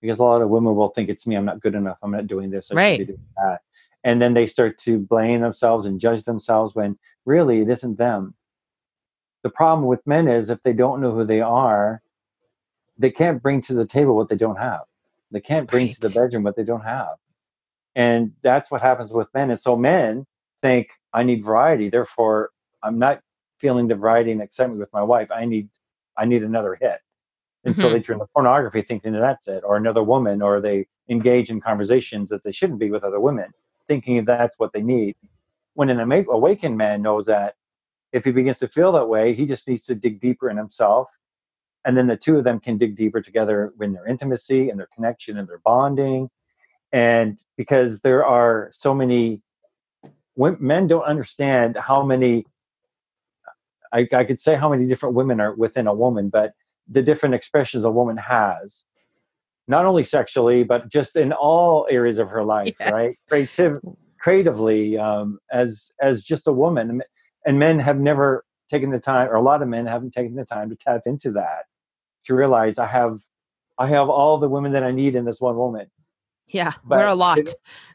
Because 0.00 0.18
a 0.18 0.22
lot 0.22 0.42
of 0.42 0.50
women 0.50 0.74
will 0.74 0.90
think 0.90 1.08
it's 1.08 1.26
me, 1.26 1.36
I'm 1.36 1.44
not 1.44 1.60
good 1.60 1.74
enough, 1.74 1.98
I'm 2.02 2.10
not 2.10 2.26
doing 2.26 2.50
this, 2.50 2.70
I 2.70 2.74
right. 2.74 2.98
should 2.98 3.06
be 3.06 3.12
doing 3.14 3.26
that. 3.36 3.60
And 4.04 4.20
then 4.20 4.34
they 4.34 4.46
start 4.46 4.78
to 4.80 4.98
blame 4.98 5.40
themselves 5.40 5.86
and 5.86 6.00
judge 6.00 6.24
themselves 6.24 6.74
when 6.74 6.98
really 7.24 7.60
it 7.60 7.68
isn't 7.68 7.98
them. 7.98 8.34
The 9.42 9.50
problem 9.50 9.86
with 9.86 10.06
men 10.06 10.28
is 10.28 10.50
if 10.50 10.62
they 10.62 10.72
don't 10.72 11.00
know 11.00 11.12
who 11.12 11.24
they 11.24 11.40
are, 11.40 12.02
they 12.98 13.10
can't 13.10 13.42
bring 13.42 13.62
to 13.62 13.74
the 13.74 13.86
table 13.86 14.14
what 14.14 14.28
they 14.28 14.36
don't 14.36 14.58
have. 14.58 14.82
They 15.30 15.40
can't 15.40 15.68
bring 15.68 15.88
right. 15.88 15.94
to 15.94 16.08
the 16.08 16.20
bedroom 16.20 16.44
what 16.44 16.56
they 16.56 16.64
don't 16.64 16.84
have. 16.84 17.16
And 17.94 18.32
that's 18.42 18.70
what 18.70 18.82
happens 18.82 19.12
with 19.12 19.28
men. 19.34 19.50
And 19.50 19.60
so 19.60 19.76
men 19.76 20.26
think, 20.60 20.90
I 21.12 21.22
need 21.22 21.44
variety. 21.44 21.88
Therefore, 21.88 22.50
I'm 22.82 22.98
not 22.98 23.22
feeling 23.58 23.88
the 23.88 23.94
variety 23.94 24.32
and 24.32 24.42
excitement 24.42 24.80
with 24.80 24.92
my 24.92 25.02
wife. 25.02 25.30
I 25.30 25.44
need 25.46 25.68
I 26.18 26.24
need 26.24 26.42
another 26.42 26.78
hit. 26.80 27.00
And 27.66 27.74
mm-hmm. 27.74 27.82
so 27.82 27.90
they 27.90 28.00
turn 28.00 28.20
to 28.20 28.26
pornography 28.26 28.80
thinking 28.80 29.12
that 29.12 29.20
that's 29.20 29.48
it, 29.48 29.62
or 29.64 29.76
another 29.76 30.02
woman, 30.02 30.40
or 30.40 30.60
they 30.60 30.86
engage 31.08 31.50
in 31.50 31.60
conversations 31.60 32.30
that 32.30 32.42
they 32.42 32.52
shouldn't 32.52 32.78
be 32.78 32.90
with 32.90 33.04
other 33.04 33.20
women, 33.20 33.50
thinking 33.86 34.24
that's 34.24 34.58
what 34.58 34.72
they 34.72 34.82
need. 34.82 35.16
When 35.74 35.90
an 35.90 36.00
awakened 36.00 36.78
man 36.78 37.02
knows 37.02 37.26
that 37.26 37.56
if 38.12 38.24
he 38.24 38.30
begins 38.30 38.60
to 38.60 38.68
feel 38.68 38.92
that 38.92 39.06
way, 39.06 39.34
he 39.34 39.44
just 39.44 39.68
needs 39.68 39.84
to 39.86 39.94
dig 39.94 40.20
deeper 40.20 40.48
in 40.48 40.56
himself. 40.56 41.08
And 41.84 41.96
then 41.96 42.06
the 42.06 42.16
two 42.16 42.38
of 42.38 42.44
them 42.44 42.60
can 42.60 42.78
dig 42.78 42.96
deeper 42.96 43.20
together 43.20 43.74
in 43.80 43.92
their 43.92 44.06
intimacy 44.06 44.70
and 44.70 44.78
their 44.78 44.88
connection 44.94 45.36
and 45.36 45.46
their 45.46 45.58
bonding 45.58 46.30
and 46.92 47.38
because 47.56 48.00
there 48.00 48.24
are 48.24 48.70
so 48.72 48.94
many 48.94 49.42
men 50.36 50.86
don't 50.86 51.04
understand 51.04 51.76
how 51.76 52.02
many 52.02 52.46
I, 53.92 54.06
I, 54.12 54.24
could 54.24 54.40
say 54.40 54.56
how 54.56 54.68
many 54.68 54.86
different 54.86 55.14
women 55.14 55.40
are 55.40 55.54
within 55.54 55.86
a 55.86 55.94
woman 55.94 56.28
but 56.28 56.52
the 56.88 57.02
different 57.02 57.34
expressions 57.34 57.84
a 57.84 57.90
woman 57.90 58.16
has 58.16 58.84
not 59.68 59.84
only 59.84 60.04
sexually 60.04 60.62
but 60.62 60.88
just 60.88 61.16
in 61.16 61.32
all 61.32 61.86
areas 61.90 62.18
of 62.18 62.28
her 62.28 62.44
life 62.44 62.74
yes. 62.80 62.92
right 62.92 63.14
creative 63.28 63.80
creatively 64.20 64.98
um, 64.98 65.38
as 65.52 65.90
as 66.00 66.22
just 66.22 66.46
a 66.46 66.52
woman 66.52 67.02
and 67.44 67.58
men 67.58 67.78
have 67.78 67.98
never 67.98 68.44
taken 68.70 68.90
the 68.90 68.98
time 68.98 69.28
or 69.28 69.34
a 69.34 69.42
lot 69.42 69.62
of 69.62 69.68
men 69.68 69.86
haven't 69.86 70.12
taken 70.12 70.34
the 70.34 70.44
time 70.44 70.68
to 70.68 70.76
tap 70.76 71.02
into 71.06 71.30
that 71.30 71.64
to 72.24 72.34
realize 72.34 72.78
i 72.78 72.86
have 72.86 73.20
i 73.78 73.86
have 73.86 74.08
all 74.08 74.38
the 74.38 74.48
women 74.48 74.72
that 74.72 74.82
i 74.82 74.90
need 74.90 75.14
in 75.14 75.24
this 75.24 75.40
one 75.40 75.56
woman 75.56 75.86
yeah, 76.48 76.72
but 76.84 76.98
we're 76.98 77.06
a 77.06 77.14
lot. 77.14 77.38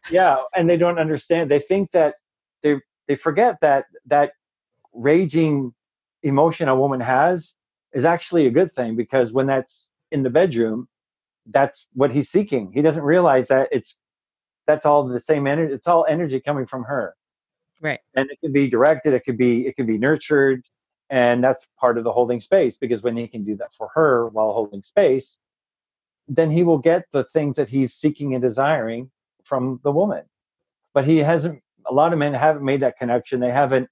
yeah, 0.10 0.38
and 0.56 0.69
they 0.69 0.77
don't 0.77 0.99
understand. 0.99 1.49
They 1.49 1.60
think 1.60 1.91
that 1.91 2.15
they 2.63 2.75
they 3.08 3.15
forget 3.15 3.58
that 3.62 3.86
that 4.06 4.34
raging 4.93 5.73
emotion 6.23 6.67
a 6.67 6.75
woman 6.75 6.99
has 6.99 7.56
is 7.93 8.06
actually 8.06 8.47
a 8.47 8.51
good 8.51 8.73
thing 8.73 8.95
because 8.95 9.32
when 9.32 9.47
that's 9.47 9.91
in 10.12 10.23
the 10.23 10.30
bedroom, 10.30 10.88
that's 11.47 11.88
what 11.93 12.12
he's 12.12 12.30
seeking. 12.30 12.71
He 12.73 12.82
doesn't 12.82 13.04
realize 13.04 13.47
that 13.47 13.69
it's 13.71 13.99
that's 14.67 14.86
all 14.86 15.08
the 15.08 15.19
same 15.19 15.47
energy. 15.47 15.73
It's 15.73 15.88
all 15.88 16.06
energy 16.08 16.39
coming 16.39 16.65
from 16.65 16.84
her. 16.84 17.15
Right. 17.82 17.99
And 18.13 18.30
it 18.30 18.39
can 18.41 18.51
be 18.51 18.69
directed. 18.69 19.13
It 19.13 19.25
could 19.25 19.38
be 19.38 19.67
it 19.67 19.75
could 19.75 19.88
be 19.88 19.97
nurtured, 19.97 20.63
and 21.10 21.43
that's 21.43 21.67
part 21.80 21.97
of 21.97 22.04
the 22.04 22.12
holding 22.12 22.39
space 22.39 22.77
because 22.77 23.01
when 23.01 23.17
he 23.17 23.27
can 23.27 23.43
do 23.43 23.56
that 23.58 23.73
for 23.77 23.89
her 23.95 24.27
while 24.30 24.54
holding 24.54 24.84
space, 24.84 25.39
then 26.27 26.51
he 26.51 26.63
will 26.63 26.77
get 26.77 27.06
the 27.12 27.25
things 27.25 27.58
that 27.58 27.67
he's 27.67 27.93
seeking 27.93 28.34
and 28.34 28.41
desiring 28.41 29.10
from 29.43 29.80
the 29.84 29.91
woman. 29.91 30.23
But 30.93 31.06
he 31.06 31.17
hasn't, 31.17 31.62
a 31.89 31.93
lot 31.93 32.13
of 32.13 32.19
men 32.19 32.34
haven't 32.34 32.63
made 32.63 32.82
that 32.82 32.97
connection. 32.97 33.39
They 33.39 33.51
haven't 33.51 33.89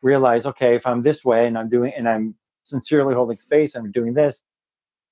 realized, 0.00 0.46
okay, 0.46 0.76
if 0.76 0.86
I'm 0.86 1.02
this 1.02 1.24
way 1.24 1.46
and 1.46 1.58
I'm 1.58 1.68
doing, 1.68 1.92
and 1.96 2.08
I'm 2.08 2.34
sincerely 2.64 3.14
holding 3.14 3.38
space, 3.38 3.74
I'm 3.74 3.90
doing 3.92 4.14
this, 4.14 4.42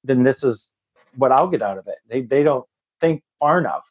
then 0.05 0.23
this 0.23 0.43
is 0.45 0.75
what 1.17 1.33
I'll 1.33 1.49
get 1.49 1.63
out 1.63 1.79
of 1.79 1.87
it. 1.87 1.97
They, 2.09 2.23
they 2.23 2.43
don't 2.43 2.65
think 3.01 3.23
far 3.39 3.59
enough. 3.59 3.85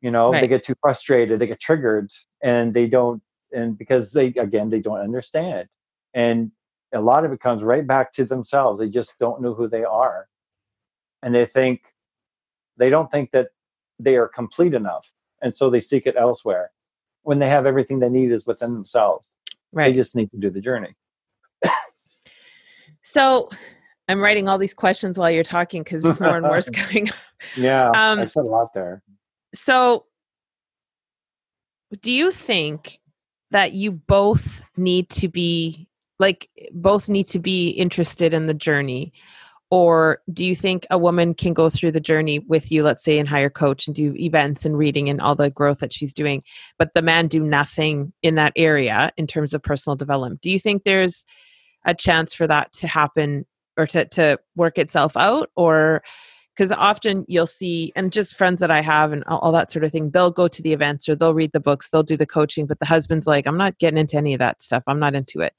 You 0.00 0.10
know, 0.10 0.32
right. 0.32 0.40
they 0.40 0.48
get 0.48 0.64
too 0.64 0.74
frustrated, 0.80 1.40
they 1.40 1.46
get 1.46 1.60
triggered, 1.60 2.10
and 2.42 2.72
they 2.72 2.86
don't, 2.86 3.20
and 3.52 3.76
because 3.76 4.12
they, 4.12 4.28
again, 4.28 4.70
they 4.70 4.78
don't 4.78 5.00
understand. 5.00 5.68
And 6.14 6.52
a 6.92 7.00
lot 7.00 7.24
of 7.24 7.32
it 7.32 7.40
comes 7.40 7.62
right 7.62 7.86
back 7.86 8.12
to 8.14 8.24
themselves. 8.24 8.78
They 8.78 8.88
just 8.88 9.18
don't 9.18 9.42
know 9.42 9.54
who 9.54 9.68
they 9.68 9.84
are 9.84 10.28
and 11.22 11.34
they 11.34 11.46
think 11.46 11.82
they 12.76 12.90
don't 12.90 13.10
think 13.10 13.30
that 13.32 13.48
they 13.98 14.16
are 14.16 14.28
complete 14.28 14.74
enough 14.74 15.10
and 15.42 15.54
so 15.54 15.70
they 15.70 15.80
seek 15.80 16.06
it 16.06 16.14
elsewhere 16.16 16.70
when 17.22 17.38
they 17.38 17.48
have 17.48 17.66
everything 17.66 17.98
they 17.98 18.08
need 18.08 18.30
is 18.30 18.46
within 18.46 18.74
themselves 18.74 19.26
right 19.72 19.90
they 19.90 19.96
just 19.96 20.14
need 20.14 20.30
to 20.30 20.38
do 20.38 20.50
the 20.50 20.60
journey 20.60 20.94
so 23.10 23.48
i'm 24.08 24.20
writing 24.20 24.48
all 24.48 24.58
these 24.58 24.74
questions 24.74 25.18
while 25.18 25.30
you're 25.30 25.44
talking 25.44 25.82
because 25.82 26.02
there's 26.02 26.20
more 26.20 26.36
and 26.36 26.46
more 26.46 26.60
coming 26.72 27.08
yeah 27.56 27.88
um, 27.88 28.20
i 28.20 28.26
said 28.26 28.44
a 28.44 28.48
lot 28.48 28.72
there. 28.74 29.02
so 29.54 30.04
do 32.02 32.10
you 32.10 32.30
think 32.30 33.00
that 33.50 33.72
you 33.72 33.92
both 33.92 34.62
need 34.76 35.08
to 35.10 35.28
be 35.28 35.88
like 36.18 36.48
both 36.72 37.08
need 37.08 37.26
to 37.26 37.38
be 37.38 37.68
interested 37.68 38.34
in 38.34 38.46
the 38.46 38.54
journey? 38.54 39.12
Or 39.70 40.20
do 40.32 40.46
you 40.46 40.56
think 40.56 40.86
a 40.90 40.98
woman 40.98 41.34
can 41.34 41.52
go 41.52 41.68
through 41.68 41.92
the 41.92 42.00
journey 42.00 42.38
with 42.38 42.72
you 42.72 42.82
let's 42.82 43.04
say 43.04 43.18
and 43.18 43.28
hire 43.28 43.50
coach 43.50 43.86
and 43.86 43.94
do 43.94 44.14
events 44.16 44.64
and 44.64 44.76
reading 44.76 45.10
and 45.10 45.20
all 45.20 45.34
the 45.34 45.50
growth 45.50 45.78
that 45.78 45.92
she's 45.92 46.14
doing 46.14 46.42
but 46.78 46.94
the 46.94 47.02
man 47.02 47.28
do 47.28 47.40
nothing 47.40 48.12
in 48.22 48.34
that 48.36 48.54
area 48.56 49.12
in 49.16 49.26
terms 49.26 49.54
of 49.54 49.62
personal 49.62 49.96
development? 49.96 50.40
Do 50.40 50.50
you 50.50 50.58
think 50.58 50.84
there's 50.84 51.24
a 51.88 51.94
chance 51.94 52.32
for 52.34 52.46
that 52.46 52.72
to 52.74 52.86
happen 52.86 53.44
or 53.76 53.86
to, 53.86 54.04
to 54.04 54.38
work 54.54 54.78
itself 54.78 55.16
out 55.16 55.50
or 55.56 56.02
because 56.54 56.72
often 56.72 57.24
you'll 57.28 57.46
see 57.46 57.92
and 57.96 58.12
just 58.12 58.36
friends 58.36 58.60
that 58.60 58.70
i 58.70 58.80
have 58.80 59.12
and 59.12 59.24
all, 59.24 59.38
all, 59.38 59.52
that 59.52 59.70
sort 59.70 59.84
of 59.84 59.90
thing 59.90 60.10
they'll 60.10 60.30
go 60.30 60.46
to 60.46 60.62
the 60.62 60.72
events 60.72 61.08
or 61.08 61.16
they'll 61.16 61.34
read 61.34 61.52
the 61.52 61.60
books 61.60 61.88
they'll 61.88 62.02
do 62.02 62.16
the 62.16 62.26
coaching 62.26 62.66
but 62.66 62.78
the 62.78 62.86
husband's 62.86 63.26
like 63.26 63.46
i'm 63.46 63.56
not 63.56 63.78
getting 63.78 63.98
into 63.98 64.16
any 64.16 64.34
of 64.34 64.38
that 64.38 64.62
stuff. 64.62 64.82
I'm 64.86 64.98
not 64.98 65.14
into 65.14 65.40
it. 65.40 65.54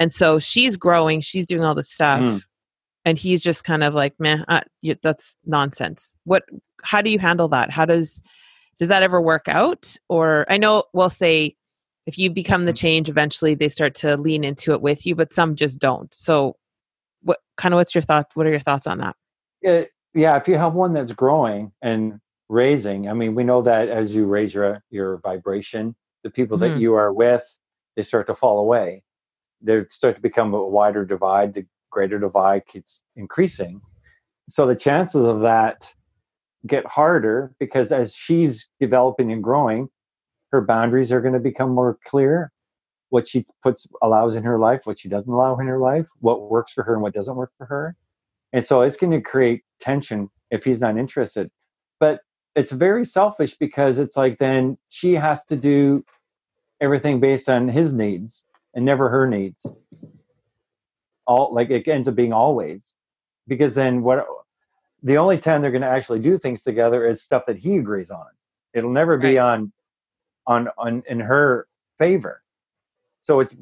And 0.00 0.12
so 0.12 0.38
she's 0.38 0.76
growing 0.76 1.20
she's 1.20 1.46
doing 1.46 1.64
all 1.64 1.74
the 1.74 1.84
stuff 1.84 2.20
mm. 2.20 2.42
and 3.04 3.18
he's 3.18 3.42
just 3.42 3.64
kind 3.64 3.84
of 3.84 3.94
like 3.94 4.14
man 4.18 4.44
uh, 4.48 4.62
that's 5.02 5.36
nonsense. 5.44 6.14
What 6.24 6.44
how 6.82 7.02
do 7.02 7.10
you 7.10 7.18
handle 7.18 7.48
that? 7.48 7.70
How 7.70 7.84
does 7.84 8.22
does 8.78 8.88
that 8.88 9.02
ever 9.02 9.20
work 9.20 9.48
out? 9.48 9.96
Or 10.08 10.46
i 10.48 10.56
know 10.56 10.84
we'll 10.92 11.10
say 11.10 11.56
if 12.06 12.18
you 12.18 12.30
become 12.30 12.64
the 12.64 12.72
change 12.72 13.08
eventually 13.08 13.54
they 13.54 13.68
start 13.68 13.94
to 13.94 14.16
lean 14.16 14.44
into 14.44 14.72
it 14.72 14.80
with 14.80 15.06
you 15.06 15.14
but 15.14 15.32
some 15.32 15.54
just 15.54 15.78
don't 15.78 16.14
so 16.14 16.56
what 17.22 17.38
kind 17.56 17.74
of 17.74 17.78
what's 17.78 17.94
your 17.94 18.02
thought 18.02 18.28
what 18.34 18.46
are 18.46 18.50
your 18.50 18.60
thoughts 18.60 18.86
on 18.86 18.98
that 18.98 19.16
it, 19.62 19.90
yeah 20.14 20.36
if 20.36 20.48
you 20.48 20.56
have 20.56 20.74
one 20.74 20.92
that's 20.92 21.12
growing 21.12 21.72
and 21.82 22.18
raising 22.48 23.08
i 23.08 23.12
mean 23.12 23.34
we 23.34 23.44
know 23.44 23.62
that 23.62 23.88
as 23.88 24.14
you 24.14 24.26
raise 24.26 24.52
your 24.52 24.82
your 24.90 25.18
vibration 25.18 25.94
the 26.22 26.30
people 26.30 26.58
mm-hmm. 26.58 26.74
that 26.74 26.80
you 26.80 26.94
are 26.94 27.12
with 27.12 27.58
they 27.96 28.02
start 28.02 28.26
to 28.26 28.34
fall 28.34 28.58
away 28.58 29.02
they 29.62 29.84
start 29.88 30.16
to 30.16 30.22
become 30.22 30.52
a 30.52 30.66
wider 30.66 31.04
divide 31.04 31.54
the 31.54 31.64
greater 31.92 32.18
divide 32.18 32.66
keeps 32.66 33.04
increasing. 33.14 33.80
So 34.48 34.66
the 34.66 34.74
chances 34.74 35.24
of 35.24 35.42
that 35.42 35.92
get 36.66 36.84
harder 36.86 37.54
because 37.60 37.92
as 37.92 38.12
she's 38.12 38.68
developing 38.80 39.30
and 39.30 39.44
growing, 39.44 39.88
her 40.52 40.60
boundaries 40.60 41.10
are 41.10 41.20
going 41.20 41.34
to 41.34 41.40
become 41.40 41.70
more 41.70 41.98
clear. 42.06 42.52
What 43.10 43.28
she 43.28 43.46
puts 43.62 43.86
allows 44.02 44.36
in 44.36 44.44
her 44.44 44.58
life, 44.58 44.82
what 44.84 44.98
she 44.98 45.08
doesn't 45.08 45.30
allow 45.30 45.58
in 45.58 45.66
her 45.66 45.78
life, 45.78 46.08
what 46.20 46.50
works 46.50 46.72
for 46.72 46.82
her 46.84 46.94
and 46.94 47.02
what 47.02 47.14
doesn't 47.14 47.36
work 47.36 47.52
for 47.58 47.66
her. 47.66 47.96
And 48.52 48.64
so 48.64 48.82
it's 48.82 48.96
going 48.96 49.12
to 49.12 49.20
create 49.20 49.62
tension 49.80 50.30
if 50.50 50.64
he's 50.64 50.80
not 50.80 50.96
interested. 50.96 51.50
But 52.00 52.20
it's 52.54 52.70
very 52.70 53.04
selfish 53.04 53.56
because 53.58 53.98
it's 53.98 54.16
like 54.16 54.38
then 54.38 54.78
she 54.88 55.14
has 55.14 55.44
to 55.46 55.56
do 55.56 56.04
everything 56.80 57.20
based 57.20 57.48
on 57.48 57.68
his 57.68 57.92
needs 57.92 58.44
and 58.74 58.84
never 58.84 59.08
her 59.08 59.26
needs 59.26 59.64
all 61.26 61.54
like 61.54 61.70
it 61.70 61.86
ends 61.88 62.08
up 62.08 62.14
being 62.14 62.32
always 62.32 62.94
because 63.46 63.74
then 63.74 64.02
what 64.02 64.26
the 65.02 65.16
only 65.16 65.38
time 65.38 65.62
they're 65.62 65.70
going 65.70 65.82
to 65.82 65.88
actually 65.88 66.18
do 66.18 66.36
things 66.36 66.62
together 66.62 67.06
is 67.06 67.22
stuff 67.22 67.44
that 67.46 67.56
he 67.56 67.76
agrees 67.76 68.10
on 68.10 68.26
it'll 68.74 68.90
never 68.90 69.16
be 69.16 69.36
right. 69.36 69.52
on 69.52 69.72
on 70.46 70.68
on 70.78 71.02
in 71.08 71.20
her 71.20 71.66
favor. 71.98 72.42
So 73.20 73.40
it's 73.40 73.54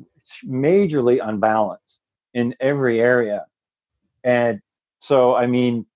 majorly 0.45 1.19
unbalanced 1.23 2.01
in 2.35 2.55
every 2.61 3.01
area. 3.01 3.47
And 4.25 4.61
so 5.01 5.35
I 5.35 5.47
mean 5.47 5.87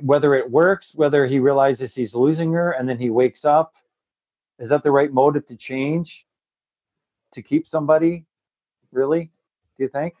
whether 0.00 0.34
it 0.34 0.50
works, 0.50 0.92
whether 0.94 1.26
he 1.26 1.38
realizes 1.38 1.94
he's 1.94 2.14
losing 2.14 2.52
her 2.52 2.72
and 2.72 2.88
then 2.88 2.98
he 2.98 3.10
wakes 3.10 3.44
up, 3.44 3.74
is 4.58 4.68
that 4.68 4.82
the 4.82 4.90
right 4.90 5.12
motive 5.12 5.46
to 5.46 5.56
change? 5.56 6.26
To 7.34 7.42
keep 7.42 7.66
somebody? 7.66 8.24
Really? 8.92 9.30
Do 9.76 9.84
you 9.84 9.88
think? 9.88 10.14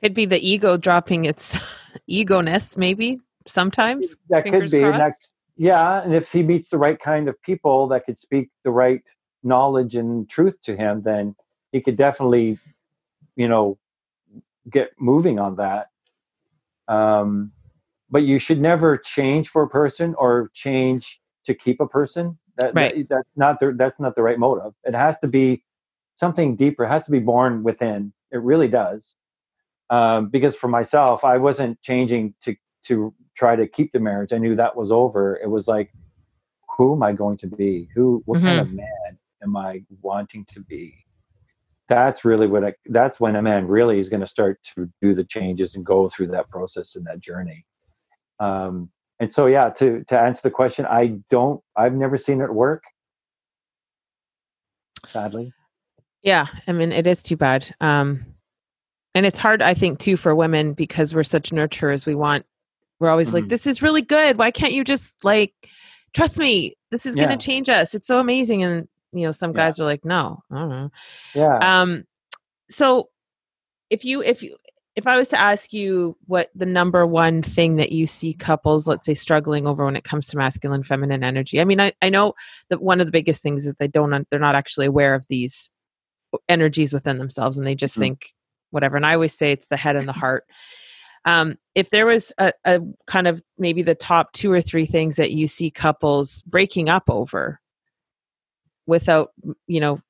Could 0.00 0.14
be 0.14 0.26
the 0.26 0.38
ego 0.38 0.76
dropping 0.76 1.24
its 1.24 1.58
ego 2.06 2.40
nest, 2.40 2.78
maybe 2.78 3.20
sometimes. 3.46 4.16
That 4.28 4.44
could 4.44 4.70
be. 4.70 4.82
That, 4.82 5.12
yeah, 5.56 6.02
and 6.02 6.14
if 6.14 6.30
he 6.30 6.42
meets 6.42 6.68
the 6.68 6.78
right 6.78 6.98
kind 6.98 7.28
of 7.28 7.40
people 7.42 7.88
that 7.88 8.04
could 8.04 8.18
speak 8.18 8.50
the 8.64 8.70
right 8.70 9.02
knowledge 9.42 9.94
and 9.94 10.28
truth 10.28 10.56
to 10.64 10.76
him, 10.76 11.02
then 11.02 11.34
he 11.72 11.80
could 11.80 11.96
definitely, 11.96 12.58
you 13.36 13.48
know, 13.48 13.78
get 14.70 14.90
moving 14.98 15.38
on 15.38 15.56
that. 15.56 15.88
Um, 16.88 17.52
but 18.10 18.22
you 18.22 18.38
should 18.38 18.60
never 18.60 18.98
change 18.98 19.48
for 19.48 19.62
a 19.62 19.68
person 19.68 20.14
or 20.18 20.50
change 20.54 21.20
to 21.46 21.54
keep 21.54 21.80
a 21.80 21.88
person. 21.88 22.38
That, 22.58 22.74
right. 22.74 22.96
that 22.96 23.08
that's 23.08 23.32
not 23.36 23.60
the 23.60 23.74
that's 23.76 23.98
not 24.00 24.14
the 24.14 24.22
right 24.22 24.38
motive. 24.38 24.72
It 24.84 24.94
has 24.94 25.18
to 25.20 25.28
be 25.28 25.62
something 26.14 26.56
deeper. 26.56 26.84
It 26.84 26.88
has 26.88 27.04
to 27.04 27.10
be 27.10 27.18
born 27.18 27.62
within. 27.62 28.12
It 28.30 28.42
really 28.42 28.68
does. 28.68 29.14
Um, 29.90 30.28
because 30.28 30.56
for 30.56 30.68
myself, 30.68 31.24
I 31.24 31.38
wasn't 31.38 31.80
changing 31.82 32.34
to 32.42 32.56
to 32.86 33.14
try 33.36 33.56
to 33.56 33.66
keep 33.66 33.92
the 33.92 34.00
marriage. 34.00 34.32
I 34.32 34.38
knew 34.38 34.56
that 34.56 34.76
was 34.76 34.90
over. 34.90 35.36
It 35.42 35.48
was 35.48 35.68
like, 35.68 35.92
who 36.76 36.94
am 36.94 37.02
I 37.02 37.12
going 37.12 37.38
to 37.38 37.46
be? 37.46 37.88
Who? 37.94 38.22
What 38.26 38.38
mm-hmm. 38.38 38.46
kind 38.46 38.60
of 38.60 38.72
man 38.72 39.18
am 39.42 39.56
I 39.56 39.82
wanting 40.02 40.44
to 40.52 40.60
be? 40.60 40.94
That's 41.88 42.24
really 42.24 42.46
what 42.46 42.64
I. 42.64 42.74
That's 42.86 43.20
when 43.20 43.36
a 43.36 43.42
man 43.42 43.66
really 43.66 44.00
is 44.00 44.08
going 44.08 44.20
to 44.20 44.26
start 44.26 44.58
to 44.74 44.90
do 45.00 45.14
the 45.14 45.24
changes 45.24 45.74
and 45.74 45.86
go 45.86 46.08
through 46.08 46.28
that 46.28 46.50
process 46.50 46.96
and 46.96 47.06
that 47.06 47.20
journey. 47.20 47.64
Um, 48.40 48.90
and 49.20 49.32
so, 49.32 49.46
yeah, 49.46 49.70
to 49.70 50.04
to 50.04 50.18
answer 50.18 50.42
the 50.42 50.50
question, 50.50 50.84
I 50.86 51.18
don't. 51.30 51.62
I've 51.76 51.94
never 51.94 52.18
seen 52.18 52.40
it 52.40 52.52
work. 52.52 52.82
Sadly. 55.04 55.52
Yeah, 56.22 56.46
I 56.66 56.72
mean, 56.72 56.90
it 56.90 57.06
is 57.06 57.22
too 57.22 57.36
bad. 57.36 57.72
Um, 57.80 58.26
and 59.14 59.24
it's 59.24 59.38
hard, 59.38 59.62
I 59.62 59.74
think, 59.74 60.00
too, 60.00 60.16
for 60.16 60.34
women 60.34 60.72
because 60.72 61.14
we're 61.14 61.22
such 61.22 61.50
nurturers. 61.50 62.04
We 62.04 62.14
want. 62.14 62.44
We're 62.98 63.10
always 63.10 63.28
mm-hmm. 63.28 63.36
like, 63.36 63.48
"This 63.48 63.66
is 63.66 63.82
really 63.82 64.02
good. 64.02 64.38
Why 64.38 64.50
can't 64.50 64.72
you 64.72 64.84
just 64.84 65.12
like 65.22 65.54
trust 66.14 66.38
me? 66.38 66.76
This 66.90 67.06
is 67.06 67.14
going 67.14 67.28
to 67.28 67.36
change 67.36 67.68
us. 67.68 67.94
It's 67.94 68.06
so 68.06 68.18
amazing." 68.18 68.62
And 68.62 68.88
you 69.12 69.22
know, 69.22 69.32
some 69.32 69.52
guys 69.52 69.78
yeah. 69.78 69.84
are 69.84 69.86
like, 69.86 70.04
"No, 70.04 70.42
I 70.50 70.54
don't 70.58 70.68
know." 70.68 70.90
Yeah. 71.34 71.80
Um. 71.82 72.04
So, 72.68 73.10
if 73.90 74.04
you 74.04 74.22
if 74.22 74.42
you 74.42 74.56
if 74.96 75.06
I 75.06 75.18
was 75.18 75.28
to 75.28 75.38
ask 75.38 75.74
you 75.74 76.16
what 76.26 76.50
the 76.54 76.64
number 76.64 77.06
one 77.06 77.42
thing 77.42 77.76
that 77.76 77.92
you 77.92 78.06
see 78.06 78.32
couples, 78.32 78.88
let's 78.88 79.04
say, 79.04 79.12
struggling 79.12 79.66
over 79.66 79.84
when 79.84 79.94
it 79.94 80.04
comes 80.04 80.26
to 80.28 80.38
masculine, 80.38 80.82
feminine 80.82 81.22
energy, 81.22 81.60
I 81.60 81.64
mean, 81.64 81.80
I, 81.80 81.92
I 82.00 82.08
know 82.08 82.32
that 82.70 82.80
one 82.80 82.98
of 82.98 83.06
the 83.06 83.12
biggest 83.12 83.42
things 83.42 83.66
is 83.66 83.74
they 83.74 83.88
don't, 83.88 84.26
they're 84.30 84.40
not 84.40 84.54
actually 84.54 84.86
aware 84.86 85.14
of 85.14 85.26
these 85.28 85.70
energies 86.48 86.94
within 86.94 87.18
themselves 87.18 87.58
and 87.58 87.66
they 87.66 87.74
just 87.74 87.94
mm-hmm. 87.94 88.04
think 88.04 88.32
whatever. 88.70 88.96
And 88.96 89.04
I 89.04 89.12
always 89.12 89.34
say 89.34 89.52
it's 89.52 89.68
the 89.68 89.76
head 89.76 89.96
and 89.96 90.08
the 90.08 90.12
heart. 90.14 90.44
Um, 91.26 91.58
if 91.74 91.90
there 91.90 92.06
was 92.06 92.32
a, 92.38 92.52
a 92.64 92.80
kind 93.06 93.26
of 93.26 93.42
maybe 93.58 93.82
the 93.82 93.96
top 93.96 94.32
two 94.32 94.50
or 94.52 94.62
three 94.62 94.86
things 94.86 95.16
that 95.16 95.32
you 95.32 95.48
see 95.48 95.70
couples 95.70 96.40
breaking 96.42 96.88
up 96.88 97.02
over 97.10 97.60
without, 98.86 99.32
you 99.66 99.80
know, 99.80 100.00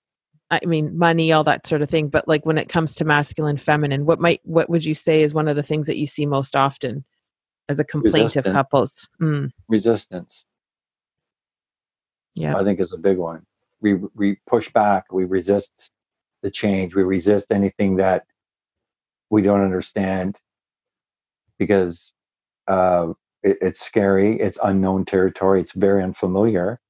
I 0.51 0.61
mean, 0.65 0.97
money, 0.97 1.33
all 1.33 1.43
that 1.45 1.67
sort 1.67 1.83
of 1.83 1.89
thing. 1.89 2.09
But 2.09 2.29
like 2.29 2.45
when 2.45 2.59
it 2.59 2.69
comes 2.69 2.95
to 2.97 3.05
masculine, 3.05 3.57
feminine, 3.57 4.05
what 4.05 4.21
might 4.21 4.41
what 4.45 4.71
would 4.71 4.85
you 4.85 4.95
say 4.95 5.23
is 5.23 5.35
one 5.35 5.49
of 5.49 5.57
the 5.57 5.63
things 5.63 5.87
that 5.87 5.99
you 5.99 6.07
see 6.07 6.27
most 6.27 6.55
often 6.55 7.05
as 7.69 7.81
a 7.81 7.85
complaint 7.85 8.27
Resistance. 8.27 8.47
of 8.47 8.53
couples? 8.53 9.09
Mm. 9.21 9.51
Resistance. 9.69 10.45
Yeah, 12.35 12.57
I 12.57 12.63
think 12.63 12.79
is 12.79 12.93
a 12.93 12.99
big 12.99 13.17
one. 13.17 13.43
We 13.81 13.95
we 14.15 14.39
push 14.47 14.71
back. 14.71 15.13
We 15.13 15.25
resist 15.25 15.91
the 16.43 16.51
change. 16.51 16.95
We 16.95 17.03
resist 17.03 17.51
anything 17.51 17.97
that 17.97 18.25
we 19.31 19.43
don't 19.43 19.65
understand 19.65 20.39
because 21.59 22.13
uh, 22.69 23.13
it, 23.43 23.59
it's 23.61 23.81
scary. 23.81 24.41
It's 24.41 24.59
unknown 24.63 25.05
territory. 25.05 25.61
It's 25.61 25.73
very 25.73 26.03
unfamiliar 26.03 26.81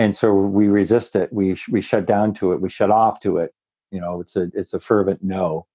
and 0.00 0.16
so 0.16 0.32
we 0.32 0.68
resist 0.68 1.14
it 1.14 1.32
we 1.32 1.56
we 1.70 1.80
shut 1.80 2.06
down 2.06 2.32
to 2.32 2.52
it 2.52 2.60
we 2.60 2.70
shut 2.70 2.90
off 2.90 3.20
to 3.20 3.36
it 3.36 3.54
you 3.90 4.00
know 4.00 4.20
it's 4.20 4.34
a 4.34 4.50
it's 4.54 4.72
a 4.72 4.80
fervent 4.80 5.22
no 5.22 5.66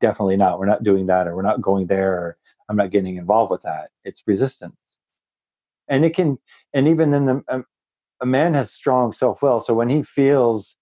definitely 0.00 0.36
not 0.36 0.58
we're 0.58 0.66
not 0.66 0.82
doing 0.82 1.06
that 1.06 1.28
or 1.28 1.36
we're 1.36 1.42
not 1.42 1.60
going 1.60 1.86
there 1.86 2.12
or 2.12 2.38
i'm 2.68 2.76
not 2.76 2.90
getting 2.90 3.16
involved 3.16 3.50
with 3.50 3.62
that 3.62 3.90
it's 4.04 4.22
resistance 4.26 4.96
and 5.88 6.04
it 6.04 6.14
can 6.14 6.38
and 6.74 6.88
even 6.88 7.12
in 7.12 7.26
the 7.26 7.44
um, 7.48 7.64
a 8.22 8.26
man 8.26 8.54
has 8.54 8.72
strong 8.72 9.12
self-will 9.12 9.60
so 9.60 9.74
when 9.74 9.88
he 9.88 10.02
feels 10.02 10.78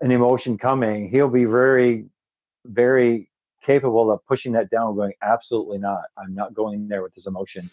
an 0.00 0.10
emotion 0.10 0.56
coming 0.56 1.10
he'll 1.10 1.28
be 1.28 1.44
very 1.44 2.06
very 2.64 3.28
capable 3.66 4.10
of 4.10 4.24
pushing 4.26 4.52
that 4.52 4.70
down 4.70 4.94
going 4.94 5.12
absolutely 5.22 5.78
not 5.78 6.04
i'm 6.16 6.34
not 6.34 6.54
going 6.54 6.86
there 6.86 7.02
with 7.02 7.14
this 7.14 7.26
emotion 7.26 7.68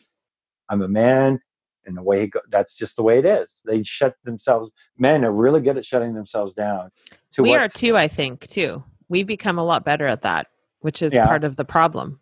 i'm 0.69 0.81
a 0.81 0.87
man 0.87 1.39
and 1.85 1.97
the 1.97 2.01
way 2.01 2.27
go, 2.27 2.39
that's 2.49 2.77
just 2.77 2.95
the 2.95 3.03
way 3.03 3.19
it 3.19 3.25
is. 3.25 3.55
They 3.65 3.83
shut 3.83 4.15
themselves. 4.23 4.71
Men 4.97 5.25
are 5.25 5.31
really 5.31 5.61
good 5.61 5.77
at 5.77 5.85
shutting 5.85 6.13
themselves 6.13 6.53
down. 6.53 6.91
we 7.37 7.55
are 7.55 7.67
too, 7.67 7.97
I 7.97 8.07
think, 8.07 8.47
too. 8.47 8.83
We've 9.09 9.27
become 9.27 9.59
a 9.59 9.63
lot 9.63 9.85
better 9.85 10.07
at 10.07 10.21
that, 10.21 10.47
which 10.79 11.01
is 11.01 11.13
yeah. 11.13 11.25
part 11.25 11.43
of 11.43 11.55
the 11.55 11.65
problem, 11.65 12.19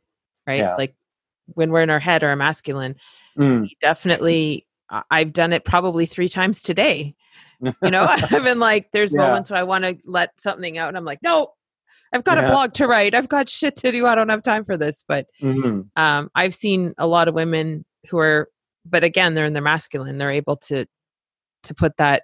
right? 0.48 0.60
Yeah. 0.60 0.76
Like 0.76 0.96
when 1.46 1.72
we're 1.72 1.82
in 1.82 1.90
our 1.90 2.00
head 2.00 2.24
or 2.24 2.36
masculine, 2.36 2.96
mm. 3.38 3.70
definitely. 3.82 4.68
I've 5.10 5.32
done 5.32 5.54
it 5.54 5.64
probably 5.64 6.06
three 6.06 6.28
times 6.28 6.62
today. 6.62 7.16
You 7.62 7.92
know, 7.92 8.06
I've 8.10 8.44
been 8.44 8.60
like, 8.60 8.92
there's 8.92 9.14
yeah. 9.14 9.22
moments 9.22 9.50
where 9.50 9.60
I 9.60 9.64
want 9.64 9.86
to 9.86 9.98
let 10.06 10.40
something 10.40 10.78
out, 10.78 10.90
and 10.90 10.98
I'm 10.98 11.06
like, 11.06 11.20
no, 11.24 11.54
I've 12.13 12.24
got 12.24 12.38
yeah. 12.38 12.47
a 12.47 12.52
blog 12.52 12.74
to 12.74 12.88
write. 12.88 13.15
I've 13.15 13.30
got 13.30 13.50
shit 13.50 13.76
to 13.78 13.91
do. 13.91 14.06
I 14.06 14.15
don't 14.15 14.30
have 14.30 14.43
time 14.43 14.65
for 14.65 14.78
this. 14.78 15.04
But 15.08 15.28
mm-hmm. 15.41 15.82
um, 15.95 16.30
I've 16.36 16.54
seen 16.54 16.93
a 16.97 17.08
lot 17.08 17.28
of 17.28 17.34
women 17.34 17.86
who 18.10 18.17
are 18.17 18.50
but 18.86 19.04
again 19.04 19.34
they're 19.34 19.45
in 19.45 19.54
their 19.54 19.62
masculine 19.62 20.17
they're 20.17 20.32
able 20.32 20.58
to 20.58 20.86
to 21.63 21.74
put 21.74 21.97
that 21.97 22.24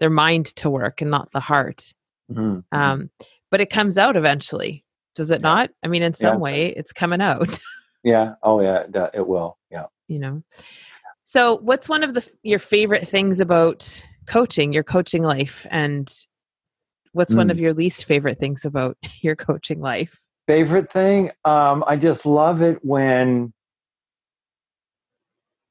their 0.00 0.10
mind 0.10 0.46
to 0.56 0.68
work 0.68 1.00
and 1.00 1.10
not 1.10 1.30
the 1.32 1.40
heart 1.40 1.92
mm-hmm. 2.30 2.56
mm-hmm. 2.56 2.78
um 2.78 3.10
but 3.50 3.60
it 3.60 3.70
comes 3.70 3.96
out 3.98 4.16
eventually 4.16 4.84
does 5.14 5.30
it 5.30 5.40
yeah. 5.40 5.48
not 5.48 5.70
i 5.84 5.88
mean 5.88 6.02
in 6.02 6.14
some 6.14 6.34
yeah. 6.34 6.38
way 6.38 6.66
it's 6.68 6.92
coming 6.92 7.20
out 7.20 7.58
yeah 8.04 8.34
oh 8.42 8.60
yeah 8.60 8.84
it 9.14 9.26
will 9.26 9.56
yeah 9.70 9.86
you 10.08 10.18
know 10.18 10.42
so 11.24 11.58
what's 11.58 11.88
one 11.88 12.04
of 12.04 12.14
the 12.14 12.28
your 12.42 12.58
favorite 12.58 13.06
things 13.08 13.40
about 13.40 14.04
coaching 14.26 14.72
your 14.72 14.84
coaching 14.84 15.22
life 15.22 15.66
and 15.70 16.12
what's 17.16 17.34
mm. 17.34 17.38
one 17.38 17.50
of 17.50 17.56
mm. 17.56 17.60
your 17.60 17.74
least 17.74 18.04
favorite 18.04 18.38
things 18.38 18.64
about 18.64 18.96
your 19.20 19.36
coaching 19.36 19.80
life 19.80 20.20
favorite 20.46 20.90
thing 20.92 21.30
um 21.44 21.82
i 21.86 21.96
just 21.96 22.24
love 22.24 22.62
it 22.62 22.78
when 22.82 23.52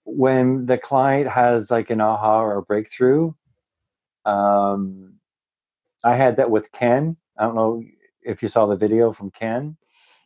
when 0.05 0.65
the 0.65 0.77
client 0.77 1.27
has 1.27 1.69
like 1.69 1.89
an 1.89 1.99
aha 1.99 2.41
or 2.41 2.57
a 2.57 2.61
breakthrough, 2.61 3.33
um, 4.23 5.15
I 6.03 6.15
had 6.15 6.37
that 6.37 6.49
with 6.49 6.71
Ken. 6.71 7.17
I 7.37 7.43
don't 7.43 7.55
know 7.55 7.83
if 8.21 8.41
you 8.41 8.47
saw 8.47 8.67
the 8.67 8.75
video 8.75 9.11
from 9.11 9.31
Ken. 9.31 9.75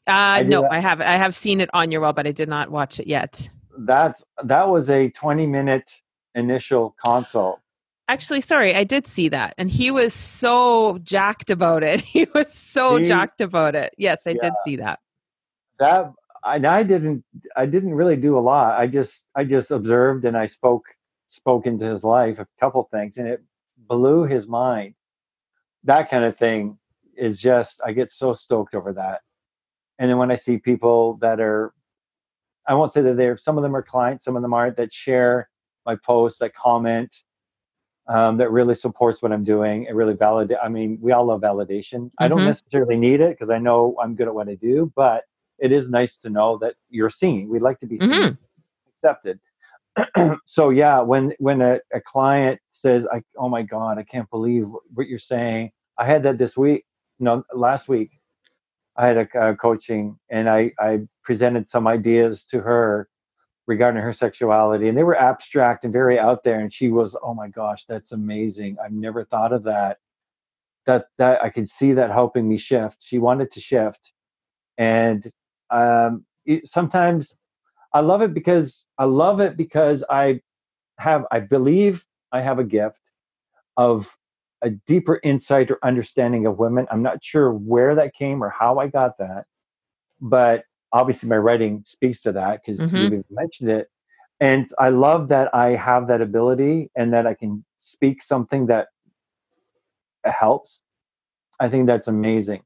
Uh, 0.05 0.43
no, 0.45 0.67
I 0.69 0.79
haven't. 0.79 1.07
I 1.07 1.15
have 1.15 1.33
seen 1.33 1.61
it 1.61 1.69
on 1.73 1.91
your 1.91 2.01
wall, 2.01 2.13
but 2.13 2.27
I 2.27 2.31
did 2.31 2.49
not 2.49 2.69
watch 2.69 2.99
it 2.99 3.07
yet. 3.07 3.49
That 3.77 4.21
that 4.43 4.67
was 4.67 4.89
a 4.89 5.09
twenty 5.09 5.45
minute 5.45 5.91
initial 6.35 6.95
consult. 7.03 7.59
Actually, 8.09 8.41
sorry, 8.41 8.73
I 8.73 8.83
did 8.83 9.05
see 9.05 9.29
that, 9.29 9.53
and 9.59 9.69
he 9.69 9.91
was 9.91 10.15
so 10.15 10.97
jacked 11.03 11.51
about 11.51 11.83
it. 11.83 12.01
He 12.09 12.27
was 12.33 12.51
so 12.51 12.97
he, 12.97 13.05
jacked 13.05 13.39
about 13.39 13.75
it. 13.75 13.93
Yes, 13.99 14.25
I 14.25 14.31
yeah, 14.31 14.41
did 14.41 14.53
see 14.65 14.75
that. 14.77 14.99
That 15.77 16.11
I, 16.43 16.55
I 16.55 16.81
didn't 16.81 17.23
I 17.55 17.67
didn't 17.67 17.93
really 17.93 18.15
do 18.15 18.35
a 18.35 18.39
lot. 18.39 18.79
I 18.79 18.87
just 18.87 19.27
I 19.35 19.43
just 19.43 19.69
observed 19.69 20.25
and 20.25 20.35
I 20.35 20.47
spoke 20.47 20.85
spoke 21.27 21.67
into 21.67 21.85
his 21.85 22.03
life 22.03 22.39
a 22.39 22.47
couple 22.59 22.89
things 22.91 23.17
and 23.17 23.27
it 23.27 23.43
blew 23.77 24.23
his 24.23 24.47
mind. 24.47 24.95
That 25.83 26.09
kind 26.09 26.25
of 26.25 26.35
thing 26.35 26.79
is 27.15 27.39
just 27.39 27.79
I 27.85 27.91
get 27.91 28.09
so 28.09 28.33
stoked 28.33 28.73
over 28.73 28.91
that. 28.93 29.21
And 29.99 30.09
then 30.09 30.17
when 30.17 30.31
I 30.31 30.35
see 30.35 30.57
people 30.57 31.19
that 31.21 31.39
are 31.39 31.73
I 32.67 32.73
won't 32.73 32.91
say 32.91 33.01
that 33.03 33.17
they're 33.17 33.37
some 33.37 33.57
of 33.57 33.61
them 33.61 33.75
are 33.75 33.83
clients, 33.83 34.25
some 34.25 34.35
of 34.35 34.41
them 34.41 34.53
aren't 34.55 34.77
that 34.77 34.91
share 34.91 35.47
my 35.85 35.95
posts, 35.95 36.39
that 36.39 36.55
comment, 36.55 37.15
um, 38.09 38.37
that 38.37 38.51
really 38.51 38.73
supports 38.73 39.21
what 39.21 39.31
I'm 39.31 39.43
doing. 39.43 39.83
It 39.83 39.93
really 39.93 40.15
validate. 40.15 40.57
I 40.61 40.67
mean, 40.67 40.97
we 40.99 41.11
all 41.11 41.25
love 41.25 41.41
validation. 41.41 41.93
Mm-hmm. 41.93 42.23
I 42.23 42.27
don't 42.27 42.39
mm-hmm. 42.39 42.47
necessarily 42.47 42.97
need 42.97 43.21
it 43.21 43.29
because 43.29 43.51
I 43.51 43.59
know 43.59 43.95
I'm 44.01 44.15
good 44.15 44.27
at 44.27 44.33
what 44.33 44.49
I 44.49 44.55
do, 44.55 44.91
but 44.95 45.23
it 45.59 45.71
is 45.71 45.89
nice 45.89 46.17
to 46.19 46.29
know 46.29 46.57
that 46.57 46.73
you're 46.89 47.11
seen. 47.11 47.49
We'd 47.49 47.61
like 47.61 47.79
to 47.81 47.85
be 47.85 47.99
seen, 47.99 48.09
mm-hmm. 48.09 48.33
accepted. 48.89 49.39
so 50.45 50.71
yeah, 50.71 50.99
when 51.01 51.33
when 51.37 51.61
a, 51.61 51.79
a 51.93 52.01
client 52.01 52.59
says, 52.71 53.07
"I 53.11 53.21
oh 53.37 53.49
my 53.49 53.61
god, 53.61 53.97
I 53.97 54.03
can't 54.03 54.29
believe 54.29 54.65
what 54.93 55.07
you're 55.07 55.19
saying," 55.19 55.71
I 55.97 56.05
had 56.05 56.23
that 56.23 56.37
this 56.37 56.57
week. 56.57 56.85
No, 57.19 57.43
last 57.53 57.89
week 57.89 58.11
I 58.95 59.07
had 59.07 59.17
a, 59.17 59.49
a 59.49 59.55
coaching 59.55 60.17
and 60.29 60.49
I 60.49 60.71
I 60.79 61.01
presented 61.23 61.67
some 61.67 61.85
ideas 61.85 62.43
to 62.45 62.61
her 62.61 63.07
regarding 63.69 64.01
her 64.01 64.11
sexuality 64.11 64.89
and 64.89 64.97
they 64.97 65.03
were 65.03 65.15
abstract 65.15 65.83
and 65.83 65.93
very 65.93 66.17
out 66.17 66.43
there 66.43 66.59
and 66.59 66.73
she 66.73 66.89
was 66.89 67.15
oh 67.23 67.35
my 67.35 67.47
gosh 67.47 67.85
that's 67.85 68.11
amazing. 68.11 68.75
I've 68.83 68.91
never 68.91 69.23
thought 69.23 69.53
of 69.53 69.63
that. 69.65 69.99
That 70.87 71.05
that 71.19 71.43
i 71.43 71.49
could 71.49 71.69
see 71.69 71.93
that 71.93 72.09
helping 72.11 72.49
me 72.49 72.57
shift. 72.57 72.97
She 72.99 73.19
wanted 73.19 73.51
to 73.51 73.61
shift 73.61 74.11
and 74.79 75.23
um, 75.69 76.25
it, 76.45 76.67
sometimes 76.67 77.35
I 77.93 78.01
love 78.01 78.21
it 78.21 78.33
because 78.33 78.87
I 78.97 79.05
love 79.05 79.39
it 79.39 79.55
because 79.55 80.03
I 80.09 80.41
have 80.97 81.25
I 81.31 81.41
believe 81.41 82.03
I 82.31 82.41
have 82.41 82.57
a 82.57 82.63
gift 82.63 83.01
of 83.77 84.07
a 84.63 84.71
deeper 84.71 85.19
insight 85.23 85.69
or 85.69 85.77
understanding 85.83 86.47
of 86.47 86.57
women. 86.57 86.87
I'm 86.89 87.03
not 87.03 87.23
sure 87.23 87.53
where 87.53 87.95
that 87.95 88.15
came 88.15 88.43
or 88.43 88.49
how 88.49 88.79
I 88.79 88.87
got 88.87 89.19
that, 89.19 89.45
but 90.19 90.63
obviously 90.91 91.29
my 91.29 91.37
writing 91.37 91.83
speaks 91.85 92.21
to 92.21 92.31
that 92.33 92.61
because 92.65 92.79
mm-hmm. 92.79 93.13
you've 93.13 93.25
mentioned 93.29 93.69
it. 93.69 93.87
And 94.41 94.69
I 94.79 94.89
love 94.89 95.27
that 95.29 95.53
I 95.53 95.75
have 95.75 96.07
that 96.07 96.21
ability 96.21 96.89
and 96.95 97.13
that 97.13 97.27
I 97.27 97.33
can 97.33 97.65
speak 97.77 98.23
something 98.23 98.67
that 98.67 98.87
helps. 100.23 100.81
I 101.59 101.69
think 101.69 101.87
that's 101.87 102.07
amazing. 102.07 102.63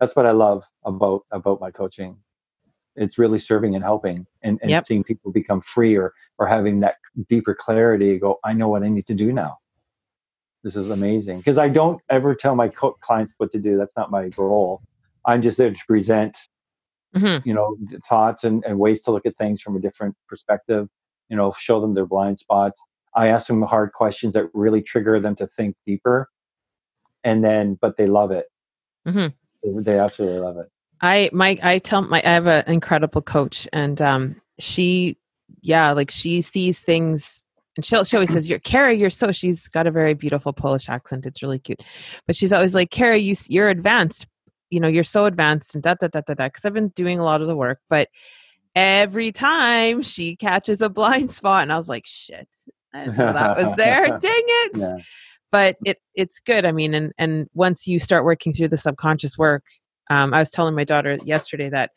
That's 0.00 0.14
what 0.14 0.26
I 0.26 0.32
love 0.32 0.64
about 0.84 1.22
about 1.32 1.60
my 1.60 1.70
coaching 1.70 2.18
it's 2.98 3.16
really 3.16 3.38
serving 3.38 3.74
and 3.74 3.84
helping 3.84 4.26
and, 4.42 4.58
and 4.60 4.70
yep. 4.70 4.86
seeing 4.86 5.04
people 5.04 5.30
become 5.30 5.60
free 5.60 5.96
or, 5.96 6.12
or 6.38 6.46
having 6.46 6.80
that 6.80 6.96
deeper 7.28 7.54
clarity 7.54 8.18
go 8.18 8.38
i 8.44 8.52
know 8.52 8.68
what 8.68 8.82
i 8.82 8.88
need 8.88 9.06
to 9.06 9.14
do 9.14 9.32
now 9.32 9.56
this 10.62 10.76
is 10.76 10.90
amazing 10.90 11.38
because 11.38 11.58
i 11.58 11.68
don't 11.68 12.00
ever 12.10 12.34
tell 12.34 12.54
my 12.54 12.68
co- 12.68 12.96
clients 13.00 13.32
what 13.38 13.50
to 13.52 13.58
do 13.58 13.76
that's 13.76 13.96
not 13.96 14.10
my 14.10 14.30
role 14.36 14.82
i'm 15.24 15.40
just 15.40 15.56
there 15.56 15.70
to 15.70 15.86
present 15.86 16.36
mm-hmm. 17.16 17.46
you 17.48 17.54
know 17.54 17.76
thoughts 18.08 18.44
and, 18.44 18.64
and 18.64 18.78
ways 18.78 19.02
to 19.02 19.10
look 19.10 19.26
at 19.26 19.36
things 19.36 19.60
from 19.60 19.76
a 19.76 19.80
different 19.80 20.14
perspective 20.28 20.88
you 21.28 21.36
know 21.36 21.52
show 21.58 21.80
them 21.80 21.94
their 21.94 22.06
blind 22.06 22.38
spots 22.38 22.82
i 23.14 23.28
ask 23.28 23.46
them 23.46 23.62
hard 23.62 23.92
questions 23.92 24.34
that 24.34 24.46
really 24.54 24.82
trigger 24.82 25.20
them 25.20 25.34
to 25.36 25.46
think 25.46 25.74
deeper 25.86 26.28
and 27.24 27.44
then 27.44 27.78
but 27.80 27.96
they 27.96 28.06
love 28.06 28.30
it 28.30 28.46
mm-hmm. 29.06 29.82
they, 29.82 29.98
absolutely 29.98 30.38
love 30.38 30.56
it 30.56 30.66
I 31.00 31.30
my 31.32 31.58
I 31.62 31.78
tell 31.78 32.02
my 32.02 32.20
I 32.24 32.30
have 32.30 32.46
an 32.46 32.64
incredible 32.66 33.22
coach 33.22 33.68
and 33.72 34.00
um 34.02 34.40
she 34.58 35.16
yeah 35.62 35.92
like 35.92 36.10
she 36.10 36.42
sees 36.42 36.80
things 36.80 37.42
and 37.76 37.84
she 37.84 38.02
she 38.04 38.16
always 38.16 38.30
says 38.32 38.50
you're 38.50 38.58
Carrie 38.58 38.98
you're 38.98 39.10
so 39.10 39.30
she's 39.30 39.68
got 39.68 39.86
a 39.86 39.92
very 39.92 40.14
beautiful 40.14 40.52
Polish 40.52 40.88
accent 40.88 41.24
it's 41.24 41.42
really 41.42 41.60
cute 41.60 41.82
but 42.26 42.34
she's 42.34 42.52
always 42.52 42.74
like 42.74 42.90
Carrie 42.90 43.22
you 43.22 43.36
you're 43.48 43.68
advanced 43.68 44.26
you 44.70 44.80
know 44.80 44.88
you're 44.88 45.04
so 45.04 45.24
advanced 45.24 45.74
and 45.74 45.82
da 45.82 45.94
da 45.94 46.08
da 46.08 46.20
da 46.20 46.34
da 46.34 46.46
because 46.46 46.64
I've 46.64 46.74
been 46.74 46.88
doing 46.88 47.18
a 47.18 47.24
lot 47.24 47.40
of 47.40 47.48
the 47.48 47.56
work 47.56 47.80
but 47.88 48.08
every 48.74 49.32
time 49.32 50.02
she 50.02 50.36
catches 50.36 50.80
a 50.82 50.88
blind 50.88 51.32
spot 51.38 51.62
and 51.62 51.72
I 51.72 51.76
was 51.76 51.88
like 51.88 52.06
shit 52.06 52.48
I 52.94 53.04
didn't 53.04 53.18
know 53.18 53.32
that 53.32 53.56
was 53.56 53.74
there 53.76 54.06
dang 54.20 54.20
it 54.22 54.76
yeah. 54.76 54.92
but 55.50 55.76
it 55.84 55.98
it's 56.14 56.40
good 56.40 56.64
I 56.64 56.72
mean 56.72 56.94
and 56.94 57.12
and 57.18 57.48
once 57.54 57.86
you 57.86 57.98
start 57.98 58.24
working 58.24 58.52
through 58.52 58.68
the 58.68 58.76
subconscious 58.76 59.38
work 59.38 59.64
um, 60.10 60.32
I 60.34 60.40
was 60.40 60.50
telling 60.50 60.74
my 60.74 60.84
daughter 60.84 61.18
yesterday 61.24 61.68
that, 61.70 61.92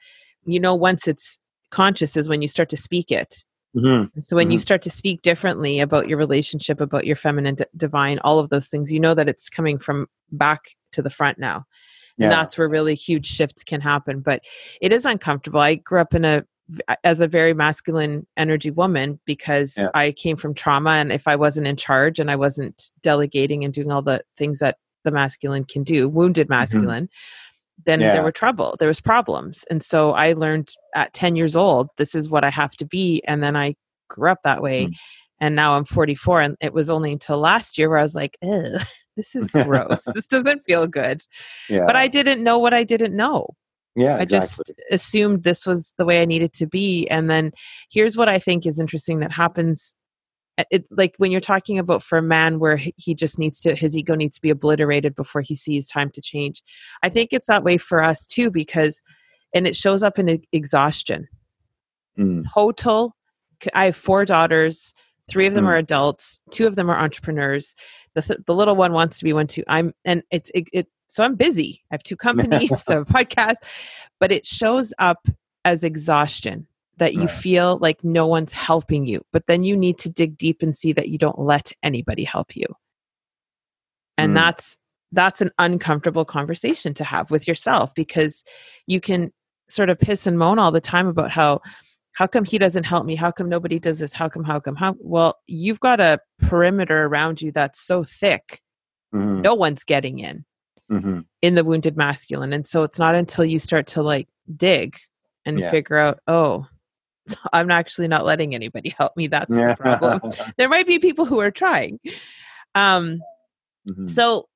you 0.46 0.60
know, 0.60 0.76
once 0.76 1.08
it's 1.08 1.38
conscious 1.70 2.18
is 2.18 2.28
when 2.28 2.42
you 2.42 2.48
start 2.48 2.70
to 2.70 2.78
speak 2.78 3.12
it. 3.12 3.44
Mm-hmm. 3.76 4.20
So 4.20 4.36
when 4.36 4.46
mm-hmm. 4.46 4.54
you 4.54 4.58
start 4.58 4.82
to 4.82 4.90
speak 4.90 5.22
differently 5.22 5.80
about 5.80 6.10
your 6.10 6.18
relationship, 6.18 6.82
about 6.82 7.06
your 7.06 7.16
feminine, 7.16 7.56
d- 7.56 7.66
divine, 7.78 8.20
all 8.20 8.40
of 8.40 8.50
those 8.50 8.68
things, 8.68 8.92
you 8.92 9.00
know 9.00 9.14
that 9.14 9.30
it's 9.30 9.50
coming 9.50 9.80
from 9.80 10.08
back 10.32 10.62
to 10.92 11.02
the 11.02 11.10
front 11.10 11.40
now. 11.40 11.66
Yeah. 12.18 12.26
And 12.26 12.32
that's 12.32 12.58
where 12.58 12.70
really 12.70 12.96
huge 12.96 13.26
shifts 13.26 13.64
can 13.64 13.82
happen. 13.82 14.22
But 14.22 14.44
it 14.82 14.92
is 14.92 15.06
uncomfortable. 15.06 15.60
I 15.60 15.76
grew 15.76 16.02
up 16.02 16.14
in 16.14 16.26
a 16.26 16.44
as 17.04 17.20
a 17.20 17.28
very 17.28 17.54
masculine 17.54 18.26
energy 18.38 18.72
woman 18.72 19.20
because 19.26 19.76
yeah. 19.78 19.90
I 19.94 20.14
came 20.14 20.38
from 20.38 20.54
trauma 20.54 20.92
and 20.92 21.12
if 21.12 21.28
I 21.28 21.36
wasn't 21.36 21.68
in 21.68 21.76
charge 21.76 22.18
and 22.18 22.32
I 22.32 22.38
wasn't 22.38 22.92
delegating 23.02 23.66
and 23.66 23.74
doing 23.74 23.92
all 23.92 24.02
the 24.02 24.22
things 24.38 24.60
that 24.60 24.78
the 25.04 25.12
masculine 25.12 25.66
can 25.66 25.84
do, 25.84 26.08
wounded 26.08 26.46
mm-hmm. 26.46 26.54
masculine, 26.54 27.06
mm-hmm 27.06 27.48
then 27.86 28.00
yeah. 28.00 28.12
there 28.12 28.24
were 28.24 28.32
trouble 28.32 28.76
there 28.80 28.88
was 28.88 29.02
problems 29.02 29.64
and 29.70 29.84
so 29.84 30.12
i 30.12 30.34
learned 30.34 30.74
at 30.96 31.14
10 31.14 31.36
years 31.36 31.56
old 31.56 31.90
this 31.98 32.16
is 32.16 32.30
what 32.30 32.44
i 32.44 32.50
have 32.50 32.72
to 32.72 32.86
be 32.86 33.22
and 33.28 33.44
then 33.44 33.56
i 33.56 33.76
grew 34.10 34.30
up 34.30 34.40
that 34.44 34.62
way 34.62 34.86
mm. 34.86 34.94
and 35.40 35.56
now 35.56 35.76
i'm 35.76 35.86
44 35.86 36.42
and 36.42 36.58
it 36.62 36.74
was 36.74 36.90
only 36.90 37.12
until 37.12 37.40
last 37.40 37.78
year 37.78 37.90
where 37.90 37.98
i 37.98 38.04
was 38.04 38.16
like 38.16 38.38
this 39.18 39.36
is 39.36 39.48
gross. 39.48 40.06
This 40.14 40.28
doesn't 40.36 40.60
feel 40.60 40.88
good. 40.88 41.24
Yeah. 41.70 41.86
but 41.86 41.96
i 41.96 42.08
didn't 42.08 42.44
know 42.44 42.60
what 42.60 42.74
i 42.74 42.84
didn't 42.84 43.16
know. 43.16 43.48
Yeah 43.96 44.18
i 44.18 44.26
just 44.26 44.72
assumed 44.90 45.44
this 45.44 45.66
was 45.66 45.94
the 45.98 46.06
way 46.06 46.22
i 46.22 46.26
needed 46.26 46.54
to 46.54 46.66
be 46.66 47.08
and 47.10 47.30
then 47.30 47.52
here's 47.92 48.16
what 48.16 48.30
i 48.30 48.40
think 48.40 48.66
is 48.66 48.80
interesting 48.80 49.20
that 49.20 49.32
happens 49.32 49.94
it, 50.70 50.86
like 50.92 51.16
when 51.18 51.32
you're 51.32 51.42
talking 51.42 51.80
about 51.80 52.04
for 52.04 52.18
a 52.18 52.22
man 52.22 52.60
where 52.60 52.78
he 52.78 53.16
just 53.16 53.40
needs 53.40 53.60
to 53.62 53.76
his 53.76 53.96
ego 53.98 54.16
needs 54.16 54.36
to 54.36 54.42
be 54.42 54.50
obliterated 54.50 55.16
before 55.16 55.42
he 55.42 55.56
sees 55.56 55.88
time 55.88 56.10
to 56.12 56.22
change 56.22 56.62
i 57.04 57.10
think 57.10 57.30
it's 57.32 57.48
that 57.48 57.64
way 57.64 57.78
for 57.78 58.04
us 58.04 58.28
too 58.28 58.52
because 58.52 59.02
and 59.54 59.68
it 59.68 59.76
shows 59.76 60.02
up 60.02 60.18
in 60.18 60.42
exhaustion. 60.52 61.28
Mm. 62.18 62.46
total 62.54 63.16
i 63.74 63.86
have 63.86 63.96
four 63.96 64.26
daughters 64.26 64.94
three 65.32 65.48
of 65.48 65.54
them 65.54 65.66
mm. 65.66 65.70
are 65.70 65.78
adults 65.78 66.42
two 66.52 66.68
of 66.68 66.76
them 66.76 66.90
are 66.90 66.98
entrepreneurs 66.98 67.74
the, 68.14 68.22
th- 68.22 68.40
the 68.46 68.54
little 68.54 68.76
one 68.76 68.94
wants 68.94 69.18
to 69.18 69.24
be 69.24 69.34
one 69.34 69.48
too 69.48 69.64
i'm 69.68 69.94
and 70.06 70.24
it's 70.32 70.52
it, 70.54 70.68
it 70.74 70.88
so 71.08 71.24
i'm 71.24 71.36
busy 71.36 71.82
i 71.92 71.96
have 71.96 72.04
two 72.04 72.18
companies 72.18 72.84
so 72.84 73.02
a 73.02 73.06
podcast 73.06 73.58
but 74.20 74.32
it 74.32 74.46
shows 74.46 74.94
up 75.00 75.28
as 75.66 75.84
exhaustion 75.84 76.68
that 77.02 77.16
you 77.16 77.22
right. 77.22 77.32
feel 77.32 77.80
like 77.82 78.04
no 78.04 78.28
one's 78.28 78.54
helping 78.54 79.08
you, 79.08 79.26
but 79.34 79.48
then 79.48 79.64
you 79.64 79.76
need 79.76 79.98
to 79.98 80.08
dig 80.08 80.38
deep 80.38 80.62
and 80.62 80.76
see 80.76 80.94
that 80.94 81.10
you 81.10 81.18
don't 81.18 81.40
let 81.40 81.72
anybody 81.82 82.24
help 82.24 82.56
you. 82.56 82.66
And 84.20 84.34
mm. 84.34 84.36
that's 84.36 84.78
that's 85.12 85.42
an 85.42 85.50
uncomfortable 85.58 86.26
conversation 86.26 86.94
to 86.94 87.04
have 87.04 87.32
with 87.32 87.48
yourself 87.48 87.94
because 87.96 88.44
you 88.86 89.02
can 89.02 89.34
sort 89.68 89.90
of 89.90 90.00
piss 90.00 90.28
and 90.28 90.38
moan 90.38 90.60
all 90.60 90.72
the 90.72 90.80
time 90.80 91.08
about 91.08 91.32
how 91.32 91.62
how 92.14 92.28
come 92.28 92.44
he 92.44 92.58
doesn't 92.58 92.86
help 92.86 93.06
me 93.06 93.16
how 93.16 93.32
come 93.32 93.50
nobody 93.50 93.80
does 93.80 94.00
this 94.00 94.14
how 94.14 94.28
come 94.28 94.44
how 94.44 94.60
come 94.60 94.76
how 94.76 94.96
well 95.00 95.38
you've 95.48 95.80
got 95.80 96.00
a 96.00 96.20
perimeter 96.42 97.06
around 97.06 97.42
you 97.42 97.52
that's 97.52 97.80
so 97.80 98.04
thick 98.04 98.62
mm-hmm. 99.14 99.42
no 99.42 99.54
one's 99.54 99.84
getting 99.84 100.20
in 100.20 100.46
mm-hmm. 100.92 101.20
in 101.42 101.56
the 101.56 101.64
wounded 101.64 101.96
masculine 101.98 102.54
and 102.54 102.68
so 102.68 102.84
it's 102.84 103.00
not 103.00 103.16
until 103.16 103.46
you 103.46 103.60
start 103.60 103.88
to 103.88 104.02
like 104.02 104.28
dig 104.56 104.98
and 105.46 105.60
yeah. 105.60 105.72
figure 105.72 105.98
out 105.98 106.20
oh 106.28 106.68
I'm 107.54 107.72
actually 107.72 108.08
not 108.08 108.26
letting 108.26 108.56
anybody 108.56 108.94
help 108.98 109.16
me. 109.16 109.28
That's 109.28 109.50
the 109.50 109.76
problem. 109.78 110.32
there 110.58 110.70
might 110.70 110.88
be 110.88 111.00
people 111.00 111.26
who 111.26 111.40
are 111.40 111.52
trying. 111.52 112.00
Um, 112.76 113.22
mm-hmm. 113.90 114.08
So, 114.08 114.48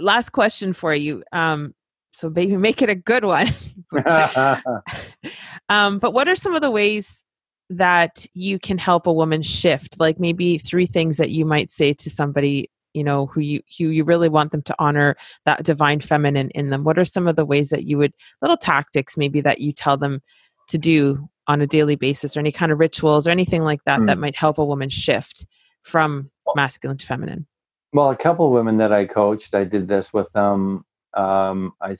last 0.00 0.30
question 0.30 0.72
for 0.72 0.94
you. 0.94 1.22
Um, 1.32 1.74
so 2.12 2.30
maybe 2.30 2.56
make 2.56 2.80
it 2.80 2.88
a 2.88 2.94
good 2.94 3.24
one. 3.24 3.48
um, 5.68 5.98
but 5.98 6.12
what 6.12 6.28
are 6.28 6.36
some 6.36 6.54
of 6.54 6.62
the 6.62 6.70
ways 6.70 7.24
that 7.70 8.26
you 8.34 8.58
can 8.58 8.78
help 8.78 9.06
a 9.06 9.12
woman 9.12 9.42
shift? 9.42 9.98
Like 9.98 10.20
maybe 10.20 10.58
three 10.58 10.86
things 10.86 11.16
that 11.16 11.30
you 11.30 11.44
might 11.44 11.70
say 11.70 11.92
to 11.94 12.10
somebody 12.10 12.70
you 12.96 13.04
know 13.04 13.26
who 13.26 13.40
you 13.40 13.60
who 13.78 13.88
you 13.88 14.02
really 14.02 14.28
want 14.28 14.52
them 14.52 14.62
to 14.62 14.74
honor 14.78 15.16
that 15.44 15.62
divine 15.62 16.00
feminine 16.00 16.50
in 16.50 16.70
them 16.70 16.82
what 16.82 16.98
are 16.98 17.04
some 17.04 17.28
of 17.28 17.36
the 17.36 17.44
ways 17.44 17.68
that 17.68 17.84
you 17.84 17.98
would 17.98 18.14
little 18.40 18.56
tactics 18.56 19.18
maybe 19.18 19.42
that 19.42 19.60
you 19.60 19.70
tell 19.70 19.98
them 19.98 20.22
to 20.66 20.78
do 20.78 21.28
on 21.46 21.60
a 21.60 21.66
daily 21.66 21.94
basis 21.94 22.36
or 22.36 22.40
any 22.40 22.50
kind 22.50 22.72
of 22.72 22.78
rituals 22.78 23.26
or 23.26 23.30
anything 23.30 23.62
like 23.62 23.84
that 23.84 24.00
mm. 24.00 24.06
that 24.06 24.18
might 24.18 24.34
help 24.34 24.56
a 24.56 24.64
woman 24.64 24.88
shift 24.88 25.44
from 25.82 26.30
masculine 26.56 26.96
to 26.96 27.06
feminine 27.06 27.46
well 27.92 28.10
a 28.10 28.16
couple 28.16 28.46
of 28.46 28.52
women 28.52 28.78
that 28.78 28.92
i 28.92 29.04
coached 29.04 29.54
i 29.54 29.62
did 29.62 29.86
this 29.86 30.12
with 30.14 30.32
them 30.32 30.82
um, 31.16 31.72
i 31.80 31.96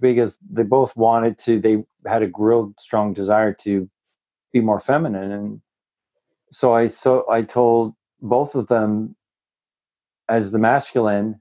because 0.00 0.36
they 0.50 0.62
both 0.62 0.96
wanted 0.96 1.38
to 1.38 1.60
they 1.60 1.84
had 2.06 2.22
a 2.22 2.30
real 2.36 2.72
strong 2.78 3.12
desire 3.12 3.52
to 3.52 3.88
be 4.52 4.60
more 4.60 4.80
feminine 4.80 5.32
and 5.32 5.60
so 6.52 6.74
i 6.74 6.88
so 6.88 7.24
i 7.30 7.42
told 7.42 7.94
both 8.20 8.54
of 8.54 8.66
them 8.68 9.14
as 10.28 10.50
the 10.50 10.58
masculine 10.58 11.40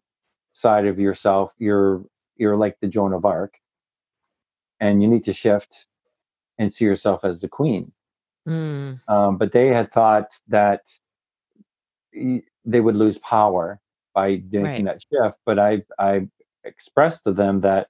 side 0.51 0.85
of 0.85 0.99
yourself 0.99 1.51
you're 1.57 2.03
you're 2.35 2.57
like 2.57 2.77
the 2.81 2.87
joan 2.87 3.13
of 3.13 3.25
arc 3.25 3.55
and 4.79 5.01
you 5.01 5.07
need 5.07 5.23
to 5.23 5.33
shift 5.33 5.87
and 6.59 6.71
see 6.71 6.85
yourself 6.85 7.21
as 7.23 7.39
the 7.39 7.47
queen. 7.47 7.91
Mm. 8.47 8.99
Um, 9.07 9.37
but 9.37 9.51
they 9.51 9.67
had 9.67 9.91
thought 9.91 10.27
that 10.49 10.81
they 12.13 12.79
would 12.81 12.95
lose 12.95 13.17
power 13.19 13.79
by 14.13 14.35
doing 14.35 14.65
right. 14.65 14.85
that 14.85 15.01
shift. 15.01 15.37
But 15.45 15.57
I, 15.57 15.83
I 15.97 16.27
expressed 16.65 17.23
to 17.25 17.33
them 17.33 17.61
that 17.61 17.87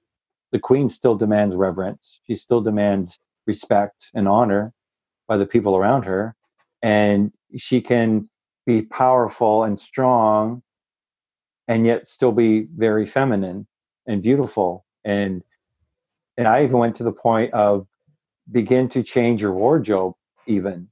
the 0.52 0.58
queen 0.58 0.88
still 0.88 1.16
demands 1.16 1.54
reverence. 1.54 2.20
She 2.26 2.36
still 2.36 2.60
demands 2.60 3.18
respect 3.46 4.10
and 4.14 4.28
honor 4.28 4.72
by 5.28 5.36
the 5.36 5.46
people 5.46 5.76
around 5.76 6.04
her. 6.04 6.34
And 6.82 7.32
she 7.56 7.80
can 7.80 8.28
be 8.66 8.82
powerful 8.82 9.64
and 9.64 9.78
strong 9.78 10.62
and 11.68 11.86
yet 11.86 12.08
still 12.08 12.32
be 12.32 12.66
very 12.76 13.06
feminine 13.06 13.66
and 14.06 14.22
beautiful 14.22 14.84
and 15.04 15.42
and 16.36 16.48
i 16.48 16.62
even 16.64 16.78
went 16.78 16.96
to 16.96 17.04
the 17.04 17.12
point 17.12 17.52
of 17.52 17.86
begin 18.50 18.88
to 18.88 19.02
change 19.02 19.40
your 19.40 19.52
wardrobe 19.52 20.14
even 20.46 20.88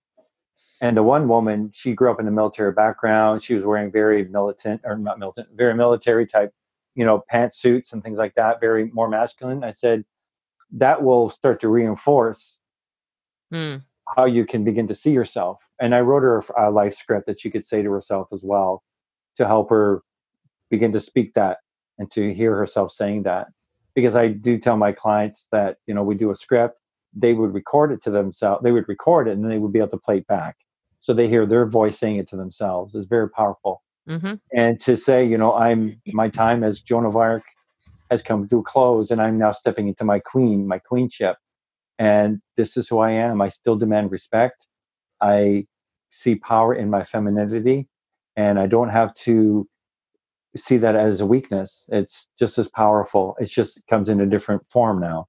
and 0.80 0.97
the 0.97 1.03
one 1.03 1.28
woman 1.28 1.70
she 1.74 1.93
grew 1.93 2.11
up 2.11 2.20
in 2.20 2.28
a 2.28 2.30
military 2.30 2.72
background 2.72 3.43
she 3.43 3.55
was 3.55 3.64
wearing 3.64 3.91
very 3.91 4.24
militant 4.28 4.80
or 4.85 4.97
not 4.97 5.18
militant 5.18 5.49
very 5.55 5.74
military 5.74 6.26
type 6.26 6.53
you 6.95 7.05
know 7.05 7.22
pantsuits 7.32 7.93
and 7.93 8.03
things 8.03 8.18
like 8.18 8.34
that 8.34 8.61
very 8.61 8.90
more 8.93 9.09
masculine 9.09 9.64
i 9.64 9.72
said 9.72 10.05
that 10.72 11.03
will 11.03 11.30
start 11.30 11.61
to 11.61 11.68
reinforce 11.68 12.61
Mm. 13.53 13.82
how 14.16 14.24
you 14.24 14.47
can 14.47 14.64
begin 14.64 14.88
to 14.88 14.95
see 14.95 15.12
yourself. 15.12 15.59
And 15.80 15.95
I 15.95 16.01
wrote 16.01 16.22
her 16.22 16.45
a 16.59 16.70
life 16.70 16.97
script 16.97 17.26
that 17.26 17.40
she 17.40 17.51
could 17.51 17.66
say 17.66 17.82
to 17.82 17.90
herself 17.93 18.28
as 18.32 18.43
well 18.43 18.82
to 19.36 19.47
help 19.47 19.70
her 19.70 20.03
begin 20.70 20.93
to 20.93 21.01
speak 21.01 21.34
that 21.34 21.59
and 21.99 22.11
to 22.12 22.34
hear 22.34 22.57
herself 22.57 22.93
saying 22.93 23.24
that. 23.24 23.49
Because 23.95 24.16
I 24.16 24.28
do 24.28 24.59
tell 24.59 24.76
my 24.76 24.93
clients 24.93 25.49
that, 25.53 25.78
you 25.86 25.95
know, 25.95 26.03
we 26.03 26.14
do 26.14 26.30
a 26.30 26.36
script, 26.36 26.78
they 27.14 27.34
would 27.34 27.55
record 27.55 27.93
it 27.93 28.03
to 28.05 28.11
themselves, 28.11 28.62
they 28.62 28.72
would 28.72 28.88
record 28.88 29.28
it 29.28 29.32
and 29.32 29.45
then 29.45 29.51
they 29.51 29.59
would 29.59 29.72
be 29.72 29.80
able 29.80 29.90
to 29.90 29.99
play 29.99 30.18
it 30.18 30.26
back. 30.28 30.57
So 31.01 31.12
they 31.14 31.28
hear 31.28 31.47
their 31.47 31.66
voice 31.66 31.99
saying 31.99 32.16
it 32.16 32.28
to 32.30 32.36
themselves. 32.36 32.95
It's 32.95 33.09
very 33.09 33.30
powerful. 33.30 33.82
Hmm 34.09 34.34
And 34.55 34.80
to 34.82 34.96
say, 34.96 35.24
you 35.26 35.38
know, 35.38 35.55
I'm 35.55 36.00
my 36.09 36.28
time 36.30 36.64
as 36.64 36.80
Joan 36.82 37.07
of 37.07 37.16
Arc 37.16 37.44
has 38.11 38.22
come 38.22 38.48
to 38.48 38.59
a 38.59 38.62
close 38.64 39.11
and 39.11 39.22
I'm 39.22 39.38
now 39.38 39.53
stepping 39.53 39.88
into 39.88 40.05
my 40.05 40.20
queen, 40.20 40.66
my 40.68 40.78
queenship 40.78 41.36
and 42.00 42.42
this 42.59 42.78
is 42.78 42.88
who 42.88 43.00
I 43.00 43.12
am. 43.12 43.42
I 43.42 43.50
still 43.50 43.76
demand 43.76 44.12
respect. 44.12 44.68
I 45.20 45.66
see 46.12 46.36
power 46.36 46.74
in 46.74 46.90
my 46.90 47.05
femininity, 47.05 47.88
and 48.36 48.59
I 48.61 48.68
don't 48.68 48.90
have 48.90 49.14
to 49.26 49.68
see 50.57 50.78
that 50.78 50.96
as 50.96 51.20
a 51.20 51.26
weakness. 51.26 51.84
It's 51.88 52.28
just 52.38 52.59
as 52.59 52.68
powerful. 52.68 53.36
It 53.40 53.46
just 53.50 53.82
comes 53.90 54.09
in 54.11 54.20
a 54.20 54.26
different 54.26 54.62
form 54.72 55.00
now. 55.00 55.26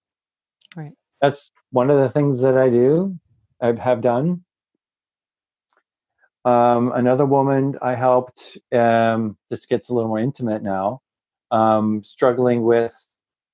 Right. 0.76 0.94
That's 1.22 1.52
one 1.72 1.90
of 1.90 2.00
the 2.02 2.10
things 2.10 2.42
that 2.42 2.58
I 2.58 2.70
do. 2.70 3.18
I 3.62 3.74
have 3.74 4.02
done. 4.02 4.44
Um, 6.46 6.92
another 6.94 7.26
woman 7.26 7.78
I 7.82 7.96
helped. 7.96 8.58
Um, 8.72 9.38
this 9.50 9.66
gets 9.66 9.90
a 9.90 9.94
little 9.94 10.10
more 10.10 10.20
intimate 10.20 10.62
now. 10.62 11.02
Um, 11.52 12.04
struggling 12.04 12.64
with 12.64 12.96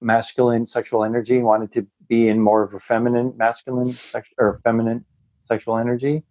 masculine 0.01 0.65
sexual 0.65 1.03
energy, 1.03 1.39
wanted 1.39 1.73
to 1.73 1.85
be 2.07 2.29
in 2.29 2.39
more 2.41 2.63
of 2.63 2.73
a 2.73 2.79
feminine, 2.79 3.33
masculine 3.37 3.91
sex- 3.93 4.29
or 4.37 4.59
feminine 4.63 5.05
sexual 5.45 5.77
energy. 5.77 6.23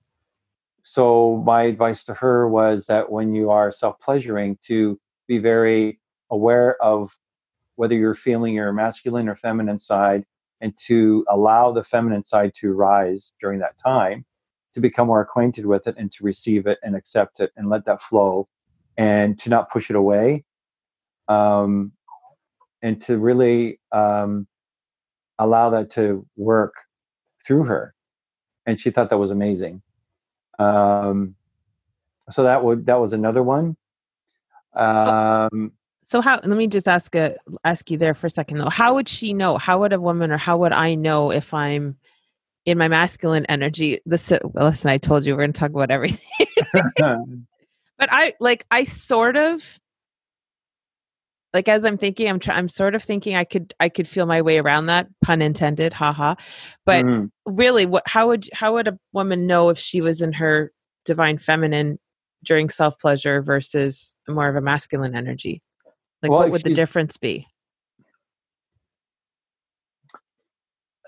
So 0.82 1.42
my 1.44 1.64
advice 1.64 2.04
to 2.04 2.14
her 2.14 2.48
was 2.48 2.86
that 2.86 3.12
when 3.12 3.34
you 3.34 3.50
are 3.50 3.70
self-pleasuring, 3.70 4.58
to 4.68 4.98
be 5.26 5.38
very 5.38 6.00
aware 6.30 6.82
of 6.82 7.10
whether 7.76 7.94
you're 7.94 8.14
feeling 8.14 8.54
your 8.54 8.72
masculine 8.72 9.28
or 9.28 9.36
feminine 9.36 9.78
side, 9.78 10.24
and 10.60 10.76
to 10.86 11.24
allow 11.30 11.70
the 11.70 11.84
feminine 11.84 12.24
side 12.24 12.52
to 12.56 12.72
rise 12.72 13.32
during 13.40 13.60
that 13.60 13.78
time, 13.78 14.24
to 14.78 14.88
become 14.88 15.08
more 15.08 15.20
acquainted 15.20 15.66
with 15.66 15.86
it 15.86 15.96
and 15.98 16.10
to 16.12 16.24
receive 16.24 16.66
it 16.66 16.78
and 16.82 16.96
accept 16.96 17.40
it 17.40 17.50
and 17.56 17.68
let 17.68 17.84
that 17.84 18.02
flow, 18.02 18.48
and 18.96 19.38
to 19.40 19.50
not 19.50 19.70
push 19.70 19.90
it 19.90 19.96
away. 19.96 20.44
Um, 21.28 21.92
and 22.82 23.00
to 23.02 23.18
really 23.18 23.80
um, 23.92 24.46
allow 25.38 25.70
that 25.70 25.90
to 25.90 26.26
work 26.36 26.74
through 27.46 27.64
her 27.64 27.94
and 28.66 28.80
she 28.80 28.90
thought 28.90 29.10
that 29.10 29.18
was 29.18 29.30
amazing 29.30 29.82
um, 30.58 31.34
so 32.30 32.42
that 32.42 32.62
would 32.62 32.86
that 32.86 33.00
was 33.00 33.12
another 33.12 33.42
one 33.42 33.76
um, 34.74 35.72
So 36.04 36.20
how? 36.20 36.40
Let 36.44 36.56
me 36.56 36.66
just 36.68 36.88
ask 36.88 37.14
a 37.14 37.36
ask 37.64 37.90
you 37.90 37.98
there 37.98 38.14
for 38.14 38.28
a 38.28 38.30
second 38.30 38.58
though. 38.58 38.68
How 38.68 38.94
would 38.94 39.08
she 39.08 39.32
know? 39.32 39.58
How 39.58 39.80
would 39.80 39.92
a 39.92 40.00
woman, 40.00 40.30
or 40.30 40.38
how 40.38 40.56
would 40.58 40.72
I 40.72 40.94
know 40.94 41.30
if 41.30 41.52
I'm 41.52 41.96
in 42.68 42.76
my 42.76 42.88
masculine 42.88 43.46
energy? 43.46 44.00
Listen, 44.04 44.40
listen. 44.54 44.90
I 44.90 44.98
told 44.98 45.24
you 45.24 45.34
we're 45.34 45.40
going 45.42 45.54
to 45.54 45.58
talk 45.58 45.70
about 45.70 45.90
everything, 45.90 46.46
but 46.98 48.08
I 48.10 48.34
like. 48.40 48.66
I 48.70 48.84
sort 48.84 49.36
of 49.36 49.80
like 51.54 51.66
as 51.66 51.86
I'm 51.86 51.96
thinking. 51.96 52.28
I'm 52.28 52.38
try, 52.38 52.56
I'm 52.56 52.68
sort 52.68 52.94
of 52.94 53.02
thinking 53.02 53.36
I 53.36 53.44
could 53.44 53.74
I 53.80 53.88
could 53.88 54.06
feel 54.06 54.26
my 54.26 54.42
way 54.42 54.58
around 54.58 54.86
that 54.86 55.08
pun 55.24 55.40
intended. 55.40 55.94
Haha. 55.94 56.34
But 56.84 57.06
mhm. 57.06 57.30
really, 57.46 57.86
what? 57.86 58.02
How 58.06 58.26
would 58.28 58.48
how 58.52 58.74
would 58.74 58.86
a 58.86 58.98
woman 59.14 59.46
know 59.46 59.70
if 59.70 59.78
she 59.78 60.02
was 60.02 60.20
in 60.20 60.34
her 60.34 60.70
divine 61.06 61.38
feminine 61.38 61.98
during 62.44 62.68
self 62.68 62.98
pleasure 62.98 63.40
versus 63.40 64.14
more 64.28 64.48
of 64.48 64.56
a 64.56 64.60
masculine 64.60 65.16
energy? 65.16 65.62
Like, 66.22 66.30
Well, 66.30 66.40
what 66.40 66.50
would 66.50 66.64
the 66.64 66.74
difference 66.74 67.16
be? 67.16 67.46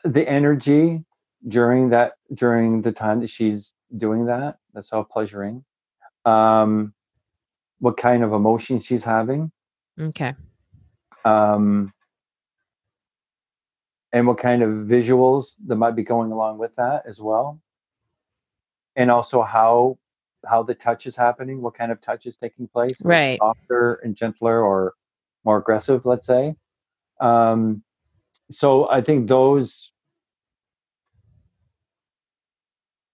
the 0.05 0.29
energy 0.29 1.05
during 1.49 1.91
that 1.91 2.13
during 2.35 2.83
the 2.83 2.93
time 2.93 3.21
that 3.21 3.31
she's 3.31 3.73
doing 3.97 4.27
that 4.27 4.59
the 4.75 4.83
self-pleasuring 4.83 5.65
um, 6.25 6.93
what 7.79 7.97
kind 7.97 8.23
of 8.23 8.33
emotion 8.33 8.79
she's 8.79 9.03
having 9.05 9.51
Okay. 9.99 10.35
um, 11.25 11.93
and 14.13 14.27
what 14.27 14.39
kind 14.39 14.63
of 14.63 14.71
visuals 14.87 15.53
that 15.67 15.77
might 15.77 15.97
be 15.97 16.03
going 16.05 16.31
along 16.33 16.59
with 16.59 16.75
that 16.77 17.05
as 17.07 17.21
well 17.21 17.61
and 18.97 19.11
also 19.11 19.43
how 19.43 19.99
how 20.47 20.63
the 20.63 20.75
touch 20.75 21.07
is 21.07 21.17
happening 21.17 21.61
what 21.63 21.75
kind 21.75 21.93
of 21.93 22.01
touch 22.01 22.27
is 22.27 22.37
taking 22.37 22.67
place 22.69 23.01
Right. 23.05 23.39
softer 23.39 23.95
and 24.05 24.15
gentler 24.15 24.63
or 24.63 24.95
more 25.45 25.59
aggressive 25.59 26.05
let's 26.07 26.27
say 26.27 26.55
um, 27.21 27.83
so 28.51 28.89
i 28.91 29.01
think 29.01 29.29
those 29.29 29.93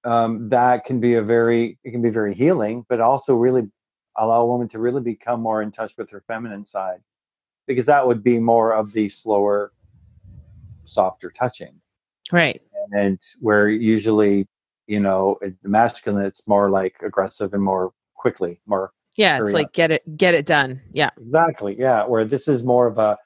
um, 0.06 0.48
that 0.48 0.84
can 0.84 1.00
be 1.00 1.14
a 1.14 1.22
very 1.22 1.78
it 1.84 1.90
can 1.90 2.00
be 2.00 2.10
very 2.10 2.34
healing 2.34 2.84
but 2.88 3.00
also 3.00 3.34
really 3.34 3.62
allow 4.16 4.42
a 4.42 4.46
woman 4.46 4.68
to 4.68 4.78
really 4.78 5.02
become 5.02 5.42
more 5.42 5.60
in 5.62 5.70
touch 5.72 5.94
with 5.98 6.08
her 6.10 6.22
feminine 6.26 6.64
side 6.64 7.00
because 7.66 7.84
that 7.86 8.06
would 8.06 8.22
be 8.22 8.38
more 8.38 8.72
of 8.72 8.92
the 8.92 9.08
slower 9.08 9.72
softer 10.84 11.30
touching 11.30 11.74
Right. 12.32 12.60
and 12.92 13.20
where 13.40 13.68
usually 13.68 14.46
you 14.86 15.00
know 15.00 15.38
the 15.42 15.68
masculine 15.68 16.24
it's 16.24 16.46
more 16.46 16.70
like 16.70 16.94
aggressive 17.02 17.52
and 17.54 17.62
more 17.62 17.92
quickly 18.14 18.60
more 18.66 18.92
Yeah, 19.16 19.38
it's 19.40 19.52
like 19.52 19.72
get 19.72 19.90
it 19.90 20.16
get 20.16 20.34
it 20.34 20.46
done. 20.46 20.80
Yeah. 20.92 21.10
exactly 21.20 21.76
yeah 21.78 22.06
where 22.06 22.24
this 22.24 22.46
is 22.48 22.62
more 22.62 22.86
of 22.86 22.98
a 22.98 23.16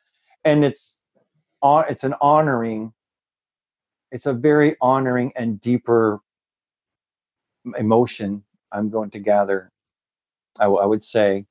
and 0.45 0.65
it's 0.65 0.97
it's 1.63 2.05
an 2.05 2.15
honoring 2.23 2.93
it's 4.13 4.27
a 4.27 4.33
very 4.33 4.77
honoring 4.81 5.33
and 5.37 5.61
deeper 5.61 6.21
emotion 7.79 8.43
i'm 8.73 8.89
going 8.91 9.11
to 9.11 9.19
gather 9.19 9.71
i, 10.59 10.65
w- 10.65 10.81
I 10.81 10.87
would 10.87 11.05
say 11.05 11.45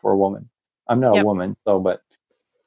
for 0.00 0.12
a 0.12 0.16
woman 0.16 0.48
i'm 0.88 1.00
not 1.00 1.14
Yep. 1.14 1.22
a 1.22 1.26
woman 1.26 1.56
though 1.64 1.80
but 1.80 2.00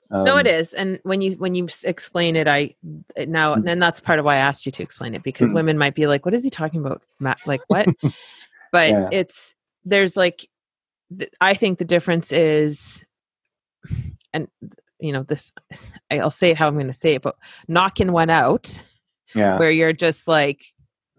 um, 0.10 0.24
no, 0.24 0.38
it 0.38 0.48
is. 0.48 0.74
And 0.74 1.02
when 1.04 1.20
you 1.20 1.34
when 1.34 1.54
you 1.54 1.68
explain 1.84 2.38
it, 2.38 2.48
I 2.48 2.76
now 3.18 3.56
Mm. 3.56 3.70
and 3.70 3.82
that's 3.84 4.00
part 4.00 4.20
of 4.20 4.26
why 4.26 4.36
I 4.36 4.40
asked 4.40 4.66
you 4.66 4.72
to 4.72 4.82
explain 4.84 5.14
it 5.14 5.22
because 5.22 5.52
Mm. 5.52 5.56
women 5.56 5.78
might 5.78 5.96
be 5.96 6.08
like, 6.08 6.24
"What 6.24 6.34
is 6.34 6.46
he 6.46 6.50
talking 6.50 6.80
about?" 6.80 7.02
Like 7.46 7.62
what? 7.68 7.88
but 8.72 8.94
Yeah. 8.94 9.10
it's 9.12 9.54
there's 9.84 10.16
like 10.16 10.48
I 11.42 11.56
think 11.56 11.78
the 11.78 11.84
difference 11.84 12.32
is, 12.32 13.04
and 14.32 14.48
you 15.00 15.12
know 15.12 15.24
this 15.24 15.52
I'll 16.10 16.32
say 16.32 16.52
it 16.52 16.58
how 16.58 16.70
I'm 16.70 16.76
going 16.76 16.88
to 16.88 16.94
say 16.94 17.16
it, 17.16 17.22
but 17.22 17.36
knocking 17.68 18.14
one 18.14 18.30
out 18.30 18.82
yeah 19.36 19.58
where 19.58 19.72
you're 19.72 19.92
just 19.92 20.26
like 20.26 20.66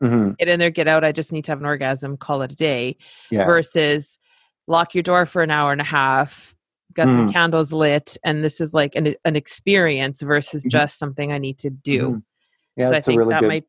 mhm, 0.01 0.36
get 0.38 0.49
in 0.49 0.59
there, 0.61 0.70
get 0.70 0.88
out. 0.88 1.05
I 1.05 1.12
just 1.12 1.32
need 1.32 1.44
to 1.44 1.53
have 1.53 1.61
an 1.61 1.66
orgasm, 1.66 2.16
call 2.16 2.42
it 2.42 2.53
a 2.53 2.57
day. 2.57 2.96
yeah 3.30 3.46
versus 3.46 4.18
lock 4.66 4.94
your 4.94 5.03
door 5.03 5.24
for 5.26 5.42
an 5.42 5.51
hour 5.51 5.72
and 5.72 5.80
a 5.80 5.84
half 5.84 6.55
got 6.94 7.12
some 7.12 7.26
Mhm. 7.28 7.32
candles 7.32 7.72
lit 7.72 8.16
and 8.24 8.44
this 8.44 8.61
is 8.61 8.74
like 8.74 8.94
an, 8.96 9.14
an 9.24 9.36
experience 9.36 10.20
versus 10.22 10.64
Mhm. 10.66 10.70
just 10.70 10.99
something 10.99 11.32
i 11.32 11.38
need 11.38 11.59
to 11.59 11.70
do 11.70 12.01
mhm. 12.11 12.22
yeah 12.76 12.88
so 12.90 12.94
i 12.96 13.01
think 13.01 13.18
really 13.18 13.30
that 13.30 13.40
good 13.40 13.49
might 13.49 13.64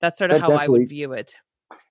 that's 0.00 0.18
sort 0.18 0.30
of 0.30 0.40
That 0.40 0.50
how 0.50 0.56
i 0.56 0.68
would 0.68 0.88
view 0.88 1.12
it 1.12 1.34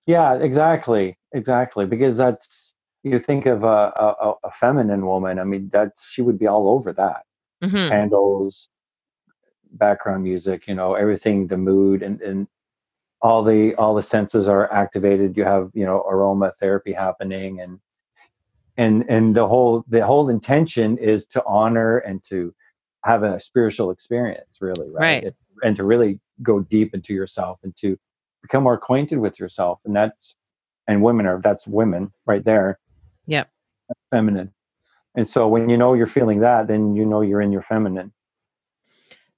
Yeah, 0.08 0.34
exactly, 0.36 1.18
exactly. 1.34 1.86
Because 1.86 2.18
that's 2.18 2.74
you 3.04 3.20
think 3.20 3.46
of 3.46 3.64
a, 3.64 3.92
a, 3.96 4.34
a 4.44 4.52
feminine 4.52 5.06
woman. 5.06 5.38
I 5.40 5.44
mean, 5.44 5.70
that's 5.72 6.10
she 6.12 6.22
would 6.22 6.38
be 6.40 6.48
all 6.48 6.68
over 6.70 6.92
that. 6.94 7.24
Mhm. 7.64 7.90
Candles, 7.90 8.70
background 9.74 10.24
music, 10.24 10.68
you 10.68 10.76
know, 10.76 10.94
everything, 10.96 11.48
the 11.48 11.58
mood, 11.58 12.04
and 12.04 12.22
and 12.22 12.48
all 13.22 13.44
the 13.44 13.76
all 13.76 13.96
the 13.96 14.04
senses 14.04 14.48
are 14.48 14.72
activated. 14.72 15.38
You 15.38 15.44
have 15.44 15.70
you 15.74 15.86
know 15.86 16.06
aromatherapy 16.10 16.96
happening, 16.96 17.62
and 17.62 17.80
and 18.78 19.06
and 19.10 19.36
the 19.36 19.48
whole 19.48 19.84
the 19.88 20.06
whole 20.06 20.30
intention 20.30 20.98
is 20.98 21.28
to 21.28 21.44
honor 21.46 22.00
and 22.00 22.24
to 22.30 22.54
have 23.04 23.24
a 23.24 23.40
spiritual 23.42 23.92
experience, 23.92 24.58
really, 24.60 24.90
right? 24.90 25.24
Right. 25.24 25.34
And 25.64 25.76
to 25.76 25.84
really 25.84 26.20
go 26.42 26.60
deep 26.62 26.94
into 26.94 27.14
yourself 27.14 27.60
and 27.64 27.76
to 27.78 27.98
become 28.42 28.64
more 28.64 28.74
acquainted 28.74 29.20
with 29.20 29.40
yourself, 29.40 29.80
and 29.86 29.96
that's 29.96 30.36
and 30.88 31.02
women 31.02 31.26
are 31.26 31.40
that's 31.42 31.68
women 31.68 32.12
right 32.26 32.44
there. 32.44 32.80
Yep. 33.28 33.50
Feminine. 34.10 34.52
And 35.16 35.28
so 35.28 35.48
when 35.48 35.70
you 35.70 35.78
know 35.78 35.94
you're 35.94 36.08
feeling 36.08 36.40
that, 36.40 36.68
then 36.68 36.96
you 36.96 37.06
know 37.06 37.22
you're 37.22 37.42
in 37.42 37.52
your 37.52 37.62
feminine. 37.62 38.14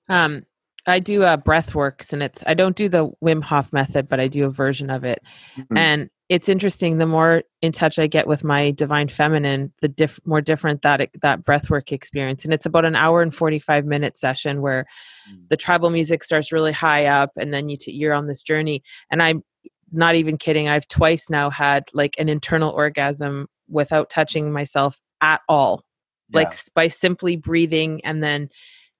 Um, 0.08 0.46
I 0.86 1.00
do 1.00 1.24
uh, 1.24 1.38
breath 1.38 1.76
works, 1.76 2.12
and 2.12 2.22
it's 2.22 2.44
I 2.46 2.54
don't 2.54 2.76
do 2.76 2.90
the 2.90 3.10
Wim 3.24 3.42
Hof 3.42 3.72
method, 3.72 4.10
but 4.10 4.20
I 4.20 4.28
do 4.28 4.46
a 4.46 4.50
version 4.50 4.90
of 4.90 5.04
it. 5.04 5.22
Mm-hmm. 5.58 5.78
And 5.78 6.10
it's 6.30 6.50
interesting. 6.50 6.98
The 6.98 7.06
more 7.06 7.44
in 7.62 7.72
touch 7.72 8.00
I 8.00 8.08
get 8.08 8.28
with 8.28 8.44
my 8.44 8.72
divine 8.72 9.08
feminine, 9.08 9.72
the 9.82 9.88
diff- 9.88 10.20
more 10.26 10.42
different 10.42 10.82
that 10.82 11.10
that 11.22 11.44
breath 11.44 11.70
work 11.70 11.92
experience. 11.92 12.44
And 12.44 12.54
it's 12.54 12.66
about 12.66 12.86
an 12.86 12.96
hour 12.96 13.22
and 13.22 13.34
forty 13.34 13.60
five 13.60 13.86
minute 13.86 14.18
session 14.18 14.62
where 14.62 14.86
mm. 15.32 15.48
the 15.50 15.58
tribal 15.58 15.90
music 15.90 16.24
starts 16.24 16.52
really 16.52 16.74
high 16.74 17.06
up, 17.06 17.32
and 17.38 17.54
then 17.54 17.70
you 17.70 17.78
t- 17.78 17.94
you're 17.94 18.14
on 18.14 18.28
this 18.28 18.44
journey. 18.44 18.84
And 19.10 19.22
I'm 19.22 19.44
not 19.92 20.16
even 20.16 20.38
kidding. 20.38 20.68
I've 20.68 20.88
twice 20.88 21.30
now 21.30 21.50
had 21.50 21.86
like 21.94 22.16
an 22.20 22.28
internal 22.28 22.72
orgasm 22.72 23.48
without 23.70 24.10
touching 24.10 24.52
myself 24.52 25.00
at 25.22 25.42
all, 25.48 25.84
yeah. 26.30 26.40
like 26.40 26.54
by 26.76 26.90
simply 26.90 27.38
breathing 27.38 28.02
and 28.04 28.22
then 28.24 28.50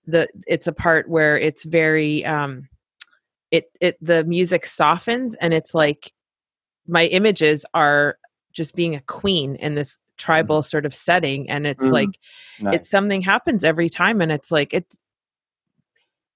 the 0.06 0.28
it's 0.48 0.68
a 0.68 0.74
part 0.74 1.10
where 1.10 1.38
it's 1.38 1.64
very 1.64 2.26
um 2.26 2.68
it 3.52 3.66
it 3.80 3.98
the 4.02 4.24
music 4.26 4.66
softens 4.66 5.36
and 5.36 5.54
it's 5.54 5.74
like 5.74 6.12
my 6.88 7.06
images 7.06 7.66
are 7.74 8.18
just 8.52 8.76
being 8.76 8.96
a 8.96 9.02
queen 9.02 9.56
in 9.56 9.76
this 9.76 10.00
tribal 10.18 10.58
mm-hmm. 10.58 10.70
sort 10.70 10.86
of 10.86 10.94
setting 10.94 11.50
and 11.50 11.66
it's 11.66 11.84
mm-hmm. 11.84 11.94
like 11.94 12.20
nice. 12.60 12.76
it's 12.76 12.90
something 12.90 13.22
happens 13.22 13.64
every 13.64 13.90
time 13.90 14.22
and 14.22 14.32
it's 14.32 14.52
like 14.52 14.74
it's 14.74 14.98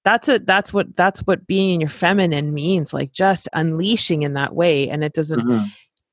that's 0.04 0.28
a 0.28 0.38
that's 0.38 0.72
what 0.72 0.96
that's 0.96 1.20
what 1.20 1.46
being 1.46 1.74
in 1.74 1.80
your 1.80 1.88
feminine 1.88 2.54
means 2.54 2.92
like 2.92 3.12
just 3.12 3.48
unleashing 3.52 4.22
in 4.22 4.34
that 4.34 4.54
way 4.54 4.88
and 4.88 5.04
it 5.04 5.12
doesn't 5.12 5.40
mm-hmm. 5.40 5.66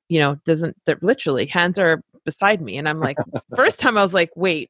you 0.10 0.20
know 0.20 0.36
doesn't 0.46 0.76
that 0.86 1.02
literally 1.02 1.46
hands 1.46 1.80
are 1.80 2.02
beside 2.24 2.62
me 2.62 2.78
and 2.78 2.90
i'm 2.90 3.00
like 3.00 3.18
first 3.56 3.80
time 3.80 3.98
i 3.98 4.04
was 4.04 4.14
like 4.14 4.32
wait 4.36 4.70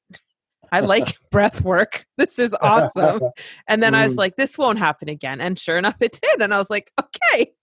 I 0.76 0.80
like 0.82 1.18
breath 1.32 1.62
work. 1.62 2.06
This 2.18 2.40
is 2.40 2.56
awesome. 2.62 3.22
And 3.68 3.82
then. 3.82 3.96
I 3.96 4.04
was 4.04 4.16
mm. 4.16 4.18
like, 4.18 4.36
this 4.36 4.58
won't 4.58 4.78
happen 4.78 5.08
again. 5.08 5.40
And 5.40 5.58
sure 5.58 5.78
enough, 5.78 5.96
it 6.02 6.20
did. 6.22 6.42
And 6.42 6.54
I 6.54 6.58
was 6.58 6.70
like, 6.70 6.92
okay, 7.00 7.54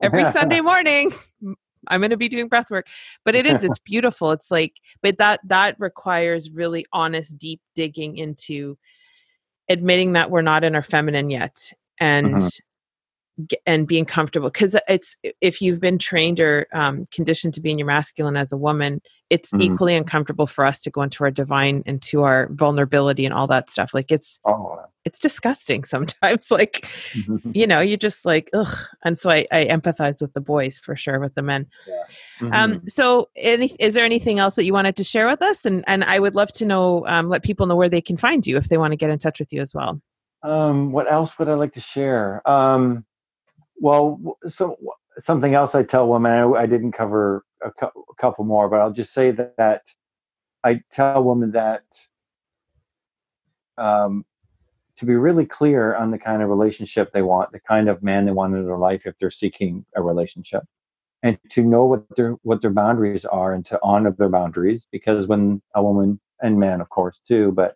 every 0.00 0.24
Sunday 0.24 0.60
morning, 0.62 1.12
I'm 1.88 2.00
going 2.00 2.10
to 2.10 2.16
be 2.16 2.28
doing 2.28 2.48
breath 2.48 2.70
work. 2.70 2.86
But 3.24 3.34
it 3.34 3.46
is, 3.46 3.62
it's 3.62 3.78
beautiful. 3.78 4.30
It's 4.30 4.50
like, 4.50 4.74
but 5.02 5.18
that, 5.18 5.40
that 5.44 5.76
requires 5.78 6.50
really 6.50 6.86
honest, 6.92 7.36
deep 7.36 7.60
digging 7.74 8.16
into 8.16 8.78
admitting 9.68 10.14
that 10.14 10.30
we're 10.30 10.42
not 10.42 10.64
in 10.64 10.74
our 10.74 10.82
feminine 10.82 11.30
yet 11.30 11.72
and 12.00 12.28
mm-hmm 12.28 12.46
and 13.66 13.86
being 13.86 14.04
comfortable 14.04 14.50
because 14.50 14.76
it's 14.88 15.16
if 15.40 15.62
you've 15.62 15.80
been 15.80 15.98
trained 15.98 16.38
or 16.38 16.66
um, 16.72 17.02
conditioned 17.12 17.54
to 17.54 17.60
be 17.60 17.70
in 17.70 17.78
your 17.78 17.86
masculine 17.86 18.36
as 18.36 18.52
a 18.52 18.56
woman 18.56 19.00
it's 19.30 19.50
mm-hmm. 19.50 19.62
equally 19.62 19.94
uncomfortable 19.94 20.46
for 20.46 20.66
us 20.66 20.80
to 20.80 20.90
go 20.90 21.00
into 21.00 21.24
our 21.24 21.30
divine 21.30 21.82
into 21.86 22.22
our 22.22 22.48
vulnerability 22.52 23.24
and 23.24 23.32
all 23.32 23.46
that 23.46 23.70
stuff 23.70 23.94
like 23.94 24.12
it's 24.12 24.38
oh. 24.44 24.78
it's 25.06 25.18
disgusting 25.18 25.82
sometimes 25.94 26.50
like 26.50 26.86
you 27.52 27.66
know 27.66 27.80
you 27.80 27.96
just 27.96 28.26
like 28.26 28.50
ugh 28.52 28.76
and 29.02 29.16
so 29.16 29.30
I, 29.30 29.46
I 29.50 29.64
empathize 29.64 30.20
with 30.20 30.34
the 30.34 30.40
boys 30.40 30.78
for 30.78 30.94
sure 30.94 31.18
with 31.18 31.34
the 31.34 31.42
men 31.42 31.66
yeah. 31.88 32.02
Um, 32.40 32.50
mm-hmm. 32.50 32.54
um 32.54 32.82
so 32.86 33.30
any 33.36 33.74
is 33.80 33.94
there 33.94 34.04
anything 34.04 34.38
else 34.40 34.56
that 34.56 34.66
you 34.66 34.74
wanted 34.74 34.96
to 34.96 35.04
share 35.04 35.26
with 35.26 35.40
us 35.40 35.64
and 35.64 35.82
and 35.86 36.04
i 36.04 36.18
would 36.18 36.34
love 36.34 36.52
to 36.52 36.66
know 36.66 37.06
um, 37.06 37.30
let 37.30 37.42
people 37.42 37.66
know 37.66 37.76
where 37.76 37.88
they 37.88 38.02
can 38.02 38.18
find 38.18 38.46
you 38.46 38.58
if 38.58 38.68
they 38.68 38.76
want 38.76 38.92
to 38.92 38.96
get 38.96 39.08
in 39.08 39.18
touch 39.18 39.38
with 39.38 39.52
you 39.54 39.62
as 39.62 39.74
well 39.74 40.00
um 40.42 40.92
what 40.92 41.10
else 41.10 41.38
would 41.38 41.48
i 41.48 41.54
like 41.54 41.72
to 41.72 41.80
share 41.80 42.46
um 42.48 43.04
well, 43.82 44.38
so 44.46 44.78
something 45.18 45.54
else 45.54 45.74
I 45.74 45.82
tell 45.82 46.06
women, 46.06 46.30
I, 46.30 46.62
I 46.62 46.66
didn't 46.66 46.92
cover 46.92 47.44
a, 47.60 47.68
a, 47.84 48.14
couple 48.20 48.44
more, 48.44 48.68
but 48.68 48.80
I'll 48.80 48.92
just 48.92 49.12
say 49.12 49.32
that, 49.32 49.56
that 49.56 49.82
I 50.62 50.82
tell 50.92 51.24
women 51.24 51.50
that 51.50 51.82
um, 53.76 54.24
to 54.98 55.04
be 55.04 55.16
really 55.16 55.44
clear 55.44 55.96
on 55.96 56.12
the 56.12 56.18
kind 56.18 56.42
of 56.42 56.48
relationship 56.48 57.12
they 57.12 57.22
want, 57.22 57.50
the 57.50 57.58
kind 57.58 57.88
of 57.88 58.04
man 58.04 58.24
they 58.24 58.30
want 58.30 58.54
in 58.54 58.64
their 58.64 58.78
life 58.78 59.02
if 59.04 59.16
they're 59.18 59.32
seeking 59.32 59.84
a 59.96 60.02
relationship, 60.02 60.62
and 61.24 61.36
to 61.50 61.64
know 61.64 61.84
what 61.84 62.04
their 62.16 62.36
what 62.42 62.62
their 62.62 62.70
boundaries 62.70 63.24
are 63.24 63.52
and 63.52 63.66
to 63.66 63.80
honor 63.82 64.14
their 64.16 64.28
boundaries. 64.28 64.86
Because 64.92 65.26
when 65.26 65.60
a 65.74 65.82
woman 65.82 66.20
and 66.40 66.60
man, 66.60 66.80
of 66.80 66.88
course, 66.88 67.18
too, 67.18 67.50
but 67.50 67.74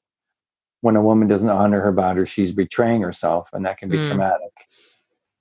when 0.83 0.95
a 0.95 1.03
woman 1.03 1.27
doesn't 1.27 1.49
honor 1.49 1.81
her 1.81 1.91
boundaries, 1.91 2.31
she's 2.31 2.53
betraying 2.53 3.03
herself, 3.03 3.49
and 3.53 3.67
that 3.67 3.79
can 3.79 3.89
be 3.89 3.99
mm. 3.99 4.07
traumatic. 4.07 4.53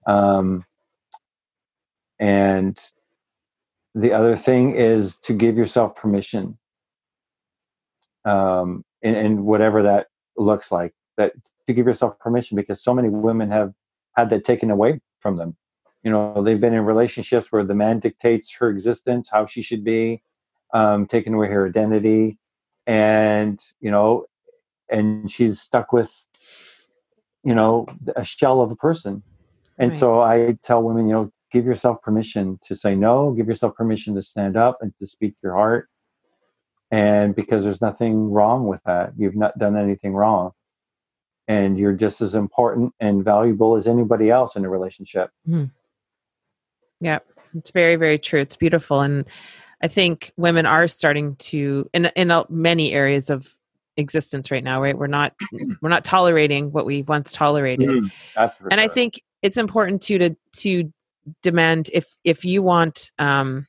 Um, 0.06 0.66
and 2.20 2.80
the 3.93 4.14
other 4.14 4.36
thing 4.36 4.76
is 4.76 5.18
to 5.20 5.34
give 5.34 5.58
yourself 5.58 5.95
permission 5.95 6.58
um, 8.26 8.84
and, 9.03 9.16
and 9.16 9.45
whatever 9.45 9.84
that 9.84 10.08
looks 10.38 10.72
like 10.72 10.93
that 11.18 11.34
to 11.68 11.74
give 11.74 11.86
yourself 11.86 12.20
permission 12.20 12.56
because 12.56 12.84
so 12.84 12.93
many 12.93 13.10
women 13.10 13.49
have 13.49 13.74
had 14.16 14.30
that 14.30 14.45
taken 14.45 14.70
away 14.70 14.99
from 15.20 15.38
them. 15.38 15.56
You 16.03 16.12
know 16.12 16.43
they've 16.43 16.60
been 16.60 16.74
in 16.74 16.86
relationships 16.86 17.51
where 17.51 17.64
the 17.64 17.74
man 17.74 17.99
dictates 17.99 18.53
her 18.60 18.70
existence 18.70 19.30
how 19.32 19.45
she 19.45 19.62
should 19.62 19.84
be 19.84 20.22
um, 20.74 21.08
away 21.12 21.47
her 21.47 21.68
identity 21.68 22.38
and 22.86 23.60
you 23.80 23.89
know 23.89 24.26
and 24.89 25.32
she's 25.32 25.60
stuck 25.60 25.91
with 25.93 26.14
you 27.43 27.56
know 27.56 27.88
a 28.16 28.24
shell 28.24 28.62
of 28.62 28.72
a 28.72 28.76
person 28.76 29.24
and 29.78 29.91
right. 29.91 29.99
so 29.99 30.21
I 30.21 30.57
tell 30.63 30.82
women, 30.82 31.07
you 31.07 31.13
know, 31.13 31.32
give 31.51 31.65
yourself 31.65 32.01
permission 32.01 32.59
to 32.65 32.76
say 32.76 32.95
no, 32.95 33.32
give 33.32 33.47
yourself 33.47 33.76
permission 33.76 34.15
to 34.15 34.23
stand 34.23 34.57
up 34.57 34.80
and 34.82 34.93
to 34.99 35.07
speak 35.07 35.36
your 35.43 35.53
heart. 35.53 35.88
And 36.91 37.36
because 37.36 37.63
there's 37.63 37.82
nothing 37.82 38.32
wrong 38.32 38.67
with 38.67 38.82
that, 38.86 39.13
you've 39.17 39.36
not 39.36 39.57
done 39.57 39.78
anything 39.78 40.13
wrong. 40.13 40.51
And 41.47 41.78
you're 41.78 41.93
just 41.93 42.21
as 42.21 42.36
important 42.36 42.93
and 42.99 43.23
valuable 43.23 43.76
as 43.76 43.88
anybody 43.88 44.30
else 44.30 44.55
in 44.55 44.65
a 44.65 44.69
relationship. 44.69 45.30
Mm. 45.47 45.71
Yeah, 47.01 47.19
it's 47.55 47.71
very, 47.71 47.97
very 47.97 48.17
true. 48.17 48.39
It's 48.39 48.55
beautiful. 48.55 49.01
And 49.01 49.26
I 49.82 49.88
think 49.88 50.32
women 50.38 50.65
are 50.65 50.88
starting 50.88 51.36
to, 51.36 51.89
in, 51.93 52.05
in 52.15 52.32
many 52.49 52.93
areas 52.93 53.30
of 53.30 53.55
existence 53.97 54.51
right 54.51 54.65
now 54.65 54.82
right 54.82 54.97
we're 54.97 55.07
not 55.07 55.34
we're 55.82 55.88
not 55.88 56.03
tolerating 56.03 56.69
what 56.73 56.86
we 56.86 57.03
once 57.03 57.32
tolerated 57.32 57.88
mm, 57.88 58.11
and 58.69 58.82
i 58.82 58.89
think 58.89 59.21
it's 59.46 59.58
important 59.58 60.02
to 60.02 60.18
to 60.18 60.36
to 60.54 60.91
demand 61.43 61.91
if 61.93 62.18
if 62.24 62.43
you 62.43 62.64
want 62.64 63.12
um 63.20 63.68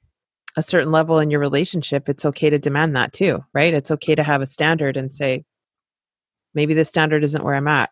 a 0.56 0.62
certain 0.62 0.90
level 0.90 1.18
in 1.18 1.30
your 1.30 1.40
relationship 1.40 2.08
it's 2.08 2.24
okay 2.24 2.48
to 2.48 2.58
demand 2.58 2.96
that 2.96 3.12
too 3.12 3.44
right? 3.52 3.74
It's 3.74 3.90
okay 3.90 4.14
to 4.14 4.22
have 4.22 4.40
a 4.40 4.46
standard 4.46 4.96
and 4.96 5.12
say 5.12 5.44
maybe 6.54 6.72
this 6.72 6.88
standard 6.88 7.22
isn't 7.22 7.44
where 7.44 7.54
i'm 7.54 7.68
at. 7.68 7.90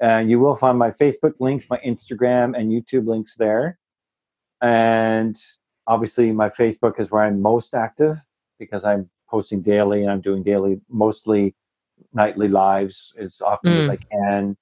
And 0.00 0.30
you 0.30 0.40
will 0.40 0.56
find 0.56 0.78
my 0.78 0.90
Facebook 0.90 1.34
links, 1.40 1.66
my 1.70 1.78
Instagram 1.78 2.58
and 2.58 2.70
YouTube 2.70 3.06
links 3.06 3.34
there. 3.36 3.78
And 4.60 5.36
obviously, 5.86 6.32
my 6.32 6.50
Facebook 6.50 7.00
is 7.00 7.10
where 7.10 7.22
I'm 7.22 7.40
most 7.40 7.74
active 7.74 8.16
because 8.58 8.84
I'm 8.84 9.08
posting 9.28 9.62
daily 9.62 10.02
and 10.02 10.10
I'm 10.10 10.20
doing 10.20 10.42
daily, 10.42 10.80
mostly 10.88 11.54
nightly 12.12 12.48
lives 12.48 13.14
as 13.18 13.40
often 13.40 13.72
mm. 13.72 13.82
as 13.82 13.88
I 13.88 13.96
can. 13.96 14.56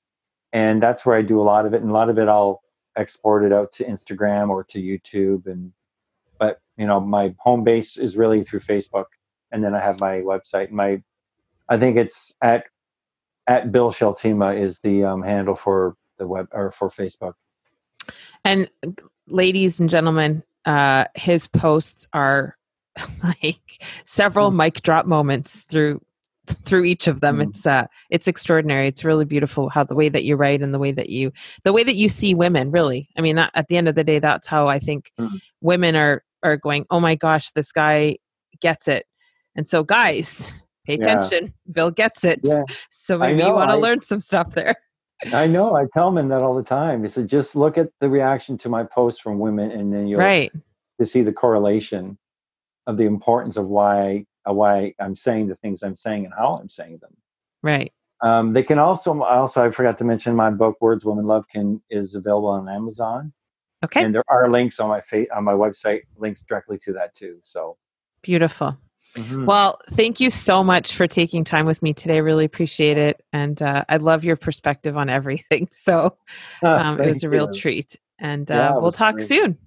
And 0.53 0.83
that's 0.83 1.05
where 1.05 1.17
I 1.17 1.23
do 1.23 1.41
a 1.41 1.43
lot 1.43 1.67
of 1.67 1.75
it. 1.75 1.83
And 1.83 1.91
a 1.91 1.95
lot 1.95 2.09
of 2.09 2.19
it 2.19 2.29
I'll 2.29 2.63
export 2.97 3.45
it 3.45 3.53
out 3.53 3.73
to 3.73 3.85
Instagram 3.85 4.51
or 4.51 4.63
to 4.65 4.81
YouTube. 4.81 5.47
And, 5.47 5.73
but, 6.39 6.61
you 6.77 6.87
know, 6.87 7.01
my 7.01 7.35
home 7.39 7.65
base 7.65 7.97
is 7.97 8.17
really 8.17 8.45
through 8.45 8.61
Facebook 8.61 9.07
and 9.55 9.63
then 9.63 9.73
I 9.73 9.81
have 9.81 10.01
my 10.01 10.17
website. 10.17 10.71
My, 10.73 11.01
I 11.69 11.79
think 11.79 11.97
it's 11.97 12.35
at 12.43 12.65
at 13.47 13.71
Bill 13.71 13.93
Scheltema 13.93 14.61
is 14.61 14.81
the 14.81 15.05
um, 15.05 15.23
handle 15.23 15.55
for 15.55 15.97
the 16.19 16.27
web 16.27 16.49
or 16.53 16.73
for 16.73 16.91
Facebook. 16.91 17.35
And 18.45 18.69
ladies 19.27 19.79
and 19.81 19.89
gentlemen, 19.89 20.43
uh, 20.65 21.05
his 21.15 21.47
posts 21.47 22.07
are 22.13 22.57
like 23.23 23.83
several 24.05 24.51
mm. 24.51 24.57
mic 24.57 24.83
drop 24.83 25.07
moments 25.07 25.63
through 25.63 26.03
through 26.47 26.85
each 26.85 27.07
of 27.07 27.21
them. 27.21 27.39
Mm. 27.39 27.49
It's 27.49 27.65
uh, 27.65 27.87
it's 28.11 28.27
extraordinary. 28.27 28.89
It's 28.89 29.05
really 29.05 29.25
beautiful 29.25 29.69
how 29.69 29.85
the 29.85 29.95
way 29.95 30.09
that 30.09 30.25
you 30.25 30.35
write 30.35 30.63
and 30.63 30.75
the 30.75 30.81
way 30.81 30.91
that 30.91 31.11
you 31.11 31.33
the 31.63 31.73
way 31.73 31.85
that 31.85 31.95
you 31.95 32.09
see 32.09 32.35
women. 32.35 32.73
Really, 32.73 33.09
I 33.17 33.21
mean, 33.21 33.37
that, 33.37 33.53
at 33.55 33.69
the 33.69 33.77
end 33.77 33.89
of 33.89 33.95
the 33.95 34.05
day, 34.05 34.19
that's 34.19 34.49
how 34.49 34.67
I 34.67 34.81
think 34.81 35.13
mm. 35.19 35.41
women 35.61 35.95
are 35.95 36.25
are 36.43 36.57
going. 36.57 36.87
Oh 36.91 36.99
my 36.99 37.15
gosh, 37.15 37.53
this 37.53 37.71
guy 37.71 38.17
gets 38.61 38.89
it 38.89 39.07
and 39.57 39.67
so, 39.67 39.83
guys, 39.83 40.53
pay 40.87 40.95
attention. 40.95 41.45
Yeah. 41.45 41.73
Bill 41.73 41.91
gets 41.91 42.25
it. 42.25 42.41
Yeah. 42.43 42.65
So 42.91 43.19
maybe 43.19 43.43
you 43.43 43.55
want 43.55 43.71
to 43.71 43.77
learn 43.77 44.01
some 44.01 44.21
stuff 44.21 44.53
there. 44.53 44.75
I 45.33 45.47
know. 45.47 45.77
I 45.77 45.87
tell 45.93 46.11
men 46.11 46.29
that 46.29 46.43
all 46.43 46.55
the 46.55 46.65
time. 46.65 47.05
I 47.05 47.09
said, 47.09 47.29
just 47.29 47.57
look 47.57 47.79
at 47.79 47.89
the 48.01 48.09
reaction 48.09 48.59
to 48.59 48.69
my 48.69 48.85
posts 48.85 49.21
from 49.21 49.39
women, 49.39 49.71
and 49.71 49.93
then 49.93 50.07
you'll 50.07 50.21
right 50.21 50.53
to 50.99 51.07
see 51.07 51.23
the 51.23 51.33
correlation 51.33 52.19
of 52.87 52.97
the 52.97 53.05
importance 53.05 53.57
of 53.57 53.67
why 53.67 54.27
uh, 54.49 54.53
why 54.53 54.95
I'm 55.01 55.17
saying 55.17 55.49
the 55.49 55.57
things 55.57 55.83
I'm 55.83 55.97
saying 55.97 56.27
and 56.27 56.35
how 56.35 56.55
I'm 56.55 56.69
saying 56.69 56.99
them. 57.01 57.17
right 57.63 57.93
Um, 58.21 58.53
they 58.53 58.63
can 58.63 58.79
also 58.79 59.23
also 59.23 59.65
I 59.65 59.71
forgot 59.71 59.99
to 59.99 60.05
mention 60.05 60.37
my 60.37 60.51
book 60.51 60.77
Words 60.81 61.05
Women 61.05 61.27
Love 61.27 61.47
can 61.49 61.81
is 61.91 62.15
available 62.15 62.49
on 62.49 62.69
Amazon, 62.69 63.33
okay 63.85 64.03
and 64.03 64.15
there 64.15 64.25
are 64.29 64.51
links 64.51 64.81
on 64.81 64.89
my 64.89 65.01
fa- 65.01 65.35
on 65.35 65.45
my 65.45 65.55
website 65.55 66.03
links 66.17 66.43
directly 66.43 66.79
to 66.79 66.93
that 66.93 67.15
too. 67.15 67.39
So. 67.43 67.77
beautiful 68.23 68.77
mhm. 69.17 69.47
Well, 69.47 69.79
thank 69.93 70.21
you 70.21 70.31
so 70.31 70.63
much 70.65 70.95
for 70.95 71.07
taking 71.07 71.45
time 71.45 71.67
with 71.67 71.83
me 71.83 71.93
today. 71.93 72.21
Really 72.21 72.45
appreciate 72.45 72.99
it. 72.99 73.23
And 73.33 73.61
uh, 73.61 73.85
I 73.89 73.99
love 73.99 74.25
your 74.25 74.37
perspective 74.37 74.97
on 74.97 75.09
everything. 75.09 75.69
So 75.73 76.17
um, 76.63 77.01
it 77.01 77.09
was 77.09 77.23
a 77.25 77.29
real 77.29 77.53
you. 77.53 77.61
treat. 77.61 77.97
And 78.19 78.51
uh, 78.51 78.55
Yeah, 78.55 78.79
we'll 78.79 78.93
talk 78.93 79.17
great. 79.17 79.29
soon. 79.29 79.59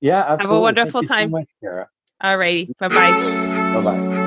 Yeah, 0.00 0.20
absolutely. 0.20 0.44
Have 0.44 0.50
a 0.58 0.60
wonderful 0.60 1.00
Thank 1.00 1.02
you 1.02 1.06
so 1.08 1.14
time. 1.14 1.30
much, 1.30 1.88
All 2.20 2.38
righty. 2.38 2.72
Bye 2.78 2.88
bye. 2.88 3.10
Bye 3.74 3.80
bye. 3.82 4.25